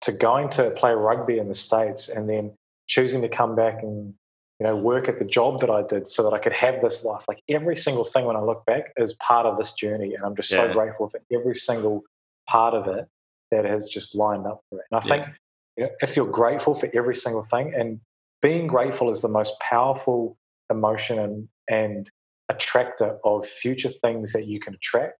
to 0.00 0.12
going 0.12 0.48
to 0.50 0.70
play 0.70 0.92
rugby 0.92 1.38
in 1.38 1.48
the 1.48 1.54
states 1.54 2.08
and 2.08 2.30
then 2.30 2.54
choosing 2.86 3.20
to 3.20 3.28
come 3.28 3.54
back 3.54 3.82
and 3.82 4.14
you 4.58 4.66
know 4.66 4.74
work 4.74 5.06
at 5.06 5.18
the 5.18 5.24
job 5.26 5.60
that 5.60 5.68
I 5.68 5.82
did 5.82 6.08
so 6.08 6.22
that 6.22 6.32
I 6.32 6.38
could 6.38 6.54
have 6.54 6.80
this 6.80 7.04
life. 7.04 7.24
Like 7.28 7.42
every 7.46 7.76
single 7.76 8.04
thing 8.04 8.24
when 8.24 8.36
I 8.36 8.40
look 8.40 8.64
back 8.64 8.94
is 8.96 9.12
part 9.14 9.44
of 9.44 9.58
this 9.58 9.72
journey, 9.74 10.14
and 10.14 10.24
I'm 10.24 10.34
just 10.34 10.50
Yeah. 10.50 10.66
so 10.68 10.72
grateful 10.72 11.10
for 11.10 11.20
every 11.30 11.56
single 11.56 12.04
part 12.48 12.72
of 12.72 12.88
it 12.88 13.06
that 13.50 13.66
has 13.66 13.90
just 13.90 14.14
lined 14.14 14.46
up 14.46 14.62
for 14.70 14.78
it. 14.80 14.86
And 14.90 14.98
I 14.98 15.06
Yeah. 15.06 15.24
think 15.24 15.36
you 15.76 15.84
know, 15.84 15.90
if 16.00 16.16
you're 16.16 16.34
grateful 16.42 16.74
for 16.74 16.88
every 16.94 17.16
single 17.16 17.44
thing, 17.44 17.74
and 17.74 18.00
being 18.40 18.66
grateful 18.66 19.10
is 19.10 19.20
the 19.20 19.28
most 19.28 19.52
powerful 19.60 20.38
emotion 20.70 21.18
and, 21.18 21.48
and 21.68 22.10
attractor 22.48 23.18
of 23.24 23.46
future 23.48 23.90
things 23.90 24.32
that 24.32 24.46
you 24.46 24.60
can 24.60 24.74
attract 24.74 25.18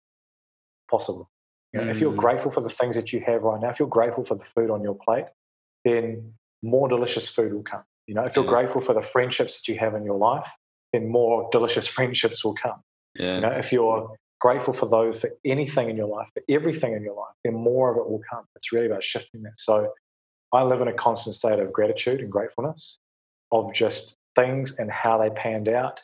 possible. 0.91 1.31
You 1.73 1.81
know, 1.81 1.91
If 1.91 2.01
you're 2.01 2.13
Mm. 2.13 2.17
grateful 2.19 2.51
for 2.51 2.61
the 2.61 2.71
things 2.71 2.95
that 2.95 3.13
you 3.13 3.21
have 3.21 3.43
right 3.43 3.61
now, 3.61 3.71
if 3.71 3.79
you're 3.81 3.89
grateful 3.89 4.25
for 4.25 4.37
the 4.37 4.45
food 4.45 4.71
on 4.71 4.83
your 4.83 4.95
plate, 4.95 5.27
then 5.85 6.35
more 6.63 6.89
delicious 6.89 7.29
food 7.29 7.53
will 7.53 7.63
come. 7.65 7.85
You 8.07 8.15
know, 8.15 8.25
if 8.25 8.37
you're 8.37 8.45
Yeah. 8.45 8.51
grateful 8.51 8.81
for 8.83 8.95
the 8.95 9.03
friendships 9.03 9.57
that 9.61 9.69
you 9.73 9.79
have 9.79 9.95
in 9.95 10.05
your 10.05 10.17
life, 10.19 10.51
then 10.93 11.09
more 11.09 11.49
delicious 11.51 11.87
friendships 11.97 12.45
will 12.45 12.55
come. 12.55 12.83
Yeah. 13.15 13.35
You 13.37 13.41
know, 13.41 13.51
if 13.53 13.73
you're 13.73 14.17
grateful 14.41 14.75
for 14.75 14.87
those 14.87 15.21
for 15.21 15.31
anything 15.45 15.89
in 15.91 15.97
your 15.97 16.07
life, 16.07 16.29
for 16.35 16.43
everything 16.49 16.93
in 16.93 17.03
your 17.03 17.15
life, 17.15 17.35
then 17.43 17.55
more 17.55 17.91
of 17.91 17.97
it 17.97 18.09
will 18.09 18.21
come. 18.31 18.45
It's 18.57 18.73
really 18.73 18.87
about 18.87 19.03
shifting 19.03 19.43
that. 19.43 19.59
So 19.59 19.93
I 20.53 20.63
live 20.63 20.81
in 20.81 20.89
a 20.89 20.93
constant 20.93 21.35
state 21.35 21.59
of 21.59 21.73
gratitude 21.73 22.21
and 22.21 22.31
gratefulness 22.31 23.01
of 23.51 23.73
just 23.73 24.17
things 24.37 24.77
and 24.79 24.91
how 24.91 25.19
they 25.19 25.31
panned 25.31 25.69
out. 25.69 26.01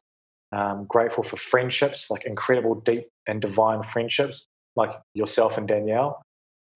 Um, 0.52 0.84
grateful 0.88 1.22
for 1.22 1.36
friendships, 1.36 2.10
like 2.10 2.24
incredible, 2.24 2.74
deep, 2.74 3.08
and 3.28 3.40
divine 3.40 3.82
friendships, 3.84 4.46
like 4.76 4.90
yourself 5.14 5.56
and 5.56 5.68
Danielle. 5.68 6.20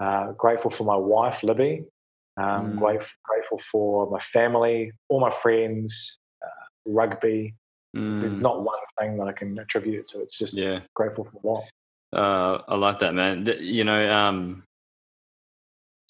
Uh, 0.01 0.33
grateful 0.33 0.70
for 0.70 0.85
my 0.85 0.97
wife, 0.97 1.43
Libby. 1.43 1.85
Um, 2.37 2.45
Mm. 2.72 2.79
grate- 2.79 3.16
grateful 3.25 3.59
for 3.70 4.11
my 4.11 4.20
family, 4.20 4.93
all 5.09 5.20
my 5.20 5.31
friends, 5.31 6.18
uh, 6.45 6.64
rugby. 6.87 7.55
There's 7.93 8.37
Mm, 8.39 8.41
not 8.43 8.62
one 8.62 8.79
thing 8.99 9.16
that 9.18 9.29
I 9.29 9.33
can 9.33 9.57
attribute 9.59 10.01
it 10.01 10.09
to. 10.09 10.20
It's 10.20 10.37
just 10.37 10.55
yeah. 10.55 10.81
grateful 10.95 11.25
for 11.25 11.39
what. 11.43 11.64
Uh, 12.12 12.62
I 12.68 12.75
like 12.77 12.99
that, 13.01 13.14
man. 13.14 13.45
You 13.61 13.85
know, 13.85 14.12
um, 14.12 14.64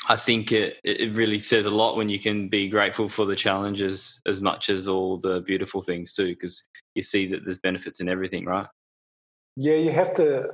I 0.09 0.17
think 0.17 0.53
it, 0.53 0.77
it 0.85 1.13
really 1.13 1.39
says 1.39 1.67
a 1.67 1.71
lot 1.71 1.97
when 1.97 2.09
you 2.09 2.19
can 2.19 2.49
be 2.49 2.69
grateful 2.69 3.09
for 3.09 3.25
the 3.25 3.37
challenges 3.37 4.21
as 4.27 4.41
much 4.41 4.69
as 4.69 4.89
all 4.89 5.19
the 5.19 5.41
beautiful 5.41 5.83
things 5.83 6.13
too, 6.13 6.29
because 6.29 6.67
you 6.95 7.03
see 7.03 7.27
that 7.29 7.45
there's 7.45 7.59
benefits 7.59 8.01
in 8.01 8.09
everything, 8.09 8.45
right? 8.45 8.67
Yeah, 9.57 9.77
you 9.77 9.93
have 9.93 10.15
to. 10.15 10.51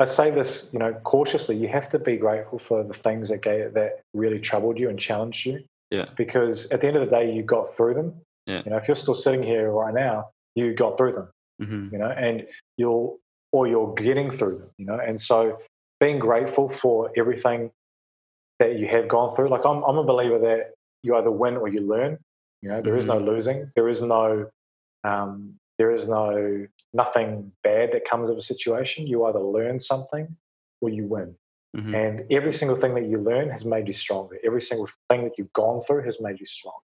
I 0.00 0.04
say 0.04 0.30
this, 0.30 0.70
you 0.72 0.78
know, 0.78 0.92
cautiously. 1.04 1.56
You 1.56 1.68
have 1.68 1.90
to 1.90 1.98
be 1.98 2.16
grateful 2.16 2.60
for 2.60 2.84
the 2.84 2.94
things 2.94 3.28
that 3.30 3.42
gave, 3.42 3.74
that 3.74 4.00
really 4.14 4.38
troubled 4.38 4.78
you 4.78 4.88
and 4.88 4.98
challenged 4.98 5.44
you. 5.44 5.64
Yeah. 5.90 6.06
Because 6.16 6.66
at 6.70 6.80
the 6.80 6.86
end 6.86 6.96
of 6.96 7.08
the 7.08 7.10
day, 7.10 7.32
you 7.32 7.42
got 7.42 7.74
through 7.76 7.94
them. 7.94 8.14
Yeah. 8.46 8.62
You 8.64 8.70
know, 8.70 8.76
if 8.76 8.86
you're 8.86 8.94
still 8.94 9.16
sitting 9.16 9.42
here 9.42 9.72
right 9.72 9.92
now, 9.92 10.30
you 10.54 10.72
got 10.74 10.96
through 10.96 11.12
them. 11.12 11.28
hmm 11.60 11.88
You 11.90 11.98
know, 11.98 12.10
and 12.10 12.46
you'll 12.76 13.18
or 13.50 13.66
you're 13.66 13.92
getting 13.94 14.30
through 14.30 14.58
them. 14.58 14.70
You 14.78 14.86
know, 14.86 15.00
and 15.04 15.20
so 15.20 15.58
being 15.98 16.18
grateful 16.18 16.68
for 16.68 17.10
everything 17.16 17.72
that 18.58 18.78
you 18.78 18.86
have 18.88 19.08
gone 19.08 19.34
through. 19.34 19.48
Like 19.48 19.64
I'm, 19.64 19.82
I'm 19.84 19.98
a 19.98 20.04
believer 20.04 20.38
that 20.40 20.72
you 21.02 21.16
either 21.16 21.30
win 21.30 21.56
or 21.56 21.68
you 21.68 21.80
learn. 21.80 22.18
You 22.62 22.70
know, 22.70 22.82
there 22.82 22.96
is 22.96 23.06
no 23.06 23.18
losing. 23.18 23.70
There 23.76 23.88
is 23.88 24.02
no, 24.02 24.50
um, 25.04 25.54
there 25.78 25.92
is 25.94 26.08
no 26.08 26.66
nothing 26.92 27.52
bad 27.62 27.92
that 27.92 28.08
comes 28.08 28.28
of 28.28 28.36
a 28.36 28.42
situation. 28.42 29.06
You 29.06 29.26
either 29.26 29.38
learn 29.38 29.80
something 29.80 30.36
or 30.80 30.88
you 30.88 31.06
win. 31.06 31.36
hmm 31.74 31.94
And 31.94 32.24
every 32.32 32.52
single 32.52 32.76
thing 32.76 32.94
that 32.94 33.06
you 33.06 33.18
learn 33.18 33.48
has 33.50 33.64
made 33.64 33.86
you 33.86 33.92
stronger. 33.92 34.38
Every 34.44 34.62
single 34.62 34.88
thing 35.08 35.22
that 35.24 35.38
you've 35.38 35.52
gone 35.52 35.82
through 35.84 36.02
has 36.04 36.20
made 36.20 36.40
you 36.40 36.46
strong. 36.46 36.80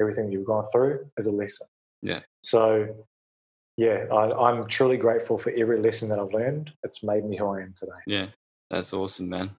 Everything 0.00 0.32
you've 0.32 0.46
gone 0.46 0.64
through 0.72 1.06
is 1.18 1.26
a 1.26 1.32
lesson. 1.32 1.66
Yeah. 2.00 2.20
So, 2.42 3.06
yeah, 3.76 4.06
I, 4.10 4.32
I'm 4.48 4.66
truly 4.68 4.96
grateful 4.96 5.38
for 5.38 5.50
every 5.50 5.80
lesson 5.80 6.08
that 6.08 6.18
I've 6.18 6.32
learned. 6.32 6.70
It's 6.82 7.02
made 7.02 7.26
me 7.26 7.36
who 7.36 7.46
I 7.46 7.60
am 7.60 7.74
today. 7.76 8.00
Yeah, 8.06 8.26
that's 8.70 8.94
awesome, 8.94 9.28
man. 9.28 9.50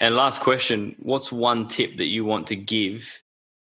And 0.00 0.16
last 0.16 0.40
question: 0.40 0.96
What's 0.98 1.32
one 1.32 1.68
tip 1.68 1.96
that 1.98 2.06
you 2.06 2.24
want 2.24 2.46
to 2.48 2.56
give, 2.56 3.20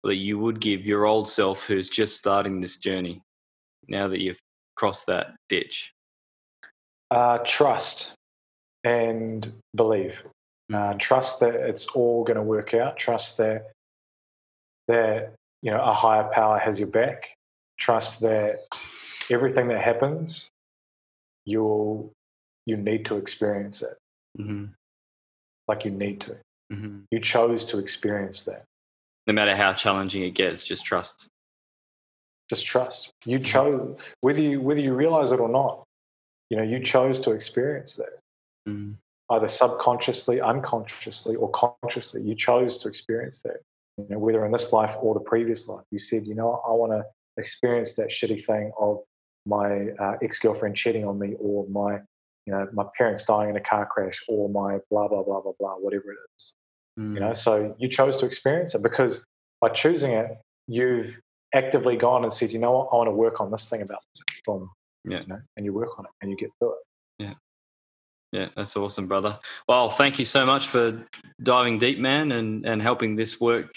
that 0.05 0.17
you 0.17 0.39
would 0.39 0.61
give 0.61 0.87
your 0.87 1.07
old 1.07 1.29
self 1.29 1.67
who's 1.67 1.89
just 1.89 2.17
starting 2.17 2.61
this 2.61 2.77
journey, 2.77 3.23
now 3.89 4.09
that 4.09 4.21
you've 4.21 4.41
crossed 4.77 5.07
that 5.07 5.35
ditch? 5.49 5.93
Uh, 7.11 7.39
trust 7.45 8.13
and 8.85 9.53
believe. 9.75 10.15
Uh, 10.73 10.95
trust 10.99 11.41
that 11.41 11.55
it's 11.55 11.87
all 11.89 12.25
going 12.25 12.37
to 12.37 12.43
work 12.43 12.75
out. 12.75 12.97
Trust 12.97 13.39
that 13.39 13.73
that 14.87 15.33
you 15.63 15.71
know 15.71 15.83
a 15.83 15.95
higher 15.95 16.29
power 16.33 16.59
has 16.59 16.79
your 16.79 16.89
back. 16.89 17.29
Trust 17.79 18.21
that 18.21 18.61
everything 19.31 19.69
that 19.69 19.83
happens, 19.83 20.49
you'll 21.45 22.13
you 22.67 22.77
need 22.77 23.07
to 23.07 23.17
experience 23.17 23.83
it. 23.83 23.97
hmm 24.37 24.67
Like 25.69 25.85
you 25.85 25.91
need 25.91 26.21
to. 26.23 26.37
hmm 26.73 27.01
You 27.11 27.21
chose 27.21 27.65
to 27.67 27.79
experience 27.79 28.45
that. 28.45 28.65
No 29.27 29.35
matter 29.35 29.55
how 29.55 29.73
challenging 29.75 30.23
it 30.23 30.31
gets, 30.31 30.65
just 30.67 30.85
trust. 30.85 31.29
Just 32.49 32.65
trust. 32.65 33.11
You 33.27 33.39
chose 33.39 33.99
whether 34.23 34.41
you 34.41 34.61
whether 34.61 34.81
you 34.81 34.95
realize 34.95 35.33
it 35.33 35.41
or 35.41 35.51
not. 35.51 35.85
You 36.51 36.57
know, 36.57 36.63
you 36.63 36.83
chose 36.83 37.21
to 37.23 37.33
experience 37.33 37.97
that. 37.97 38.19
Mm. 38.69 38.97
either 39.31 39.49
subconsciously, 39.49 40.41
unconsciously, 40.41 41.37
or 41.37 41.51
consciously. 41.51 42.23
You 42.23 42.35
chose 42.35 42.79
to 42.79 42.89
experience 42.89 43.43
that. 43.43 43.59
You 43.99 44.07
know, 44.11 44.19
whether 44.19 44.45
in 44.47 44.53
this 44.53 44.73
life 44.73 44.95
or 45.01 45.13
the 45.15 45.21
previous 45.21 45.69
life, 45.69 45.85
you 45.91 45.99
said, 45.99 46.27
you 46.27 46.35
know, 46.35 46.63
I 46.67 46.73
want 46.73 46.93
to 46.93 47.05
experience 47.37 47.95
that 47.97 48.09
shitty 48.09 48.45
thing 48.45 48.73
of 48.79 49.01
my 49.45 49.89
uh, 49.99 50.17
ex-girlfriend 50.23 50.77
cheating 50.77 51.05
on 51.05 51.19
me, 51.19 51.35
or 51.41 51.67
my, 51.69 52.01
you 52.49 52.55
know, 52.55 52.67
my 52.73 52.85
parents 52.97 53.25
dying 53.27 53.51
in 53.51 53.57
a 53.57 53.61
car 53.61 53.85
crash, 53.85 54.25
or 54.27 54.49
my 54.49 54.79
blah 54.91 55.07
blah 55.07 55.23
blah 55.23 55.43
blah 55.43 55.53
blah, 55.61 55.75
whatever 55.75 56.13
it 56.13 56.17
is. 56.39 56.55
Mm. 56.99 57.13
You 57.13 57.21
know, 57.21 57.33
so 57.35 57.77
you 57.79 57.91
chose 57.91 58.17
to 58.17 58.25
experience 58.25 58.75
it 58.75 58.83
because 58.83 59.23
by 59.61 59.69
choosing 59.69 60.13
it, 60.13 60.31
you've 60.67 61.21
actively 61.55 61.99
gone 61.99 62.25
and 62.25 62.33
said, 62.33 62.51
you 62.51 62.59
know 62.59 62.73
what, 62.73 62.89
I 62.91 62.97
want 62.97 63.09
to 63.09 63.13
work 63.13 63.39
on 63.39 63.51
this 63.51 63.69
thing 63.69 63.83
about 63.83 63.99
this. 64.15 64.25
Boom. 64.47 64.71
Yeah. 65.05 65.21
You 65.21 65.27
know, 65.27 65.41
and 65.59 65.67
you 65.67 65.75
work 65.75 65.99
on 65.99 66.07
it 66.07 66.11
and 66.23 66.31
you 66.31 66.39
get 66.39 66.51
through 66.59 66.73
it. 66.73 66.79
Yeah. 67.19 67.35
Yeah, 68.33 68.49
that's 68.57 68.75
awesome, 68.77 69.09
brother. 69.09 69.39
Well, 69.69 69.91
thank 69.91 70.19
you 70.19 70.25
so 70.25 70.47
much 70.47 70.69
for 70.69 71.07
diving 71.43 71.77
deep, 71.77 71.99
man, 71.99 72.33
and, 72.33 72.65
and 72.65 72.81
helping 72.81 73.17
this 73.17 73.39
work, 73.39 73.75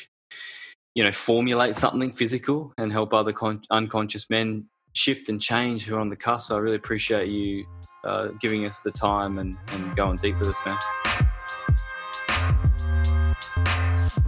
you 0.96 1.04
know, 1.04 1.12
formulate 1.12 1.76
something 1.76 2.14
physical 2.14 2.74
and 2.78 2.90
help 2.90 3.14
other 3.14 3.34
con- 3.34 3.64
unconscious 3.70 4.30
men 4.30 4.68
shift 4.94 5.28
and 5.28 5.42
change 5.42 5.86
who 5.86 5.98
are 5.98 6.00
on 6.00 6.10
the 6.10 6.16
cusp. 6.16 6.48
So 6.48 6.56
I 6.56 6.60
really 6.60 6.78
appreciate 6.78 7.28
you 7.28 7.66
uh, 8.04 8.28
giving 8.40 8.66
us 8.66 8.82
the 8.82 8.92
time 8.92 9.40
and, 9.40 9.58
and 9.74 9.96
going 9.96 10.18
deep 10.18 10.38
with 10.40 10.50
us, 10.50 10.60
man. 10.66 10.78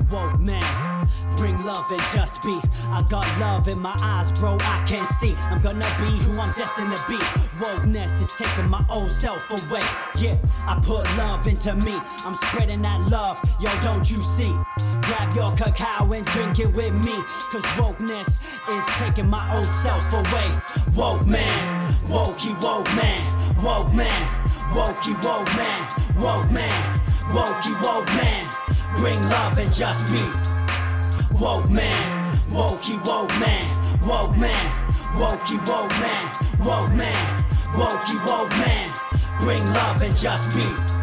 Whoa, 0.10 0.38
man, 0.38 1.08
bring 1.38 1.66
love 1.66 1.90
and 1.90 2.02
just 2.14 2.42
be. 2.44 2.60
I 2.86 3.04
got 3.10 3.26
love 3.40 3.68
in 3.68 3.80
my 3.80 3.96
eyes, 4.02 4.32
bro. 4.34 4.58
I 4.62 4.86
can 4.88 5.04
see. 5.06 5.34
I'm 5.50 5.60
gonna 5.60 5.90
be 5.98 6.18
who 6.24 6.40
I'm 6.40 6.54
destined 6.54 6.96
to 6.96 7.08
be. 7.08 7.18
Wokeness 7.58 8.22
is 8.22 8.32
taking 8.36 8.70
my 8.70 8.86
old 8.90 9.10
self 9.10 9.50
away. 9.50 9.82
Yeah, 10.16 10.38
I 10.68 10.80
put 10.84 11.06
love 11.18 11.48
into 11.48 11.74
me. 11.78 12.00
I'm 12.26 12.36
spreading 12.36 12.84
that 12.84 13.02
love, 13.10 13.40
yo, 13.60 13.70
don't 13.84 14.10
you 14.10 14.22
see? 14.22 14.56
Grab 15.02 15.36
your 15.36 15.52
cacao 15.56 16.12
and 16.12 16.26
drink 16.28 16.60
it 16.60 16.72
with 16.74 16.94
me. 17.06 17.16
Cause 17.52 17.64
wokeness 17.76 18.38
is 18.70 18.86
taking 18.98 19.28
my 19.28 19.56
old 19.56 19.66
self 19.66 20.06
away. 20.14 20.52
Woke 20.96 21.26
man, 21.26 21.96
wokey 22.04 22.54
woke 22.62 22.88
man, 22.96 23.30
woke 23.64 23.94
man, 23.94 24.28
wokey 24.74 25.14
woke 25.24 25.48
man, 25.56 25.88
woke 26.20 26.52
man, 26.52 27.00
wokey 27.32 27.74
woke 27.82 28.08
man. 28.08 28.50
Bring 28.98 29.20
love 29.30 29.58
and 29.58 29.74
just 29.74 30.06
be. 30.12 30.22
Woke 31.40 31.70
man, 31.70 32.40
wokey 32.52 32.98
woke 33.08 33.32
man, 33.40 33.72
woke 34.06 34.36
man, 34.38 34.66
wokey 35.16 35.58
woke 35.68 35.92
man, 36.02 36.26
woke 36.60 36.92
man, 36.92 37.44
wokey 37.74 38.28
woke 38.28 38.52
man. 38.58 38.92
Bring 39.40 39.66
love 39.74 40.02
and 40.02 40.16
just 40.18 40.50
be. 40.56 41.03